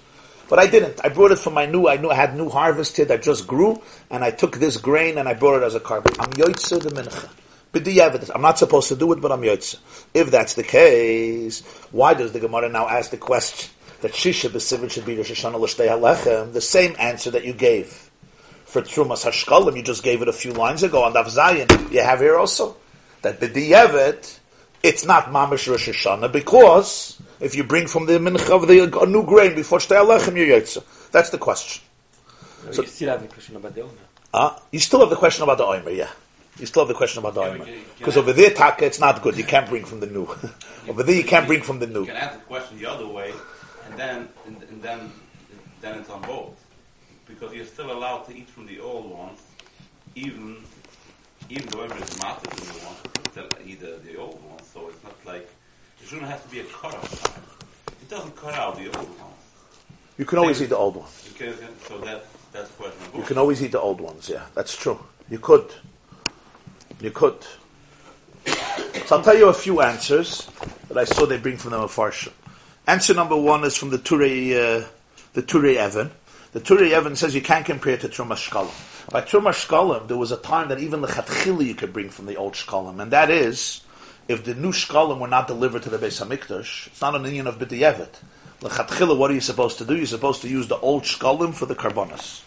[0.48, 1.03] But I didn't.
[1.03, 1.90] I brought it from my new.
[1.90, 3.11] I knew I had new harvested.
[3.11, 6.18] I just grew, and I took this grain and I brought it as a korban.
[6.19, 7.30] I'm yoitze the mincha.
[7.73, 9.77] I'm not supposed to do it, but I'm yoitze.
[10.13, 13.69] If that's the case, why does the Gemara now ask the question?
[14.01, 18.09] that Shisha B'Sivin should be Rosh Hashanah L'Shtei HaLechem, the same answer that you gave
[18.65, 22.01] for Trumas Hashkalim, you just gave it a few lines ago on Daf Zayin, you
[22.01, 22.77] have here also,
[23.21, 24.39] that B'Diyevet,
[24.83, 29.25] it's not Mamish Rosh Hashanah, because if you bring from the Mincha of the new
[29.25, 30.83] grain before Shtei HaLechem, you're Yotze.
[31.11, 31.83] That's the question.
[32.65, 33.91] No, So- you still have the question about the Omer.
[34.31, 36.09] Uh, you still have the question about the Omer, yeah.
[36.60, 37.65] You still have the question about the Yeah, Omer.
[37.65, 39.38] can- can Because over there, Taka, it's not good.
[39.38, 40.27] You can't bring from the new.
[40.90, 42.02] over there, you can't bring from the new.
[42.02, 43.34] You can ask the question the other way,
[43.88, 45.11] and then and, and then
[45.81, 46.56] then it's on both,
[47.26, 49.40] because you're still allowed to eat from the old ones,
[50.15, 50.57] even
[51.49, 52.99] even though everybody's master the new ones,
[53.31, 54.68] still eat the, the old ones.
[54.73, 55.49] So it's not like
[55.99, 57.44] there shouldn't have to be a cutoff time.
[58.02, 59.40] It doesn't cut out the old ones.
[60.18, 61.07] You can always eat the old one.
[61.26, 61.53] You can,
[61.88, 62.99] so that that's question.
[63.15, 64.45] You can always eat the old ones, yeah.
[64.53, 64.99] That's true.
[65.30, 65.72] You could.
[67.01, 67.45] You could.
[68.45, 70.49] So I'll tell you a few answers
[70.89, 72.34] that I saw they bring from the Mefarshim.
[72.85, 74.88] Answer number one is from the Turei, uh,
[75.34, 76.11] the Turei Even.
[76.51, 79.09] The Turei Even says you can't compare it to Truma Shkalim.
[79.11, 82.26] By Truma Shkalim, there was a time that even the Chatchili you could bring from
[82.26, 83.81] the old Shkalim, and that is,
[84.27, 87.47] if the new Shkalim were not delivered to the Beis Hamikdash, it's not an union
[87.47, 88.15] of B'diyevet.
[88.61, 89.95] Lechatchila, what are you supposed to do?
[89.95, 92.41] You're supposed to use the old Shkalim for the Karbonas.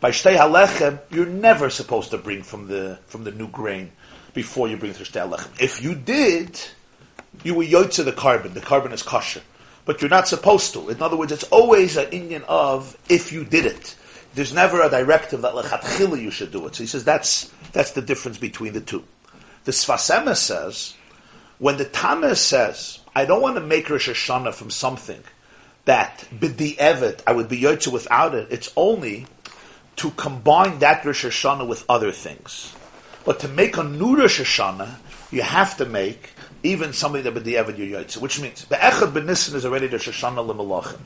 [0.00, 3.92] By Shtei Halechem, you're never supposed to bring from the from the new grain
[4.34, 5.60] before you bring to Shtei Halechem.
[5.60, 6.60] If you did,
[7.42, 8.52] you were yotze the korban.
[8.54, 9.42] The korban is kosher.
[9.86, 10.88] But you're not supposed to.
[10.90, 13.96] In other words, it's always an Indian of if you did it.
[14.34, 16.74] There's never a directive that lechatchila you should do it.
[16.74, 19.04] So he says that's that's the difference between the two.
[19.64, 20.94] The Sfas Emes says,
[21.58, 25.22] when the Tana says, I don't want to make Rosh Hashanah from something
[25.86, 29.26] that b'di'evet, I would be yotze without it, it's only
[29.96, 32.74] to combine that Rosh Hashanah with other things.
[33.24, 34.96] But to make a new Rosh Hashanah,
[35.30, 36.30] you have to make
[36.62, 41.00] even somebody that b'di'evet you're yotze, which means be'echad b'nissen is already Rosh Hashanah l'malachim.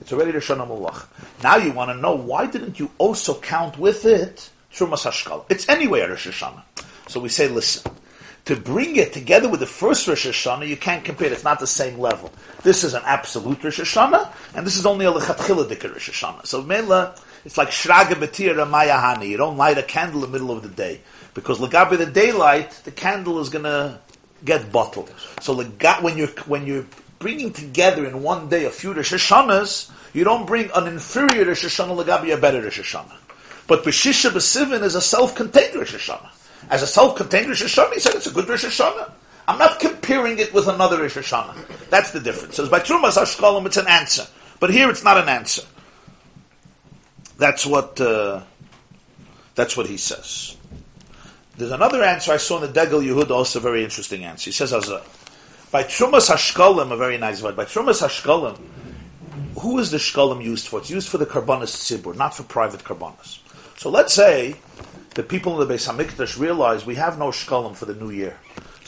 [0.00, 1.06] It's already Rosh Hashanah malach.
[1.42, 5.44] Now you want to know why didn't you also count with it Trumas Hashkal?
[5.50, 6.62] It's anyway a Rosh Hashanah.
[7.08, 7.92] So we say, listen,
[8.46, 11.32] to bring it together with the first Rosh Hashanah, you can't compare it.
[11.32, 12.32] It's not the same level.
[12.62, 16.46] This is an absolute Rosh Hashanah, and this is only a Lechatchila Rosh Hashanah.
[16.46, 17.14] So Mela,
[17.44, 19.28] it's like shraga betira mayahani.
[19.28, 21.00] You don't light a candle in the middle of the day
[21.34, 24.00] because legabe the daylight, the candle is gonna
[24.44, 25.12] get bottled.
[25.40, 26.86] So when you're when you're
[27.18, 31.64] bringing together in one day a few Rosh Hashanahs, you don't bring an inferior Rosh
[31.64, 33.16] Hashanah legabe a better Rosh Hashanah.
[33.66, 36.30] But Beshisha Besivin is a self-contained Rosh Hashanah.
[36.70, 39.12] As a self-contained Rosh Hashanah, he said it's a good Rosh Hashanah.
[39.46, 41.88] I'm not comparing it with another Rosh Hashanah.
[41.90, 42.56] That's the difference.
[42.56, 44.26] So by Trumas Hashkalim, it's an answer.
[44.58, 45.62] But here it's not an answer.
[47.40, 48.42] That's what, uh,
[49.54, 50.58] that's what he says.
[51.56, 54.50] There's another answer I saw in the Degel Yehud, also a very interesting answer.
[54.50, 54.72] He says,
[55.70, 58.58] by Trumas Hashkalim, a very nice word, by Trumas Hashkalim,
[59.58, 60.80] who is the shkalim used for?
[60.80, 63.38] It's used for the karbanis tzibur, not for private karbanis.
[63.78, 64.56] So let's say
[65.14, 68.36] the people in the Beis Hamikdash realize we have no shkalim for the new year.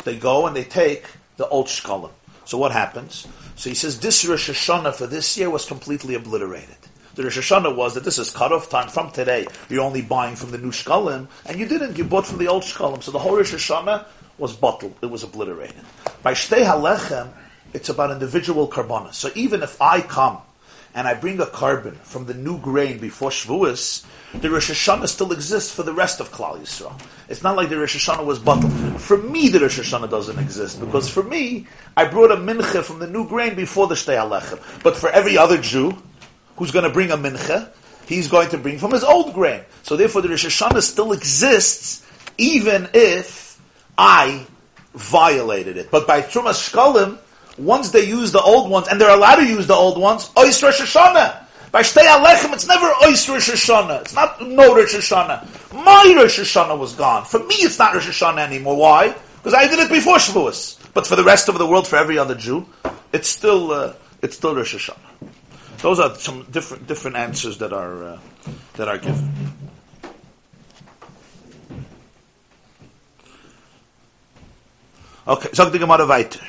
[0.04, 1.06] They go and they take
[1.38, 2.10] the old shkalim.
[2.44, 3.26] So what happens?
[3.56, 6.81] So he says this Rosh Hashanah for this year was completely obliterated.
[7.14, 9.46] The Rosh Hashanah was that this is cut-off time from today.
[9.68, 11.98] You're only buying from the new shkalim, and you didn't.
[11.98, 13.02] You bought from the old shkalim.
[13.02, 14.06] So the whole Rosh Hashanah
[14.38, 14.94] was bottled.
[15.02, 15.82] It was obliterated.
[16.22, 17.28] By Shtei Halechem,
[17.74, 19.14] it's about individual karbanas.
[19.14, 20.38] So even if I come
[20.94, 24.06] and I bring a korban from the new grain before Shavuos,
[24.40, 26.98] the Rosh Hashanah still exists for the rest of Klal Yisrael.
[27.28, 28.72] It's not like the Rosh Hashanah was bottled.
[29.00, 33.00] For me, the Rosh Hashanah doesn't exist because for me, I brought a mincha from
[33.00, 34.82] the new grain before the Shtei Alechem.
[34.82, 35.96] But for every other Jew
[36.56, 37.70] who's going to bring a mincha,
[38.06, 39.62] he's going to bring from his old grain.
[39.82, 42.06] So therefore, the Rosh Hashanah still exists
[42.38, 43.60] even if
[43.96, 44.46] I
[44.94, 45.90] violated it.
[45.90, 47.18] But by Trumas Shkalim,
[47.58, 50.62] once they use the old ones, and they're allowed to use the old ones, Ois
[50.62, 51.38] Rosh Hashanah.
[51.70, 54.02] By Shtei Alechem, it's never Ois Rosh Hashanah.
[54.02, 55.74] It's not no Rosh Hashanah.
[55.84, 57.24] My Rosh Hashanah was gone.
[57.24, 58.76] For me, it's not Rosh Hashanah anymore.
[58.76, 59.14] Why?
[59.36, 60.78] Because I did it before Shavuos.
[60.94, 62.66] But for the rest of the world, for every other Jew,
[63.12, 65.30] it's still uh, it's still Rosh Hashanah.
[65.82, 68.18] Those are some different different answers that are uh,
[68.74, 69.32] that are given.
[75.26, 76.40] Okay, sag die Gemara weiter.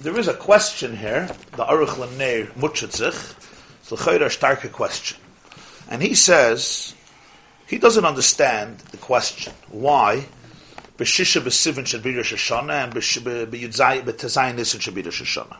[0.00, 3.34] There is a question here, the Aruch Laner Mutchetzich,
[3.82, 5.18] it's a chayra starke question.
[5.90, 6.94] And he says,
[7.66, 9.52] he doesn't understand the question.
[9.68, 10.26] Why?
[11.00, 15.56] B'shisha b'sivin should be Rosh Hashanah and b'tezayin nisan should be Rosh Hashanah.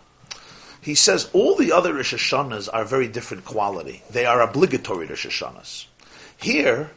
[0.82, 4.02] He says all the other Rosh Hashanahs are very different quality.
[4.10, 5.86] They are obligatory Rosh Hashanahs.
[6.36, 6.90] Here,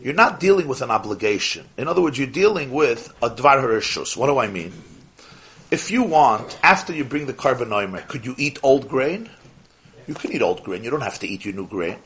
[0.00, 1.66] you're not dealing with an obligation.
[1.76, 4.16] In other words, you're dealing with a dvar harishus.
[4.16, 4.72] What do I mean?
[5.72, 9.28] If you want, after you bring the korban could you eat old grain?
[10.06, 10.84] You can eat old grain.
[10.84, 11.96] You don't have to eat your new grain.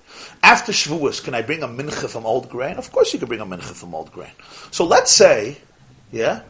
[0.43, 2.77] After Shavuos, can I bring a mincha from old grain?
[2.77, 4.33] Of course you can bring a mincha from old grain.
[4.71, 5.59] So let's say,
[6.15, 6.43] yeah,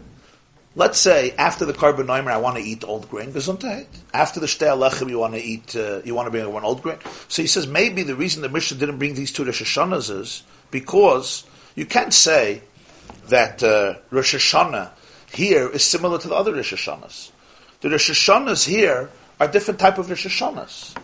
[0.76, 3.32] let's say after the korban I want to eat old grain.
[3.32, 3.86] Gesundheit.
[4.12, 6.82] After the shtei alechem, you want to eat, uh, you want to bring one old
[6.82, 6.98] grain.
[7.28, 10.42] So he says maybe the reason the Mishnah didn't bring these two Rosh Hashanahs is
[10.70, 12.62] because you can't say
[13.28, 14.90] that uh, Rosh Hashanah
[15.32, 17.30] here is similar to the other Rosh Hashanahs.
[17.80, 19.10] The Rosh Hashanahs here
[19.40, 20.94] are different type of Rosh Hashanahs.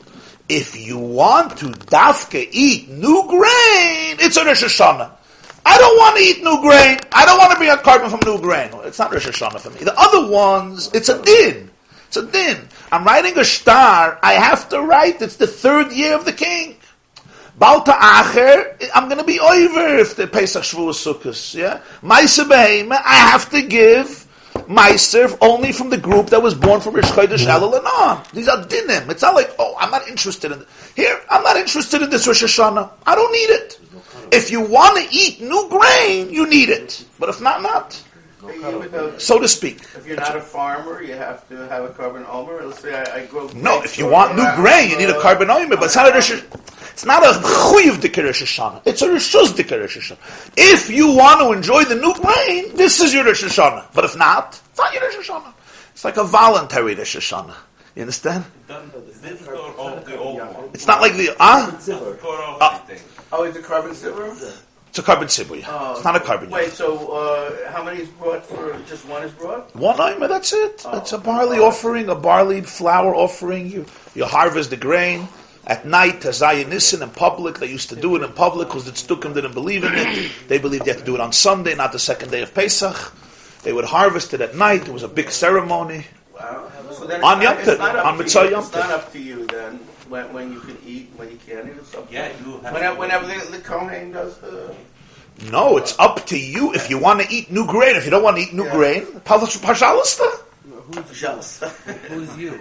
[0.48, 5.12] If you want to dafke eat new grain, it's a Rosh Hashanah.
[5.64, 6.98] I don't want to eat new grain.
[7.12, 8.70] I don't want to bring a korban from new grain.
[8.84, 9.80] It's not Rosh Hashanah for me.
[9.80, 11.70] The other ones, it's a din.
[12.08, 12.68] It's a din.
[12.90, 14.18] I'm writing a star.
[14.22, 15.22] I have to write.
[15.22, 16.76] It's the third year of the king.
[17.60, 21.54] Balta Acher, I'm going to be over if the Pesach Shavuos Sukkos.
[21.54, 24.26] Yeah, Meiser Beheime, I have to give
[24.66, 28.24] Meiser only from the group that was born from Rish Chodesh Elul on.
[28.32, 29.10] These are dinim.
[29.10, 30.64] It's not like oh, I'm not interested in
[30.96, 31.20] here.
[31.28, 32.90] I'm not interested in this Rosh Hashanah.
[33.06, 33.78] I don't need it.
[34.32, 37.04] If you want to eat new grain, you need it.
[37.18, 38.00] But if not, not.
[39.18, 39.82] So to speak.
[39.94, 42.64] If you're not a farmer, you have to have a korban omer.
[42.64, 43.48] Let's say I, I grow.
[43.48, 46.08] No, if you want new grain, you need a uh, korban omer, but it's not
[46.08, 46.32] a Rosh
[46.92, 48.82] It's not a chuyiv de Hashanah.
[48.86, 50.52] It's a Rishus de Rosh Hashanah.
[50.56, 53.92] If you want to enjoy the new grain, this is your Rosh Hashanah.
[53.94, 55.52] But if not, it's not your Rosh Hashanah.
[55.92, 57.56] It's like a voluntary Rosh Hashanah.
[57.94, 58.44] You understand?
[58.68, 58.90] Then
[59.20, 60.70] this or all the old one.
[60.72, 61.76] It's not like the, ah?
[61.80, 62.14] Zimmer.
[62.14, 62.82] For all Ah.
[62.82, 63.04] everything.
[63.32, 64.26] Oh, it's a korban silver.
[64.90, 66.50] It's a korban sibu, Oh, It's not a korban.
[66.50, 68.76] Wait, so uh, how many is brought for?
[68.88, 69.74] Just one is brought.
[69.76, 70.84] One omer, that's it.
[70.94, 73.70] It's a barley offering, a barley flour offering.
[73.70, 73.86] You
[74.16, 75.28] you harvest the grain
[75.68, 76.22] at night.
[76.22, 77.60] Tazayah Nissen in public.
[77.60, 80.32] They used to do it in public because the Tzdukim didn't believe in it.
[80.48, 83.12] They believed they had to do it on Sunday, not the second day of Pesach.
[83.62, 84.88] They would harvest it at night.
[84.88, 86.06] It was a big ceremony.
[86.34, 86.66] Wow.
[86.90, 88.50] So then On Yom Tov, on Mitzvah.
[88.50, 89.78] Yom It's not up to you then
[90.10, 91.72] when, when you can eat, when you can't eat.
[91.78, 92.52] It's up to Yeah, you.
[92.52, 94.74] you have Whenever, to- whenever the, the Kohen does the.
[95.50, 97.96] No, it's up to you if you want to eat new grain.
[97.96, 98.74] If you don't want to eat new Yeah.
[98.76, 100.28] grain, pashalista.
[101.14, 101.60] Jealous.
[102.08, 102.58] Who's you?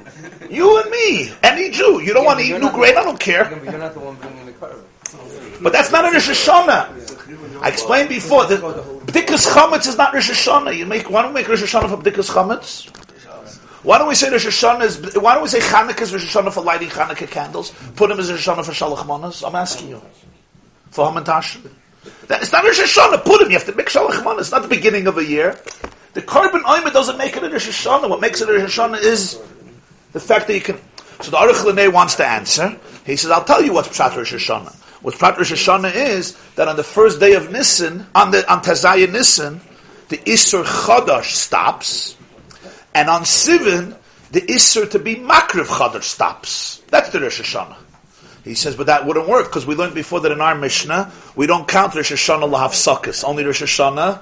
[0.52, 2.00] You and me, any Jew.
[2.02, 3.50] You don't want to eat new not- grain, I don't care.
[3.64, 4.84] You're not the one bringing the korban.
[5.62, 7.60] But that's not a Rosh Hashanah.
[7.64, 10.78] I explained before that B'dikas Chametz is not Rosh Hashanah.
[10.78, 12.88] You make why don't we make Rosh Hashanah for B'dikas Chametz?
[13.84, 15.15] Why don't we say Rosh Hashanah is?
[15.15, 17.72] Why don't we say Chanukah is Rosh Hashanah for lighting Chanukah candles?
[17.95, 19.41] Put him as Rosh Hashanah for Shalach Manas.
[19.43, 20.01] I'm asking you
[20.91, 21.61] for Hamantash.
[22.27, 23.23] That, it's not Rosh Hashanah.
[23.23, 23.51] Put him.
[23.51, 24.47] You have to make Shalach Manas.
[24.47, 25.57] It's not the beginning of a year.
[26.14, 28.10] The korban oimer doesn't make it a Rosh Hashanah.
[28.10, 29.41] What makes it a Rosh Hashanah is
[30.11, 30.77] the fact that you can.
[31.22, 32.77] So the Aruch Laner wants to answer.
[33.06, 34.76] He says, "I'll tell you what's Pshat Rosh Hashanah.
[35.01, 38.61] What Pshat Rosh Hashanah is that on the first day of Nisan, on the on
[38.61, 39.61] Tazaya Nisan,
[40.10, 42.18] the Isur Chadash stops,
[42.94, 43.95] and on Sivan,
[44.32, 46.82] the Isur to be Makriv Chadash stops.
[46.88, 47.78] That's the Rosh Hashanah.
[48.44, 51.45] He says, but that wouldn't work because we learned before that in our Mishnah we
[51.45, 54.22] don't count Rosh Hashanah lahav sukkos, only Rosh Hashanah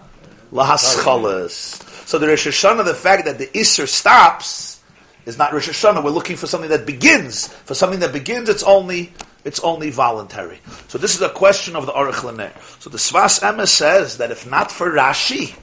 [0.51, 2.07] lahaschalas.
[2.07, 4.81] So the Rosh Hashanah, the fact that the Isser stops,
[5.25, 6.03] is not Rosh Hashanah.
[6.03, 7.47] We're looking for something that begins.
[7.47, 9.11] For something that begins, it's only
[9.43, 10.59] it's only voluntary.
[10.87, 12.51] So this is a question of the Aruch Laner.
[12.81, 15.57] So the Sfas Emes says that if not for Rashi,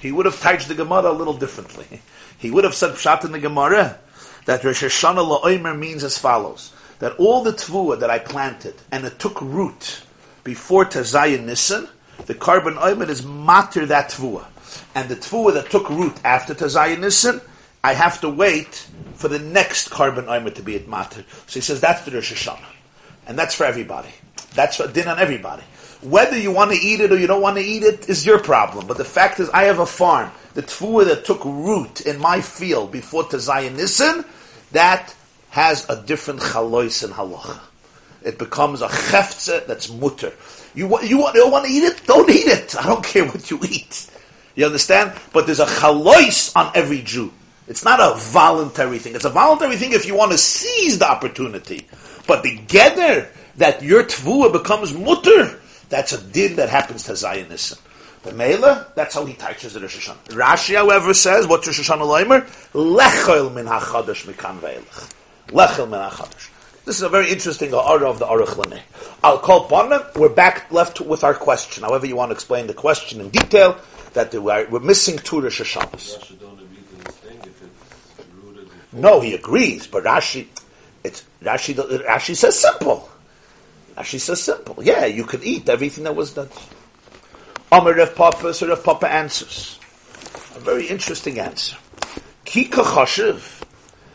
[0.00, 2.02] he would have touched the Gemara a little differently.
[2.38, 3.98] He would have said Pshat in the Gemara
[4.46, 9.04] that Rosh Hashanah la'omer means as follows: that all the tvua that I planted and
[9.04, 10.02] it took root
[10.44, 11.88] before Tazayin Nisan,
[12.26, 14.46] the korban oimer is matter that tvua,
[14.94, 17.40] and the tvua that took root after Tazayin Nisan,
[17.82, 21.24] I have to wait for the next korban oimer to be at matter.
[21.46, 22.64] So he says that's the Rosh Hashanah,
[23.26, 24.10] and that's for everybody.
[24.54, 25.62] That's a din on everybody.
[26.02, 28.38] Whether you want to eat it or you don't want to eat it is your
[28.38, 28.86] problem.
[28.86, 30.30] But the fact is, I have a farm.
[30.54, 34.24] The tfuah that took root in my field before Tazayin Nisan,
[34.72, 35.14] that
[35.50, 37.58] has a different chalois and halacha.
[38.22, 40.32] It becomes a cheftze that's mutter.
[40.74, 42.02] You, you, you don't want to eat it?
[42.06, 42.76] Don't eat it.
[42.76, 44.10] I don't care what you eat.
[44.54, 45.12] You understand?
[45.32, 47.32] But there's a chalois on every Jew.
[47.66, 49.14] It's not a voluntary thing.
[49.14, 51.86] It's a voluntary thing if you want to seize the opportunity.
[52.26, 57.78] But together, that your tvuah becomes mutter, that's a din that happens to Zionism.
[58.22, 60.34] The Mela, that's how he teaches the Rosh Hashanah.
[60.34, 62.46] Rashi, however, says, what Rosh Hashanah Leimer?
[62.72, 65.12] Lechel min ha-chadash mikan ve'elech.
[65.48, 66.50] Lechel min ha-chadash.
[66.84, 68.80] This is a very interesting order of the Aruch Laner.
[69.22, 70.10] I'll call Pana.
[70.16, 71.84] We're back left with our question.
[71.84, 73.78] However you want to explain the question in detail,
[74.14, 76.18] that we're, we're missing two Rosh Hashanahs.
[76.18, 79.00] Russia don't agree to this thing if it's rooted before.
[79.00, 80.46] No, he agrees, but Rashi,
[81.04, 81.74] it's Rashi.
[81.74, 83.08] Rashi says simple.
[83.98, 84.76] Rashi so simple.
[84.80, 86.48] Yeah, you could eat everything that was done.
[87.72, 89.80] Amar Rav Papa, so Rav Papa answers.
[90.54, 91.76] A very interesting answer.
[92.44, 93.64] Kika Chashiv,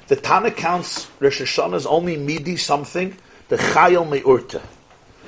[0.08, 3.16] the Tana counts Rosh Hashanah is only midi something,
[3.50, 4.62] the Chayil Me'urta.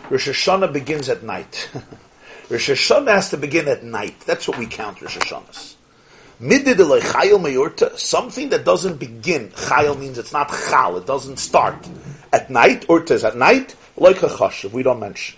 [0.10, 1.70] Rosh Hashanah begins at night.
[2.50, 4.22] Rosh Hashanah has to begin at night.
[4.22, 5.76] That's what we count Rosh Hashanahs.
[6.42, 9.50] Midid eloi chayil meyorta, something that doesn't begin.
[9.50, 11.76] Chayil means it's not chal, it doesn't start.
[12.34, 15.38] At night, urta is at night, like a chashav, we don't mention.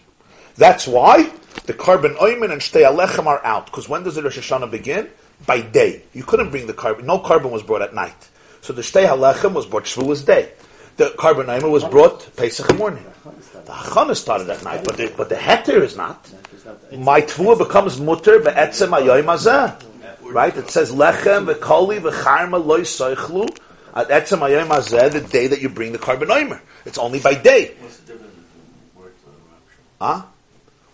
[0.56, 1.32] That's why
[1.66, 5.10] the korban oimen and shtei alechem are out, because when does the Rosh Hashanah begin?
[5.46, 6.02] By day.
[6.14, 8.30] You couldn't bring the korban, no korban was brought at night.
[8.62, 10.52] So the shtei alechem was brought Shavuos day.
[10.98, 13.06] The korban oimen was brought Pesach morning.
[13.66, 16.28] The Hachana started at night, but the, but the heter is not.
[16.92, 19.84] My tvua becomes mutter be'etzem ayoyim hazeh.
[20.22, 20.56] Right?
[20.58, 23.48] It says lechem v'koli v'charma loy soichlu
[23.94, 26.60] at etzem ayom hazeh, the day that you bring the korban oimer.
[26.86, 27.76] It's only by day.
[27.80, 29.36] What's the difference between words and
[29.99, 30.24] Huh?
[30.24, 30.26] Ramsha?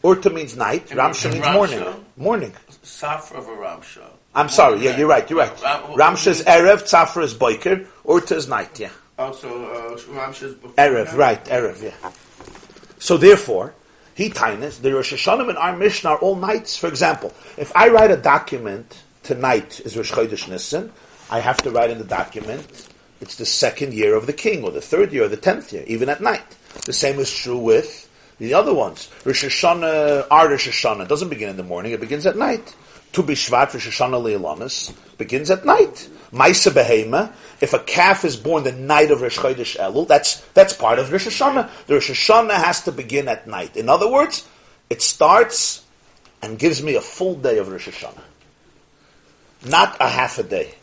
[0.04, 0.88] Urta means night.
[0.88, 1.54] Ramsha means Ramsha?
[1.54, 2.06] morning.
[2.18, 2.54] Morning.
[2.84, 4.04] Safra of a Ramsha.
[4.36, 4.84] I'm sorry.
[4.84, 5.30] Yeah, you're right.
[5.30, 5.62] You're right.
[5.62, 6.84] Ram- Ramsha is erev.
[6.84, 7.86] Tzafra is boiker.
[8.06, 8.80] Urta is night.
[8.80, 8.90] Yeah.
[9.18, 10.76] Also, uh, Ramsha's before.
[10.76, 11.16] Erev.
[11.16, 11.44] Right.
[11.46, 11.82] Erev.
[11.82, 12.12] Yeah.
[13.00, 13.74] So therefore,
[14.16, 16.78] he tainas the Rosh Hashanah and our Mishnah are all nights.
[16.78, 20.92] For example, if I write a document tonight is Rosh Chodesh Nisan,
[21.30, 22.90] I have to write in the document
[23.22, 25.86] it's the second year of the king, or the third year, or the tenth year,
[25.88, 26.44] even at night.
[26.86, 28.03] The same is true with
[28.44, 29.10] the other ones.
[29.24, 32.76] Rosh Hashanah, our Rosh Hashanah doesn't begin in the morning; it begins at night.
[33.14, 36.10] Tu B'Shvat Rosh Hashanah Leilanis begins at night.
[36.32, 40.74] Maisa Behema, if a calf is born the night of Rosh Chodesh Elul, that's that's
[40.74, 41.70] part of Rosh Hashanah.
[41.86, 43.78] The Rosh Hashanah has to begin at night.
[43.78, 44.48] In other words,
[44.90, 45.86] it starts
[46.42, 48.24] and gives me a full day of Rosh Hashanah,
[49.68, 50.74] not a half a day,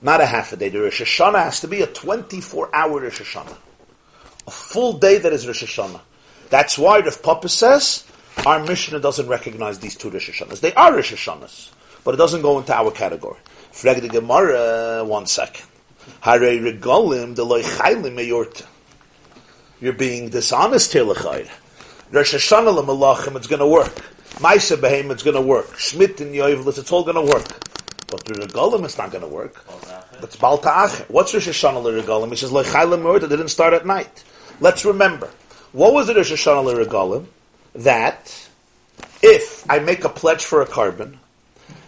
[0.00, 0.68] not a half a day.
[0.68, 3.56] The Rosh Hashanah has to be a twenty-four hour Rosh Hashanah,
[4.46, 6.00] a full day that is Rosh Hashanah.
[6.50, 8.04] That's why Rav Papa says
[8.46, 10.60] our Mishnah doesn't recognize these two Rosh Hashanahs.
[10.60, 11.70] They are Rosh Hashanahs,
[12.04, 13.38] but it doesn't go into our category.
[13.72, 15.66] Frag the Gemara, one second.
[16.20, 18.66] Hare regalim de loy chaylim meyorta.
[19.80, 21.48] You're being dishonest here, l'chayr.
[22.10, 23.94] Rosh Hashanah l'malachim, it's going to work.
[24.38, 25.76] Maisa behem, it's going to work.
[25.78, 27.46] Schmidt and Yoivlis, it's all going to work.
[28.06, 29.64] But the regalim is not going to work.
[30.20, 31.04] That's Baal Ta'acher.
[31.08, 32.30] What's Rosh Hashanah l'regalim?
[32.30, 34.24] He says, L'chayla Murda didn't start at night.
[34.60, 35.30] Let's remember.
[35.72, 37.26] What was the Rosh Hashanah l'regalim?
[37.74, 38.48] That
[39.22, 41.18] if I make a pledge for a korban,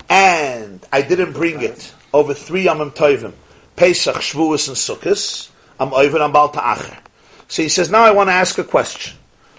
[0.08, 3.32] and I didn't bring it over three Yamim Tovim,
[3.76, 5.48] Pesach, Shavuos, and Sukkot,
[5.78, 6.98] I'm on Baal Ta'acher.
[7.48, 9.16] So he says, now I want to ask a question.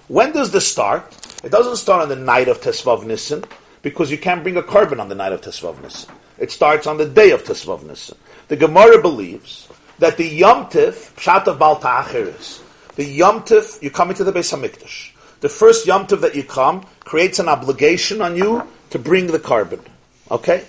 [0.07, 1.17] When does this start?
[1.43, 3.43] It doesn't start on the night of Tesvav Nissen,
[3.81, 6.13] because you can't bring a korban on the night of Tesvav Nissen.
[6.37, 8.17] It starts on the day of Tesvav Nissen.
[8.49, 9.67] The Gemara believes
[9.97, 12.60] that the Yom Tif, Pshat of Ta'acher is,
[12.95, 15.11] the Yom Tif, you come into the Beis HaMikdash.
[15.39, 19.39] The first Yom Tif that you come creates an obligation on you to bring the
[19.39, 19.81] korban.
[20.29, 20.65] Okay?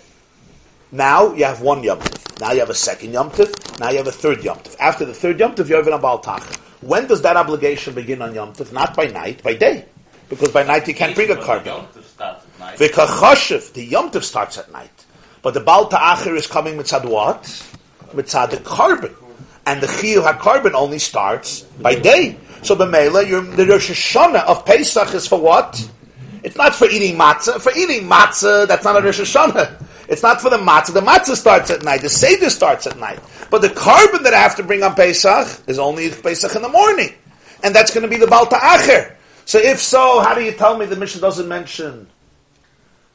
[0.90, 2.40] Now you have one Yom Tif.
[2.40, 3.80] Now you have a second Yom Tif.
[3.80, 4.76] Now you have a third Yom Tif.
[4.78, 6.58] After the third Yom Tif, you're even on Baal Ta'acher.
[6.80, 8.72] When does that obligation begin on Yom Tif?
[8.72, 9.86] Not by night, by day.
[10.28, 11.66] Because by night you can't bring a korban.
[11.66, 12.78] Yom Tov starts at night.
[12.78, 15.04] V'kachoshev, the Yom Tov starts at night.
[15.42, 17.42] But the Baal Ta'acher is coming mitzad what?
[18.14, 19.14] Mitzad the korban.
[19.66, 22.36] And the Chiyuv HaKorban only starts by day.
[22.62, 25.88] So the Mela, the Rosh Hashanah of Pesach is for what?
[26.42, 27.60] It's not for eating matzah.
[27.60, 29.84] For eating matzah, that's not a Rosh Hashanah.
[30.08, 30.92] It's not for the matzah.
[30.92, 32.02] The matzah starts at night.
[32.02, 33.20] The Seder starts at night.
[33.50, 36.68] But the korban that I have to bring on Pesach is only Pesach in the
[36.68, 37.14] morning.
[37.62, 39.16] And that's going to be the Baal Ta'acher.
[39.44, 42.08] So if so, how do you tell me the Mishnah doesn't mention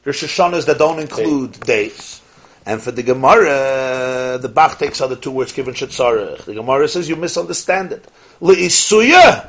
[0.04, 2.22] Rosh Hashanahs that don't include days?
[2.68, 6.44] And for the Gemara, the Bach takes other two words given Shetzarech.
[6.44, 8.06] The Gemara says you misunderstand it.
[8.42, 9.48] Le'isuya.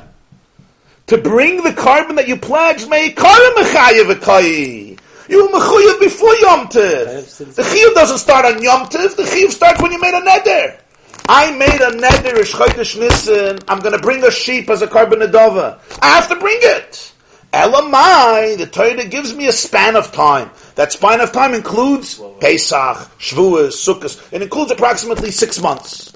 [1.08, 4.98] To bring the korban that you pledged, may karim mechayev.
[5.28, 7.54] You were mechuyev before Yom Tiv.
[7.54, 9.14] The chiyuv doesn't start on Yom Tiv.
[9.16, 10.80] The chiyuv starts when you made a neder.
[11.28, 13.58] I made a neder ish chodesh nissen.
[13.68, 15.78] I'm going to bring a sheep as a korban adova.
[16.00, 17.09] I have to bring it.
[17.52, 20.50] Elamai, the Torah gives me a span of time.
[20.76, 24.32] That span of time includes Pesach, Shavuos, Sukkot.
[24.32, 26.12] It includes approximately six months.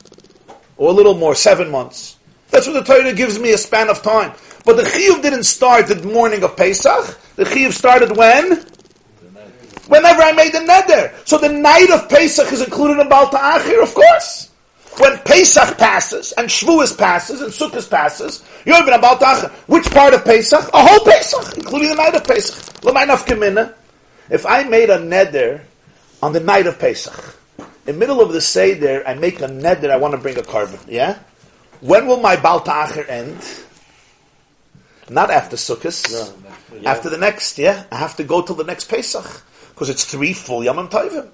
[0.77, 2.16] Or a little more, seven months.
[2.51, 4.32] That's what the Torah gives me a span of time.
[4.65, 7.19] But the Chiyuv didn't start the morning of Pesach.
[7.35, 8.65] The Chiyuv started when?
[9.89, 11.12] Whenever I made the neder.
[11.27, 14.51] So the night of Pesach is included in Baal Achir, of course.
[14.98, 19.50] When Pesach passes, and Shavuos passes, and Sukkot passes, you're even about Ta'achir.
[19.66, 20.70] Which part of Pesach?
[20.72, 22.84] A whole Pesach, including the night of Pesach.
[22.84, 23.74] L'maynaf Kamina.
[24.30, 25.62] If I made a neder
[26.22, 29.90] on the night of Pesach, in the middle of the Seder, I make a neder,
[29.90, 31.18] I want to bring a korban, yeah?
[31.80, 33.36] When will my Baal Ta'achir end?
[35.10, 36.32] Not after Sukkot.
[36.86, 37.84] After the next, yeah?
[37.90, 39.42] I have to go till the next Pesach.
[39.70, 41.28] Because it's three full Yamim Tovim.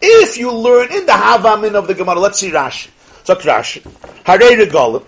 [0.00, 2.88] If you learn in the Havamin of the Gemara, let's see Rashi.
[3.24, 3.82] So Rashi.
[4.24, 5.04] Harei Regolim.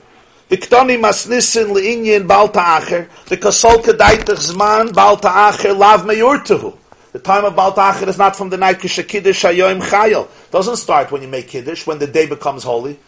[0.49, 3.09] The Ktoni Masnisin Le'inyin Baal Ta'acher.
[3.27, 6.77] The Kasol Kedaitach Zman Baal Ta'acher Lav Meyurtuhu.
[7.13, 10.29] The time of Baal Ta'acher is not from the night Kishakiddush Hayoim Chayil.
[10.51, 12.99] Doesn't start when you make Kiddush, when the day becomes holy.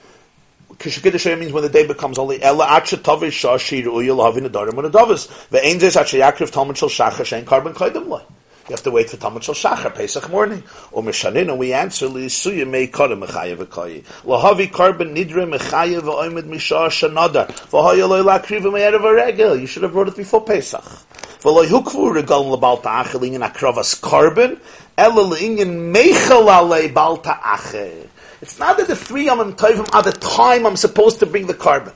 [0.72, 2.42] Kishakiddush means when the day becomes holy.
[2.42, 5.28] Ella Acha Tovish Shah Shir Uyel Havin Adorim Unadovas.
[5.50, 8.22] Ve'ein Zes Acha Yakriv Talmud Shal Shachar Shein Loi.
[8.68, 10.64] You have to wait for Talmud Shal Shachar, Pesach morning.
[10.90, 14.02] Or Mishanin, and we answer, Li'isuya mei kodem mechayev v'koyi.
[14.24, 17.46] Lahavi korban nidre mechayev v'oimed mishah shanadar.
[17.70, 19.60] V'hoya loy lakriv me'erev v'regel.
[19.60, 20.82] You should have brought it before Pesach.
[20.82, 24.58] V'loy hukvu regal l'bal ta'achel inyan akravas korban.
[24.98, 28.08] Ela l'inyan meichel alei bal ta'achel.
[28.42, 31.54] It's not that the three Yamim Tovim are the time I'm supposed to bring the
[31.54, 31.92] korban.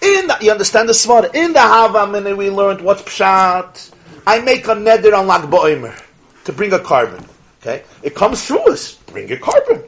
[0.00, 1.34] In the, you understand the svara.
[1.34, 3.90] In the Havamin, we learned what's pshat.
[4.28, 6.03] I make a neder on Lag Ba'omer
[6.44, 7.26] to bring a korban.
[7.60, 8.94] Okay, it comes through us.
[8.94, 9.84] Bring your korban.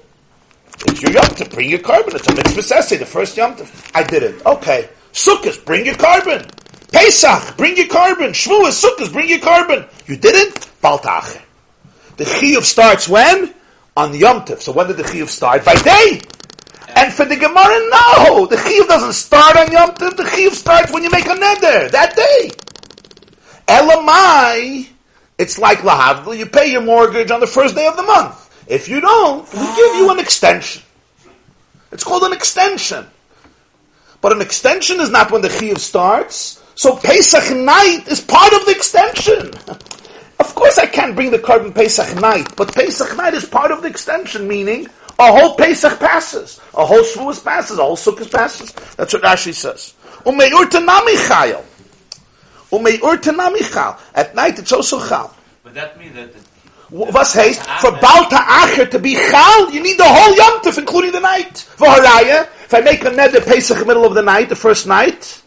[0.86, 2.14] It's your yom to bring your korban.
[2.14, 3.56] It's a mitzvah sessay, the first yom
[3.94, 4.44] I did it.
[4.44, 6.50] Okay, Sukkot, bring your korban.
[6.92, 8.30] Pesach, bring your korban.
[8.30, 9.88] Shavuos, Sukkot, bring your korban.
[10.08, 10.54] You didn't?
[10.82, 11.42] Baltach.
[12.16, 13.54] The chiyuv starts when?
[13.96, 15.64] On the yom So when did the chiyuv start?
[15.64, 16.20] By day.
[16.96, 18.46] And for the Gemara, no!
[18.46, 20.16] The chiyuv doesn't start on Yom Tov.
[20.16, 22.50] The chiyuv starts when you make a neder, that day.
[23.68, 24.88] Elamai,
[25.38, 28.42] it's like lahavdil, you pay your mortgage on the first day of the month.
[28.66, 30.82] If you don't, we give you an extension.
[31.92, 33.06] It's called an extension.
[34.20, 36.62] But an extension is not when the chiyuv starts.
[36.74, 39.52] So Pesach night is part of the extension.
[40.38, 43.80] Of course I can't bring the korban Pesach night, but Pesach night is part of
[43.80, 44.86] the extension, meaning
[45.18, 48.70] a whole Pesach passes, a whole Shavuos passes, a whole Sukkot passes.
[48.96, 49.94] That's what Rashi says.
[51.16, 51.64] Chayil.
[52.70, 53.98] Umeyur tanami chal.
[54.14, 55.34] At night it's also chal.
[55.62, 56.30] But that means that.
[56.88, 61.10] Was heißt, for Baal Ta'acher to be chal, you need the whole Yom Tov, including
[61.10, 61.68] the night.
[61.76, 64.86] V'haraya, if I make a neder Pesach in the middle of the night, the first
[64.86, 65.42] night,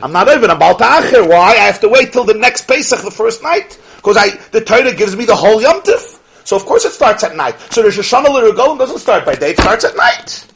[0.00, 1.26] I'm not even a Baal Ta'acher.
[1.26, 1.54] Why?
[1.54, 3.76] I have to wait till the next Pesach, the first night.
[3.96, 6.20] Because I, the Torah gives me the whole Yom Tov.
[6.44, 7.60] So of course it starts at night.
[7.72, 10.46] So Rosh Hashanah L'Regolim doesn't start by day, it starts at night.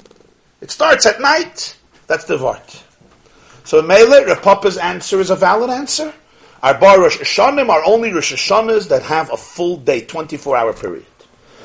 [0.60, 1.76] It starts at night.
[2.06, 2.82] That's the Vart.
[3.64, 6.12] So Mele, Rav Papa's answer is a valid answer.
[6.62, 10.72] Our Bar Rosh Hashanim are only Rosh Hashanahs that have a full day, 24 hour
[10.72, 11.06] period.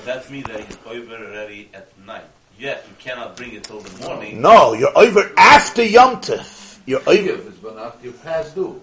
[0.05, 2.23] That means that he's over already at night.
[2.57, 4.41] Yes, you cannot bring it till the morning.
[4.41, 6.79] No, you're over after Yom Tov.
[6.85, 7.11] You're over.
[7.11, 8.81] If it's been after you pass due.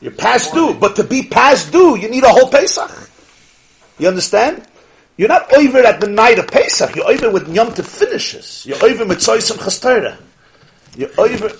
[0.00, 3.10] You're past due, but to be past due, you need a whole Pesach.
[3.98, 4.66] You understand?
[5.16, 6.96] You're not over at the night of Pesach.
[6.96, 8.64] You're over when Yom Tov finishes.
[8.66, 10.16] You're over Mitzvah and Chastera.
[10.96, 11.50] You're over.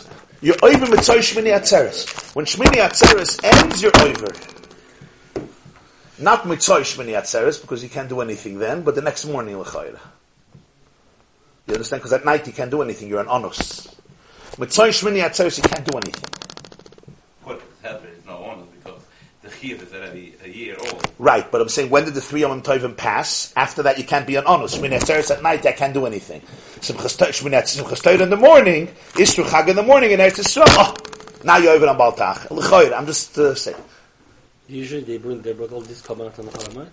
[0.42, 2.34] You're over Mitzvah Shmini Atzeres.
[2.34, 4.26] When Shmini Atzeres ends, you're over.
[6.18, 10.00] Not Mitzvah Shmini Atzeres because you can't do anything then, but the next morning l'chayra.
[11.68, 12.02] You understand?
[12.02, 13.08] Because at night you can't do anything.
[13.08, 13.94] You're an onus.
[14.58, 16.24] Mitzvah Shmini Atzeres, you can't do anything.
[16.24, 19.00] Of course, it's heaven is no honor because
[19.62, 21.10] the is already a year old.
[21.18, 23.52] Right, but I'm saying when did the three Yom Tovim pass?
[23.56, 24.76] After that, you can't be an onus.
[24.76, 26.40] Shmini Atzeres at night, I can't do anything.
[26.80, 30.40] Simchas To- Shmini Atzeres Torah in the morning, Isru Chag in the morning, and Eretz
[30.40, 30.64] Yisrael.
[30.68, 30.94] Oh,
[31.44, 32.92] now you're over on Baltach.
[32.96, 33.76] I'm just uh, saying.
[34.68, 36.90] Usually they bring they brought all this covenant on the Chalamayit.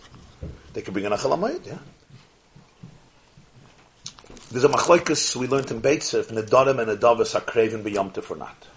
[0.73, 1.77] They could bring an Achalamayit, yeah.
[4.51, 8.35] There's a machloikus we learned in Beitzah if Nedarim and Nedavas are craven beyond or
[8.35, 8.67] not.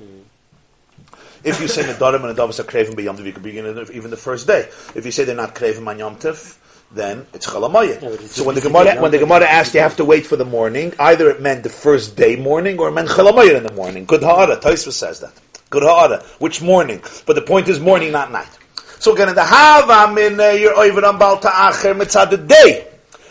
[1.44, 4.16] If you say Nedarim and Nedavas are craven beyond you could begin it even the
[4.16, 4.68] first day.
[4.94, 6.58] If you say they're not craven on Yom Tov,
[6.92, 8.02] then it's Chalamayit.
[8.02, 10.44] Yeah, so when the Gemara when the Gemara asked you have to wait for the
[10.44, 14.04] morning, either it meant the first day morning or it meant Chalamayit in the morning.
[14.04, 15.32] Good ha'ara, Taisva says that.
[15.70, 16.22] Good ha'ara.
[16.38, 17.02] Which morning?
[17.26, 18.58] But the point is morning, not night.
[19.02, 22.86] So again, in the Hava, in over on Balta Acher mitzad the day.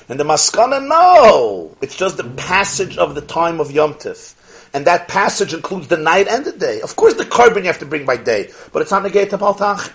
[0.09, 1.77] And the Maskana, no.
[1.81, 4.33] It's just the passage of the time of Yom Tif.
[4.73, 6.81] And that passage includes the night and the day.
[6.81, 9.75] Of course, the korban you have to bring by day, but it's not negated Balta
[9.75, 9.91] Acher.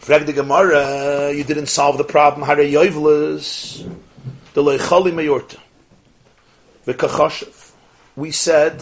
[0.00, 2.46] Frag the Gemara, you didn't solve the problem.
[2.46, 3.86] Hare Yoivlas,
[4.54, 5.58] the Leichali Mayorta.
[6.86, 7.72] V'kachashev.
[8.16, 8.78] We said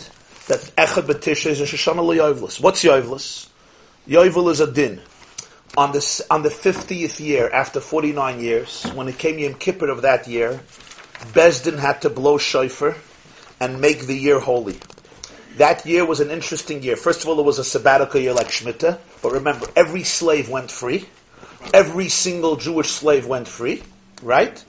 [0.47, 2.61] that Echad B'Tisha is a Shoshana Yoivlas.
[2.61, 3.49] What's Yoivlas?
[4.09, 5.03] Yovel is a din.
[5.77, 10.03] On the, on the 50th year, after 49 years, when it came Yom Kippur of
[10.03, 10.61] that year,
[11.33, 12.97] Bezdin had to blow shofar
[13.61, 14.79] and make the year holy.
[15.57, 16.97] That year was an interesting year.
[16.97, 20.71] First of all, it was a sabbatical year like Shemitah, but remember, every slave went
[20.71, 21.09] free.
[21.75, 23.83] Every single Jewish slave went free,
[24.23, 24.65] right?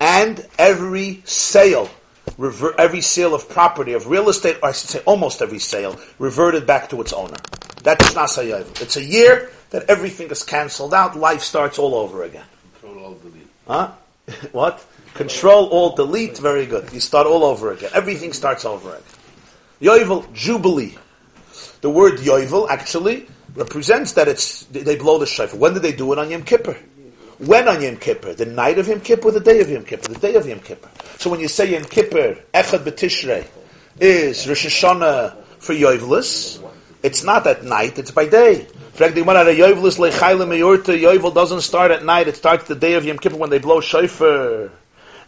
[0.00, 1.90] And every sale,
[2.38, 5.98] rever- every sale of property, of real estate, or I should say almost every sale,
[6.20, 7.36] reverted back to its owner.
[7.82, 8.80] That's Shnas.
[8.80, 12.46] It's a year that everything is cancelled out, life starts all over again.
[12.80, 13.48] Control all delete.
[13.66, 13.90] Huh?
[14.52, 14.84] what?
[15.14, 16.92] Control, Alt, Delete, very good.
[16.92, 17.90] You start all over again.
[17.94, 19.02] Everything starts over again.
[19.80, 20.96] Yovel, Jubilee.
[21.80, 25.58] The word Yovel actually represents that it's they blow the shofar.
[25.58, 26.76] When did they do it on Yom Kippur?
[27.38, 28.34] When on Yom Kippur?
[28.34, 30.88] The night of Yom Kippur, the day of Yom Kippur, the day of Yom Kippur.
[31.18, 33.46] So when you say Yom Kippur, Echad B'Tishrei
[34.00, 36.60] is Rosh Hashanah for Yovelis,
[37.02, 38.66] it's not at night; it's by day.
[38.96, 39.94] Yovel
[41.34, 44.72] doesn't start at night; it starts the day of Yom Kippur when they blow shofar.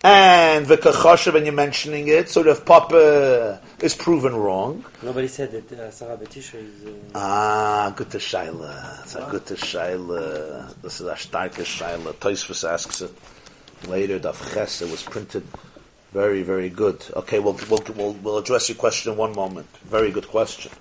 [0.02, 4.82] And the kachashav, and you're mentioning it, so Rav Papa is proven wrong.
[5.02, 6.86] Nobody said that uh, Sarah Betisha is.
[6.86, 9.02] Uh, Ah, good to Shaila.
[9.02, 10.74] It's a good to Shaila.
[10.80, 12.14] This is a starke Shaila.
[12.14, 13.12] Tosfos asks it
[13.88, 14.18] later.
[14.18, 15.46] Daf Ches, it was printed.
[16.12, 17.04] Very, very good.
[17.14, 19.66] Okay, we'll, we'll, we'll, we'll address your question in one moment.
[19.84, 20.72] Very good question.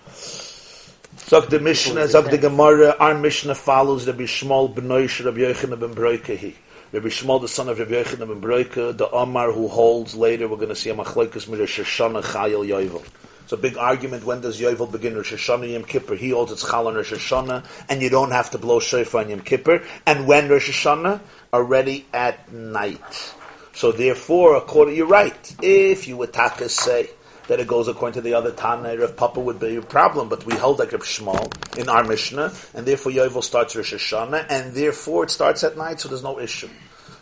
[1.27, 5.93] Zog the Mishnah, Zog the Gemara, our Mishnah follows Rabbi Shmuel Benoish Rabbi Yochanan ben
[5.93, 6.53] Broikehi.
[6.91, 10.55] Rabbi Shmuel, the son of Rabbi Yochanan ben Broike, the Omar who holds later, we're
[10.55, 13.05] going to see a machlokes mit Rosh Hashanah Chayil Yovel.
[13.43, 14.23] It's a big argument.
[14.25, 15.15] When does Yovel begin?
[15.15, 16.15] Rosh Hashanah Yom Kippur.
[16.15, 19.29] He holds it's Chal on Rosh Hashanah, and you don't have to blow shofar on
[19.29, 19.83] Yom Kippur.
[20.07, 21.21] And when Rosh Hashanah?
[21.53, 23.33] Already at night.
[23.73, 25.55] So therefore, according, to you're right.
[25.61, 27.11] If you would taka say
[27.49, 30.45] that it goes according to the other Tana, if Papa would be a problem, but
[30.45, 34.73] we hold like Reb Shmuel in our Mishnah, and therefore Yovel starts Rosh Hashanah, and
[34.73, 36.69] therefore it starts at night, so there's no issue.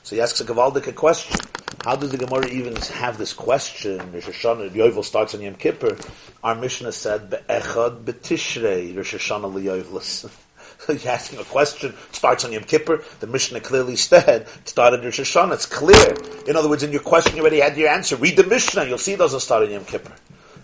[0.04, 1.38] So he asks a Gavaldik a question.
[1.86, 4.12] How does the Gemara even have this question?
[4.12, 5.98] Rosh Hashanah, Yovel starts on Yom Kippur.
[6.44, 10.30] Our Mishnah said, Be'echad be'tishrei, Rosh Hashanah li'yovelis.
[10.88, 13.04] You're asking a question, it starts on Yom Kippur.
[13.20, 15.54] The Mishnah clearly said it started Rosh Hashanah.
[15.54, 16.16] It's clear.
[16.48, 18.16] In other words, in your question, you already had your answer.
[18.16, 20.14] Read the Mishnah, you'll see it doesn't start on Yom Kippur.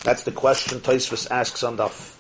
[0.04, 2.16] That's the question Tosfos asks on Daf,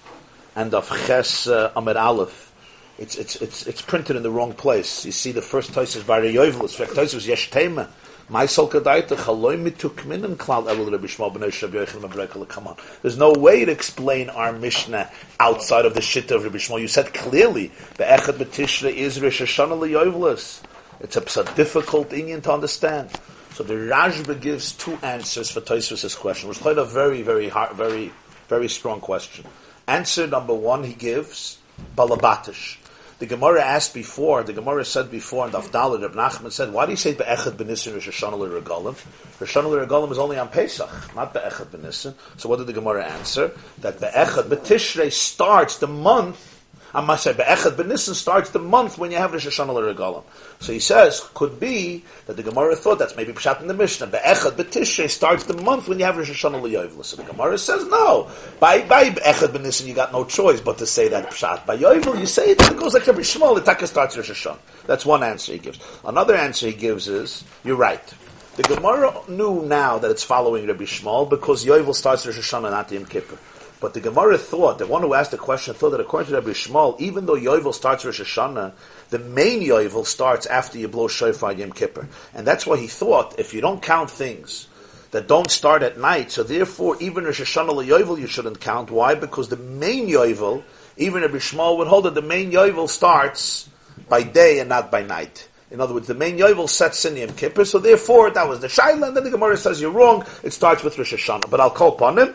[0.56, 2.52] and Daf Ches uh, Amid Aleph.
[2.98, 5.06] It's, it's, it's, it's printed in the wrong place.
[5.06, 6.78] You see, the first Tosfos Vari Yovelis.
[6.78, 7.90] Tosfos Yesh Tema.
[8.30, 12.68] My soul kadaita chaloi mituk minim klal elul Rabbi Shmuel b'nei Rabbi Yochanan Berekah Come
[12.68, 16.80] on, there's no way to explain our Mishnah outside of the shit of Rabbi Shmuel.
[16.80, 20.62] You said clearly the echad b'tishra is Rosh Hashanah liyovelis.
[21.02, 23.10] It's a, a difficult Indian to understand.
[23.56, 27.50] So the Rajba gives two answers for Tosfos' question, which is quite a very, very
[27.50, 28.14] hard, very,
[28.48, 29.45] very strong question.
[29.88, 31.58] Answer number one he gives,
[31.95, 32.78] Balabatish.
[33.24, 36.91] The Gemara asked before, the Gemara said before and Dafdal, Reb Nachman said, why do
[36.91, 38.98] you say Be'echad B'Nissen Rosh Hashanah L'Regalim?
[39.40, 42.16] Rosh Hashanah L'Regalim is only on Pesach, not Be'echad B'Nissen.
[42.36, 43.58] So what did the Gemara answer?
[43.78, 46.52] That Be'echad B'Tishrei starts the month
[46.94, 50.24] Say, Be'echad B'Nissen starts the month when you have Rosh Hashanah L'Regalim.
[50.60, 54.06] So he says, could be that the Gemara thought that's maybe Pshat in the Mishnah.
[54.06, 57.03] Be'echad B'Tishrei starts the month when you have Rosh Hashanah L'Yovel.
[57.03, 58.30] So the Gemara says, no.
[58.60, 61.65] By, by Be'echad B'Nissen you got no choice but to say that Pshat.
[61.65, 64.60] By Yovel you say it, it goes like every Shmuel, the Taka starts Rosh Hashanah.
[64.86, 65.80] That's one answer he gives.
[66.06, 68.14] Another answer he gives is, you're right.
[68.56, 72.91] The Gemara knew now that it's following Rabbi Shmuel because Yovel starts Rosh Hashanah, not
[72.91, 73.40] Yom Kippur.
[73.84, 76.51] But the Gemara thought, the one who asked the question thought that according to Rabbi
[76.51, 78.72] Shmuel, even though Yovel starts Rosh Hashanah,
[79.10, 82.07] the main Yovel starts after you blow Shofar Yom Kippur.
[82.34, 84.69] And that's why he thought, if you don't count things
[85.11, 88.89] that don't start at night, so therefore even Rosh Hashanah Yovel you shouldn't count.
[88.89, 89.15] Why?
[89.15, 90.64] Because the main Yovel,
[90.95, 93.68] even Rabbi Shmuel would hold that the main Yovel starts
[94.07, 95.49] by day and not by night.
[95.72, 98.68] In other words, the main Yovel sets in Yom Kippur, so therefore that was the
[98.68, 101.49] Shaila, and then the Gemara says you're wrong, it starts with Rosh Hashanah.
[101.49, 102.34] But I'll call upon him.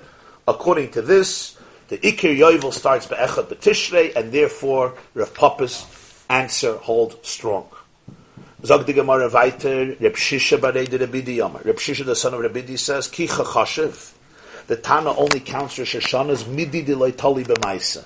[0.49, 1.59] According to this,
[1.89, 5.85] the Ikir Yovel starts Be'echad B'Tishrei, and therefore Rav Papa's
[6.31, 7.69] answer holds strong.
[8.65, 11.63] Zog the Gemara weiter, Reb Shisha Barei de Rebidi Yamar.
[11.67, 14.15] Reb Shisha, the son of Rebidi, says, Ki chachashiv.
[14.69, 18.05] The Tana only counts Rosh Hashanah's midi de loitali b'maisa.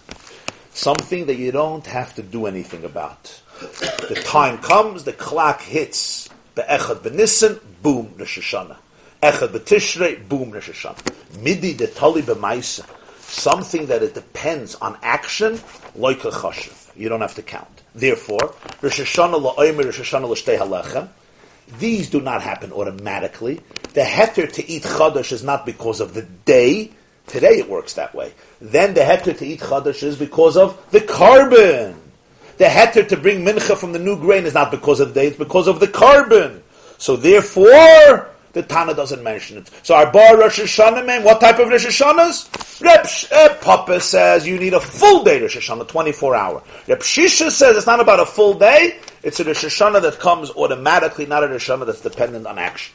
[0.72, 3.40] Something that you don't have to do anything about.
[3.60, 8.78] The time comes, the clock hits, Be'echad B'Nissen, boom, Rosh Hashanah.
[9.22, 11.40] Echad B'Tishrei, boom, Rosh Hashanah.
[11.40, 12.84] Midi de tali b'maisa.
[13.20, 15.54] Something that it depends on action,
[15.96, 16.90] loika chashiv.
[16.96, 17.82] You don't have to count.
[17.94, 21.08] Therefore, Rosh Hashanah la'omer, Rosh Hashanah l'shtei halechem,
[21.78, 23.60] these do not happen automatically.
[23.94, 26.90] The heter to eat chadash is not because of the day.
[27.28, 28.34] Today it works that way.
[28.60, 31.94] Then the heter to eat chadash is because of the korban.
[32.58, 35.28] The heter to bring mincha from the new grain is not because of the day,
[35.28, 36.60] it's because of the korban.
[36.98, 39.70] So therefore, the Tana doesn't mention it.
[39.82, 42.80] So our bar Rosh Hashanah, man, what type of Rosh Hashanahs?
[42.80, 46.62] Reb uh, Papa says you need a full day Rosh Hashanah, 24 hour.
[46.88, 50.50] Reb Shisha says it's not about a full day, it's a Rosh Hashanah that comes
[50.50, 52.94] automatically, not a Rosh Hashanah that's dependent on action.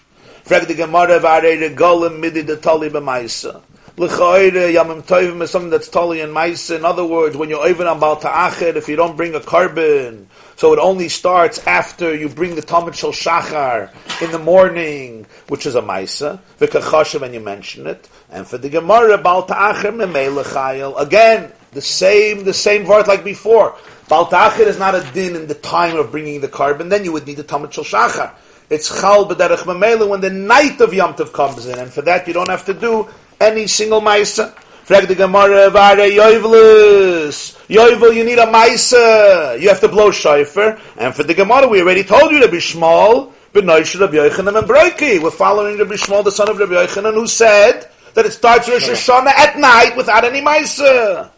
[2.90, 3.62] B'maisa.
[4.00, 6.76] L'chayre yamim tovim is something that's tali and maisa.
[6.76, 10.28] In other words, when you're over on Bal if you don't bring a korban,
[10.58, 13.92] so it only starts after you bring the Tamid Shel Shachar
[14.24, 18.10] in the morning, which is a Maisa, V'kachashav, and you mention it.
[18.32, 21.00] And for the Gemara, Bal Ta'achir Chayil.
[21.00, 23.78] Again, the same, the same word like before.
[24.10, 27.12] Bal Ta'achir is not a din in the time of bringing the korban, then you
[27.12, 28.34] would need the Tamid Shel Shachar.
[28.70, 32.28] It's Chal B'derech Memele when the night of Yom Tov comes in, and for that
[32.28, 33.08] you don't have to do
[33.40, 34.54] any single Maisa.
[34.88, 37.58] Frag the Gemara, Vare Yoivlus.
[37.68, 39.60] Yovel, you need a Maisa.
[39.60, 40.80] You have to blow shofar.
[40.96, 43.34] And for the Gemara, we already told you to be small.
[43.52, 45.22] But Rabbi Yochanan and Broiki.
[45.22, 48.88] We're following Rabbi Shmuel, the son of Rabbi Yochanan, who said that it starts Rosh
[48.88, 51.32] Hashanah at night without any Maisa.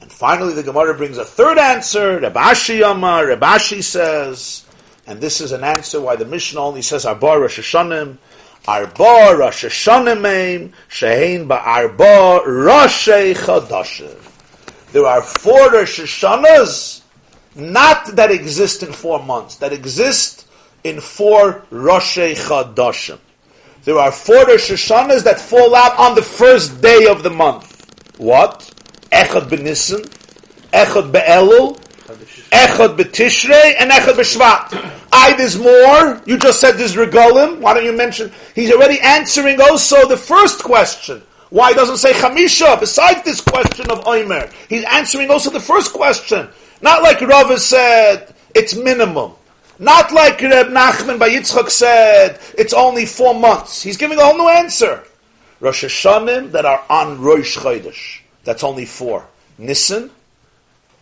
[0.00, 2.18] And finally, the Gemara brings a third answer.
[2.18, 4.64] Rabashi Yamar, Rabashi says,
[5.06, 8.16] and this is an answer why the Mishnah only says Arba Rosh Hashanim.
[8.66, 14.16] Arba Rosh Hashanimim, Shehein Ba'arba Roshei Chadashim.
[14.92, 17.02] There are four Rosh Hashanahs,
[17.54, 20.46] not that exist in four months, that exist
[20.82, 23.18] in four Roshei Chadashim.
[23.84, 27.70] There are four Rosh Hashanahs that fall out on the first day of the month.
[28.16, 28.60] What?
[29.12, 30.06] Echad B'Nissen,
[30.72, 31.78] Echad Be'elul,
[32.54, 34.92] Echad B'Tishrei, and Echad B'Shvat.
[35.12, 36.22] I, there's more.
[36.24, 37.58] You just said there's regalim.
[37.58, 38.32] Why don't you mention?
[38.54, 41.20] He's already answering also the first question.
[41.50, 42.78] Why doesn't say Chamisha?
[42.78, 46.48] Besides this question of Omer, he's answering also the first question.
[46.80, 49.32] Not like Rava said, it's minimum.
[49.78, 53.82] Not like Reb Nachman bar Yitzchak said, it's only four months.
[53.82, 55.02] He's giving a whole new answer.
[55.60, 58.20] Rosh Hashanim that are on Rosh Chodesh.
[58.44, 59.26] That's only four.
[59.58, 60.10] Nisan,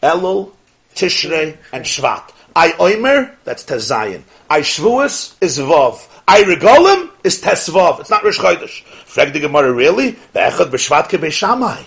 [0.02, 0.52] Elul,
[0.94, 2.30] Tishrei, and Shvat.
[2.54, 4.22] I Omer, that's Tezayin.
[4.50, 6.06] I Shvuas is Vav.
[6.28, 8.00] I Regolim is Tesvav.
[8.00, 8.84] It's not Rosh Chodesh.
[8.84, 10.12] Frag the Gemara, really?
[10.32, 11.84] Be'echad b'Shvat ke Beishamai.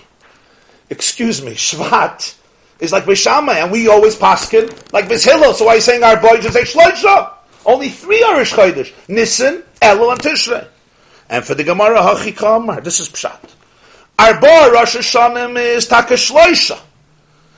[0.90, 2.36] Excuse me, Shvat
[2.78, 5.54] is like Beishamai, and we always paskin like Bishilo.
[5.54, 7.32] So why are you saying our boy should say Shloisha?
[7.64, 8.92] Only three are Rosh Chodesh.
[9.08, 10.68] Nisan, Elul, and Tishrei.
[11.28, 13.52] And for the Gemara, Hachi Kamar, this is Pshat.
[14.18, 16.78] Arba Rosh Hashanim is Taka Shloisha.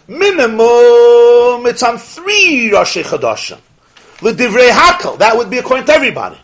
[0.08, 3.60] Minimum, it's on three Rosh Chodashim.
[4.22, 5.18] L'divrei hakel.
[5.18, 6.38] That would be according to everybody.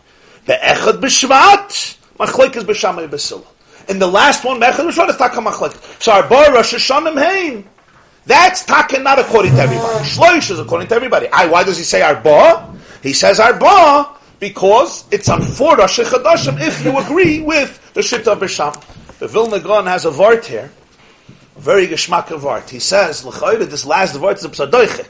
[0.45, 1.97] Be'echad b'shvat.
[2.17, 3.43] Machlek is b'shamay b'sila.
[3.89, 6.01] In the last one, Be'echad b'shvat is taka machlek.
[6.01, 7.67] So our bar Rosh Hashanah hein.
[8.25, 10.05] That's taka not according to everybody.
[10.05, 11.27] Shloish is according to everybody.
[11.31, 12.73] I, why does he say arba?
[13.01, 18.27] He says arba because it's on four Rosh Chodashim if you agree with the Shita
[18.33, 18.73] of Bisham.
[19.19, 20.71] The Vilna Gaon has a vart here,
[21.57, 22.69] very geschmack of vart.
[22.69, 25.07] He says, this last word is a psadoichik.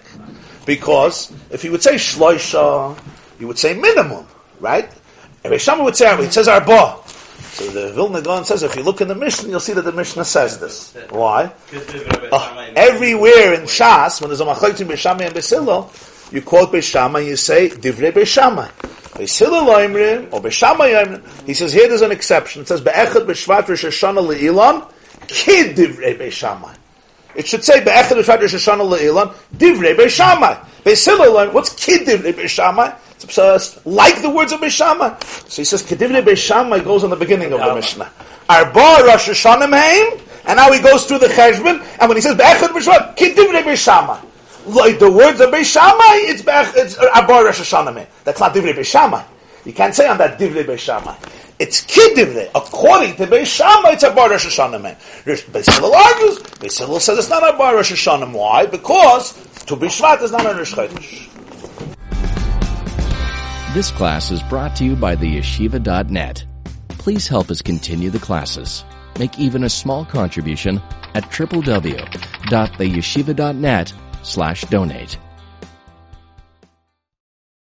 [0.65, 2.99] Because if he would say shloisha,
[3.37, 4.25] he would say minimum,
[4.59, 4.89] right?
[5.43, 6.97] And Bisham would say, it says arba.
[7.05, 9.91] So the Vilna Gaon says, if you look in the Mishnah, you'll see that the
[9.91, 10.95] Mishnah says this.
[11.09, 11.53] Why?
[12.31, 17.27] Uh, everywhere in Shas, when there's a machlokes Beishamai and Beisilo, you quote Beishamai and
[17.27, 18.69] you say Divrei Beishamai.
[19.13, 21.45] Beisilo loimrim or Beishamai loimrim.
[21.45, 22.63] He says here there's an exception.
[22.63, 24.91] It says Be'echad B'Shvat Rosh Hashanah Le'ilam
[25.27, 26.75] Kid Divrei Beishamai.
[27.35, 30.57] It should say Be'echad B'Shvat Rosh Hashanah Le'ilam Divrei Beishamai.
[30.85, 31.53] Loimrim.
[31.53, 32.95] What's Kid Divrei Beishamai?
[33.25, 35.23] It's uh, like the words of Beishamai.
[35.49, 38.11] So he says Kedivnei Beishamai goes on the beginning of the Mishnah.
[38.49, 40.21] Arba Rosh Hashanah Meim.
[40.47, 44.19] And now he goes through the cheshbon, and when he says Be'echad B'Shvat, Kedivnei Beishamai.
[44.67, 46.43] Like the words of Beishamai, it's
[46.75, 48.07] it's Arba Rosh Hashanah Meim.
[48.23, 49.23] That's not Divrei Beishamai.
[49.63, 51.15] You can't say on that Divrei Beishamai.
[51.57, 52.49] It's Kidivre.
[52.53, 54.97] According to Beishamai, it's Arba Rosh Hashanah Meim.
[55.23, 58.33] Beisilil argues, Beisilil says it's not Arba Rosh Hashanah.
[58.33, 58.65] Why?
[58.65, 59.31] Because
[59.65, 61.29] to be Bishvat is not a Rosh Chodesh.
[63.73, 66.45] This class is brought to you by the yeshiva.net.
[66.89, 68.83] Please help us continue the classes.
[69.17, 70.81] Make even a small contribution
[71.13, 75.17] at www.theyeshiva.net slash donate.